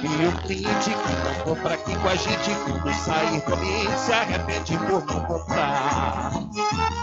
E 0.00 0.06
o 0.26 0.32
cliente 0.42 0.90
que 0.90 0.94
não 0.94 1.34
compra 1.42 1.74
aqui 1.74 1.92
com 1.96 2.08
a 2.08 2.14
gente, 2.14 2.54
quando 2.64 2.94
sair 2.94 3.42
ambiente, 3.52 3.98
se 3.98 4.12
arrepende 4.12 4.78
por 4.78 5.04
não 5.04 5.24
comprar. 5.24 6.30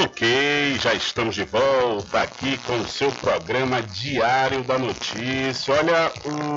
Ok, 0.00 0.78
já 0.78 0.94
estamos 0.94 1.34
de 1.34 1.42
volta 1.42 2.22
aqui 2.22 2.56
com 2.58 2.76
o 2.78 2.86
seu 2.86 3.10
programa 3.10 3.82
Diário 3.82 4.62
da 4.62 4.78
Notícia. 4.78 5.74
Olha, 5.74 6.12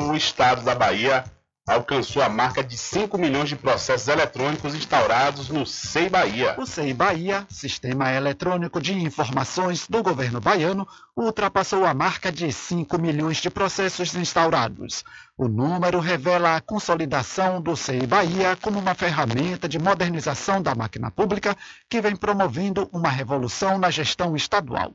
o 0.07 0.15
estado 0.15 0.63
da 0.63 0.75
Bahia 0.75 1.23
alcançou 1.71 2.21
a 2.21 2.27
marca 2.27 2.63
de 2.63 2.77
5 2.77 3.17
milhões 3.17 3.47
de 3.47 3.55
processos 3.55 4.07
eletrônicos 4.07 4.75
instaurados 4.75 5.49
no 5.49 5.65
SEI 5.65 6.09
Bahia. 6.09 6.55
O 6.57 6.65
SEI 6.65 6.93
Bahia, 6.93 7.45
Sistema 7.49 8.11
Eletrônico 8.11 8.81
de 8.81 8.93
Informações 8.93 9.87
do 9.87 10.03
Governo 10.03 10.41
Baiano, 10.41 10.87
ultrapassou 11.15 11.85
a 11.85 11.93
marca 11.93 12.31
de 12.31 12.51
5 12.51 12.99
milhões 12.99 13.37
de 13.37 13.49
processos 13.49 14.13
instaurados. 14.15 15.03
O 15.37 15.47
número 15.47 15.99
revela 15.99 16.55
a 16.55 16.61
consolidação 16.61 17.61
do 17.61 17.75
SEI 17.75 18.05
Bahia 18.05 18.57
como 18.61 18.77
uma 18.77 18.93
ferramenta 18.93 19.67
de 19.67 19.79
modernização 19.79 20.61
da 20.61 20.75
máquina 20.75 21.09
pública 21.09 21.55
que 21.89 22.01
vem 22.01 22.15
promovendo 22.15 22.89
uma 22.91 23.09
revolução 23.09 23.77
na 23.77 23.89
gestão 23.89 24.35
estadual. 24.35 24.93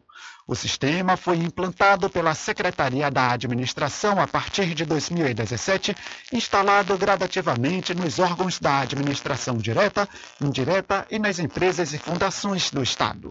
O 0.48 0.54
sistema 0.54 1.16
foi 1.16 1.38
implantado 1.38 2.08
pela 2.08 2.32
Secretaria 2.32 3.10
da 3.10 3.32
Administração 3.32 4.20
a 4.20 4.28
partir 4.28 4.74
de 4.74 4.84
2017, 4.84 5.92
instalado 6.32 6.96
gradativamente 6.96 7.92
nos 7.92 8.20
órgãos 8.20 8.60
da 8.60 8.78
administração 8.78 9.56
direta, 9.56 10.08
indireta 10.40 11.04
e 11.10 11.18
nas 11.18 11.40
empresas 11.40 11.92
e 11.92 11.98
fundações 11.98 12.70
do 12.70 12.80
Estado. 12.80 13.28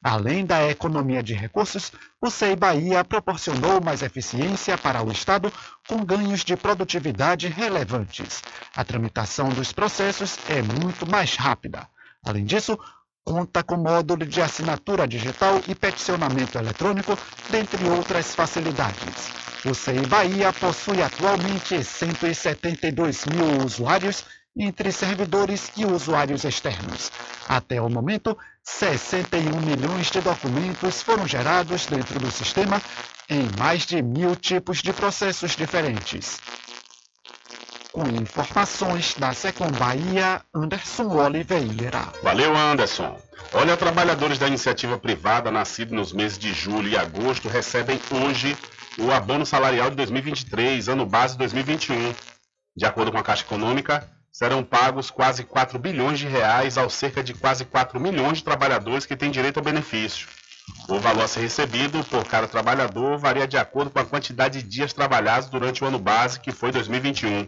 Além 0.00 0.46
da 0.46 0.68
economia 0.70 1.20
de 1.20 1.34
recursos, 1.34 1.90
o 2.20 2.30
SEI 2.30 2.54
Bahia 2.54 3.04
proporcionou 3.04 3.80
mais 3.82 4.00
eficiência 4.00 4.78
para 4.78 5.02
o 5.02 5.10
Estado 5.10 5.52
com 5.88 6.04
ganhos 6.04 6.44
de 6.44 6.56
produtividade 6.56 7.48
relevantes. 7.48 8.40
A 8.76 8.84
tramitação 8.84 9.48
dos 9.48 9.72
processos 9.72 10.38
é 10.48 10.62
muito 10.62 11.10
mais 11.10 11.34
rápida. 11.34 11.88
Além 12.24 12.44
disso, 12.44 12.78
conta 13.24 13.62
com 13.62 13.76
módulo 13.76 14.26
de 14.26 14.40
assinatura 14.42 15.06
digital 15.06 15.60
e 15.68 15.74
peticionamento 15.74 16.58
eletrônico, 16.58 17.16
dentre 17.50 17.88
outras 17.88 18.34
facilidades. 18.34 19.30
O 19.64 19.74
SEI 19.74 20.06
Bahia 20.06 20.52
possui 20.52 21.00
atualmente 21.02 21.82
172 21.84 23.24
mil 23.26 23.64
usuários 23.64 24.24
entre 24.56 24.92
servidores 24.92 25.70
e 25.76 25.84
usuários 25.84 26.44
externos. 26.44 27.10
Até 27.48 27.80
o 27.80 27.88
momento, 27.88 28.36
61 28.62 29.60
milhões 29.60 30.10
de 30.10 30.20
documentos 30.20 31.02
foram 31.02 31.26
gerados 31.26 31.86
dentro 31.86 32.18
do 32.18 32.30
sistema 32.30 32.82
em 33.28 33.48
mais 33.58 33.86
de 33.86 34.02
mil 34.02 34.36
tipos 34.36 34.82
de 34.82 34.92
processos 34.92 35.52
diferentes. 35.52 36.38
Com 37.92 38.08
informações 38.08 39.14
da 39.18 39.34
Secom 39.34 39.70
Bahia, 39.72 40.40
Anderson 40.54 41.08
Oliveira. 41.08 42.10
Valeu, 42.22 42.56
Anderson. 42.56 43.20
Olha, 43.52 43.76
trabalhadores 43.76 44.38
da 44.38 44.48
iniciativa 44.48 44.96
privada 44.96 45.50
nascidos 45.50 45.92
nos 45.92 46.10
meses 46.10 46.38
de 46.38 46.54
julho 46.54 46.88
e 46.88 46.96
agosto 46.96 47.48
recebem 47.48 48.00
hoje 48.10 48.56
o 48.98 49.12
abono 49.12 49.44
salarial 49.44 49.90
de 49.90 49.96
2023, 49.96 50.88
ano 50.88 51.04
base 51.04 51.36
2021. 51.36 52.14
De 52.74 52.86
acordo 52.86 53.12
com 53.12 53.18
a 53.18 53.22
Caixa 53.22 53.44
Econômica, 53.44 54.08
serão 54.32 54.64
pagos 54.64 55.10
quase 55.10 55.44
4 55.44 55.78
bilhões 55.78 56.18
de 56.18 56.26
reais 56.26 56.78
aos 56.78 56.94
cerca 56.94 57.22
de 57.22 57.34
quase 57.34 57.66
4 57.66 58.00
milhões 58.00 58.38
de 58.38 58.44
trabalhadores 58.44 59.04
que 59.04 59.16
têm 59.16 59.30
direito 59.30 59.58
ao 59.58 59.64
benefício. 59.64 60.28
O 60.88 60.98
valor 60.98 61.24
a 61.24 61.28
ser 61.28 61.40
recebido 61.40 62.02
por 62.04 62.24
cada 62.24 62.48
trabalhador 62.48 63.18
varia 63.18 63.46
de 63.46 63.58
acordo 63.58 63.90
com 63.90 63.98
a 63.98 64.04
quantidade 64.06 64.62
de 64.62 64.68
dias 64.68 64.94
trabalhados 64.94 65.50
durante 65.50 65.84
o 65.84 65.86
ano 65.86 65.98
base, 65.98 66.40
que 66.40 66.52
foi 66.52 66.72
2021. 66.72 67.46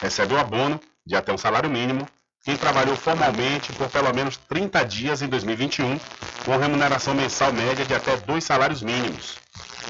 Recebe 0.00 0.34
o 0.34 0.38
abono 0.38 0.80
de 1.06 1.16
até 1.16 1.32
um 1.32 1.38
salário 1.38 1.70
mínimo 1.70 2.06
quem 2.44 2.58
trabalhou 2.58 2.94
formalmente 2.94 3.72
por 3.72 3.88
pelo 3.88 4.12
menos 4.12 4.36
30 4.36 4.84
dias 4.84 5.22
em 5.22 5.28
2021, 5.28 5.98
com 6.44 6.56
remuneração 6.58 7.14
mensal 7.14 7.50
média 7.50 7.86
de 7.86 7.94
até 7.94 8.18
dois 8.18 8.44
salários 8.44 8.82
mínimos. 8.82 9.36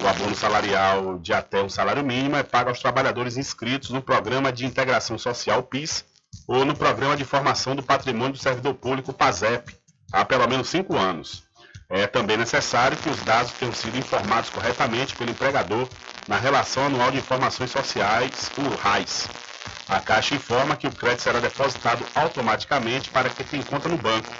O 0.01 0.07
abono 0.07 0.33
salarial 0.33 1.19
de 1.19 1.33
até 1.33 1.61
um 1.61 1.67
salário 1.67 2.01
mínimo 2.01 2.37
é 2.37 2.43
pago 2.43 2.69
aos 2.69 2.79
trabalhadores 2.79 3.35
inscritos 3.35 3.89
no 3.89 4.01
Programa 4.01 4.53
de 4.53 4.65
Integração 4.65 5.17
Social 5.17 5.63
PIS 5.63 6.05
ou 6.47 6.63
no 6.63 6.73
Programa 6.73 7.17
de 7.17 7.25
Formação 7.25 7.75
do 7.75 7.83
Patrimônio 7.83 8.33
do 8.33 8.39
Servidor 8.39 8.75
Público 8.75 9.11
PASEP 9.11 9.75
há 10.13 10.23
pelo 10.23 10.47
menos 10.47 10.69
cinco 10.69 10.95
anos. 10.95 11.43
É 11.89 12.07
também 12.07 12.37
necessário 12.37 12.97
que 12.97 13.09
os 13.09 13.19
dados 13.23 13.51
tenham 13.51 13.73
sido 13.73 13.97
informados 13.97 14.49
corretamente 14.49 15.13
pelo 15.13 15.31
empregador 15.31 15.89
na 16.25 16.37
Relação 16.37 16.85
Anual 16.85 17.11
de 17.11 17.17
Informações 17.17 17.69
Sociais, 17.69 18.49
o 18.57 18.75
RAIS. 18.75 19.27
A 19.87 19.99
Caixa 19.99 20.35
informa 20.35 20.75
que 20.75 20.87
o 20.87 20.91
crédito 20.91 21.23
será 21.23 21.39
depositado 21.39 22.05
automaticamente 22.15 23.09
para 23.09 23.29
quem 23.29 23.45
tem 23.45 23.61
conta 23.61 23.87
no 23.87 23.97
banco. 23.97 24.33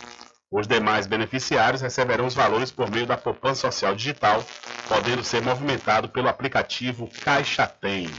Os 0.52 0.68
demais 0.68 1.08
beneficiários 1.08 1.82
receberão 1.82 2.26
os 2.26 2.34
valores 2.34 2.72
por 2.72 2.90
meio 2.90 3.06
da 3.06 3.18
poupança 3.18 3.62
social 3.62 3.96
digital, 3.96 4.44
podendo 4.88 5.24
ser 5.24 5.42
movimentado 5.42 6.10
pelo 6.10 6.30
aplicativo 6.30 7.10
Caixa 7.22 7.68
Tem. 7.68 8.10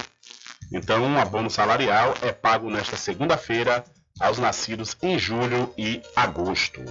Então, 0.72 1.04
um 1.04 1.18
abono 1.18 1.48
salarial 1.48 2.14
é 2.22 2.32
pago 2.32 2.70
nesta 2.70 2.96
segunda-feira 2.96 3.84
aos 4.20 4.38
nascidos 4.38 4.96
em 5.02 5.18
julho 5.18 5.72
e 5.78 6.02
agosto. 6.14 6.82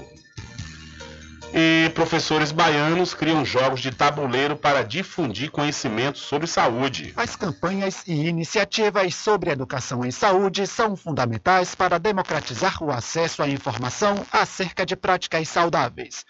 E 1.57 1.89
professores 1.91 2.51
baianos 2.51 3.13
criam 3.13 3.45
jogos 3.45 3.79
de 3.79 3.89
tabuleiro 3.89 4.57
para 4.57 4.83
difundir 4.83 5.49
conhecimentos 5.49 6.23
sobre 6.23 6.47
saúde. 6.47 7.13
As 7.15 7.37
campanhas 7.37 8.03
e 8.05 8.27
iniciativas 8.27 9.15
sobre 9.15 9.51
educação 9.51 10.03
em 10.03 10.11
saúde 10.11 10.67
são 10.67 10.97
fundamentais 10.97 11.73
para 11.73 11.97
democratizar 11.97 12.83
o 12.83 12.91
acesso 12.91 13.41
à 13.41 13.47
informação 13.47 14.15
acerca 14.33 14.85
de 14.85 14.97
práticas 14.97 15.47
saudáveis. 15.47 16.25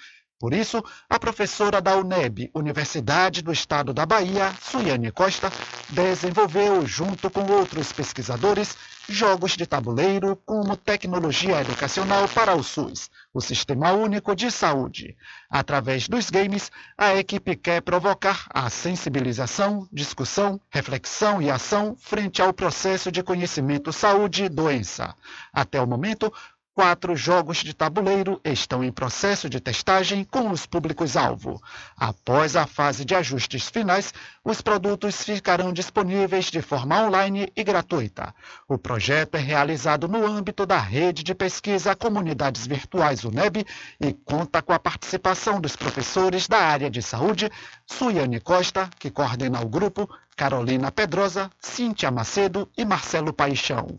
Por 0.46 0.54
isso, 0.54 0.84
a 1.10 1.18
professora 1.18 1.82
da 1.82 1.98
UNEB, 1.98 2.52
Universidade 2.54 3.42
do 3.42 3.52
Estado 3.52 3.92
da 3.96 4.06
Bahia, 4.06 4.54
Suiane 4.62 5.10
Costa, 5.10 5.52
desenvolveu, 5.90 6.86
junto 6.86 7.32
com 7.32 7.52
outros 7.52 7.92
pesquisadores, 7.92 8.78
jogos 9.10 9.54
de 9.54 9.66
tabuleiro 9.66 10.36
como 10.46 10.78
tecnologia 10.78 11.62
educacional 11.62 12.28
para 12.28 12.56
o 12.56 12.64
SUS, 12.64 13.10
o 13.34 13.42
Sistema 13.42 13.92
Único 13.94 14.36
de 14.36 14.52
Saúde. 14.52 15.16
Através 15.50 16.08
dos 16.08 16.30
games, 16.30 16.72
a 16.98 17.16
equipe 17.16 17.56
quer 17.56 17.82
provocar 17.82 18.46
a 18.50 18.70
sensibilização, 18.70 19.88
discussão, 19.92 20.60
reflexão 20.70 21.42
e 21.42 21.50
ação 21.50 21.96
frente 22.00 22.42
ao 22.42 22.54
processo 22.54 23.12
de 23.12 23.24
conhecimento 23.24 23.92
saúde 23.92 24.46
e 24.46 24.50
doença. 24.50 25.16
Até 25.54 25.82
o 25.82 25.88
momento, 25.88 26.32
Quatro 26.76 27.16
jogos 27.16 27.60
de 27.60 27.74
tabuleiro 27.74 28.42
estão 28.44 28.84
em 28.84 28.92
processo 28.92 29.50
de 29.50 29.62
testagem 29.62 30.26
com 30.26 30.52
os 30.52 30.66
públicos-alvo. 30.66 31.64
Após 31.96 32.58
a 32.58 32.68
fase 32.68 33.06
de 33.06 33.16
ajustes 33.16 33.70
finais, 33.70 34.14
os 34.44 34.60
produtos 34.60 35.24
ficarão 35.24 35.72
disponíveis 35.72 36.52
de 36.52 36.62
forma 36.62 37.02
online 37.02 37.50
e 37.56 37.64
gratuita. 37.64 38.36
O 38.68 38.78
projeto 38.78 39.36
é 39.36 39.40
realizado 39.40 40.10
no 40.10 40.28
âmbito 40.28 40.66
da 40.66 40.78
rede 40.78 41.24
de 41.24 41.34
pesquisa 41.34 41.96
Comunidades 41.96 42.68
Virtuais 42.68 43.24
UNEB 43.24 43.66
e 43.98 44.12
conta 44.12 44.62
com 44.62 44.74
a 44.74 44.80
participação 44.80 45.62
dos 45.62 45.78
professores 45.78 46.46
da 46.46 46.58
área 46.58 46.90
de 46.90 47.02
saúde, 47.02 47.50
Suiane 47.88 48.42
Costa, 48.42 48.90
que 49.00 49.10
coordena 49.10 49.62
o 49.62 49.70
grupo, 49.70 50.10
Carolina 50.36 50.92
Pedrosa, 50.92 51.50
Cíntia 51.58 52.12
Macedo 52.12 52.70
e 52.78 52.84
Marcelo 52.84 53.32
Paixão. 53.32 53.98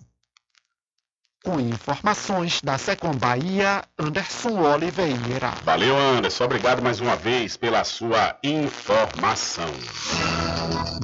Com 1.46 1.60
informações 1.60 2.60
da 2.60 2.76
Secom 2.76 3.12
Bahia, 3.12 3.84
Anderson 3.96 4.62
Oliveira. 4.62 5.52
Valeu, 5.62 5.96
Anderson. 5.96 6.42
Obrigado 6.42 6.82
mais 6.82 6.98
uma 6.98 7.14
vez 7.14 7.56
pela 7.56 7.84
sua 7.84 8.36
informação. 8.42 9.70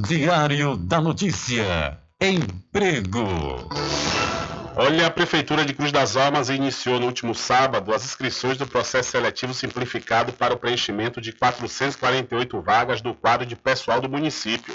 Diário 0.04 0.76
da 0.76 1.00
Notícia. 1.00 1.96
Emprego. 2.20 3.68
Olha, 4.74 5.06
a 5.06 5.10
Prefeitura 5.12 5.64
de 5.64 5.74
Cruz 5.74 5.92
das 5.92 6.16
Almas 6.16 6.48
iniciou 6.48 6.98
no 6.98 7.06
último 7.06 7.36
sábado 7.36 7.94
as 7.94 8.04
inscrições 8.04 8.58
do 8.58 8.66
processo 8.66 9.12
seletivo 9.12 9.54
simplificado 9.54 10.32
para 10.32 10.54
o 10.54 10.58
preenchimento 10.58 11.20
de 11.20 11.30
448 11.30 12.60
vagas 12.60 13.00
do 13.00 13.14
quadro 13.14 13.46
de 13.46 13.54
pessoal 13.54 14.00
do 14.00 14.10
município. 14.10 14.74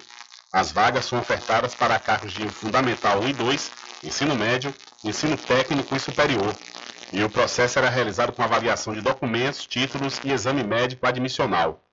As 0.54 0.72
vagas 0.72 1.04
são 1.04 1.20
ofertadas 1.20 1.76
para 1.76 2.00
cargos 2.00 2.32
de 2.32 2.48
Fundamental 2.48 3.20
1 3.20 3.28
e 3.28 3.34
2, 3.34 3.72
Ensino 4.04 4.36
Médio, 4.36 4.74
Ensino 5.04 5.36
Técnico 5.36 5.96
e 5.96 6.00
Superior. 6.00 6.56
E 7.12 7.24
o 7.24 7.30
processo 7.30 7.80
era 7.80 7.90
realizado 7.90 8.32
com 8.32 8.44
avaliação 8.44 8.94
de 8.94 9.02
documentos, 9.02 9.66
títulos 9.66 10.20
e 10.24 10.32
exame 10.32 10.64
médico 10.64 11.08
admissional. 11.08 11.84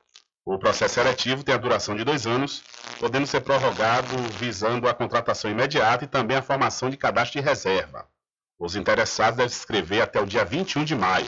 O 0.44 0.58
processo 0.58 0.94
seletivo 0.94 1.42
tem 1.42 1.54
a 1.54 1.58
duração 1.58 1.96
de 1.96 2.04
dois 2.04 2.26
anos, 2.26 2.62
podendo 3.00 3.26
ser 3.26 3.40
prorrogado 3.40 4.14
visando 4.38 4.86
a 4.86 4.92
contratação 4.92 5.50
imediata 5.50 6.04
e 6.04 6.08
também 6.08 6.36
a 6.36 6.42
formação 6.42 6.90
de 6.90 6.98
cadastro 6.98 7.40
de 7.40 7.46
reserva. 7.46 8.06
Os 8.58 8.76
interessados 8.76 9.38
devem 9.38 9.50
se 9.50 9.58
inscrever 9.58 10.02
até 10.02 10.20
o 10.20 10.26
dia 10.26 10.44
21 10.44 10.84
de 10.84 10.94
maio. 10.94 11.26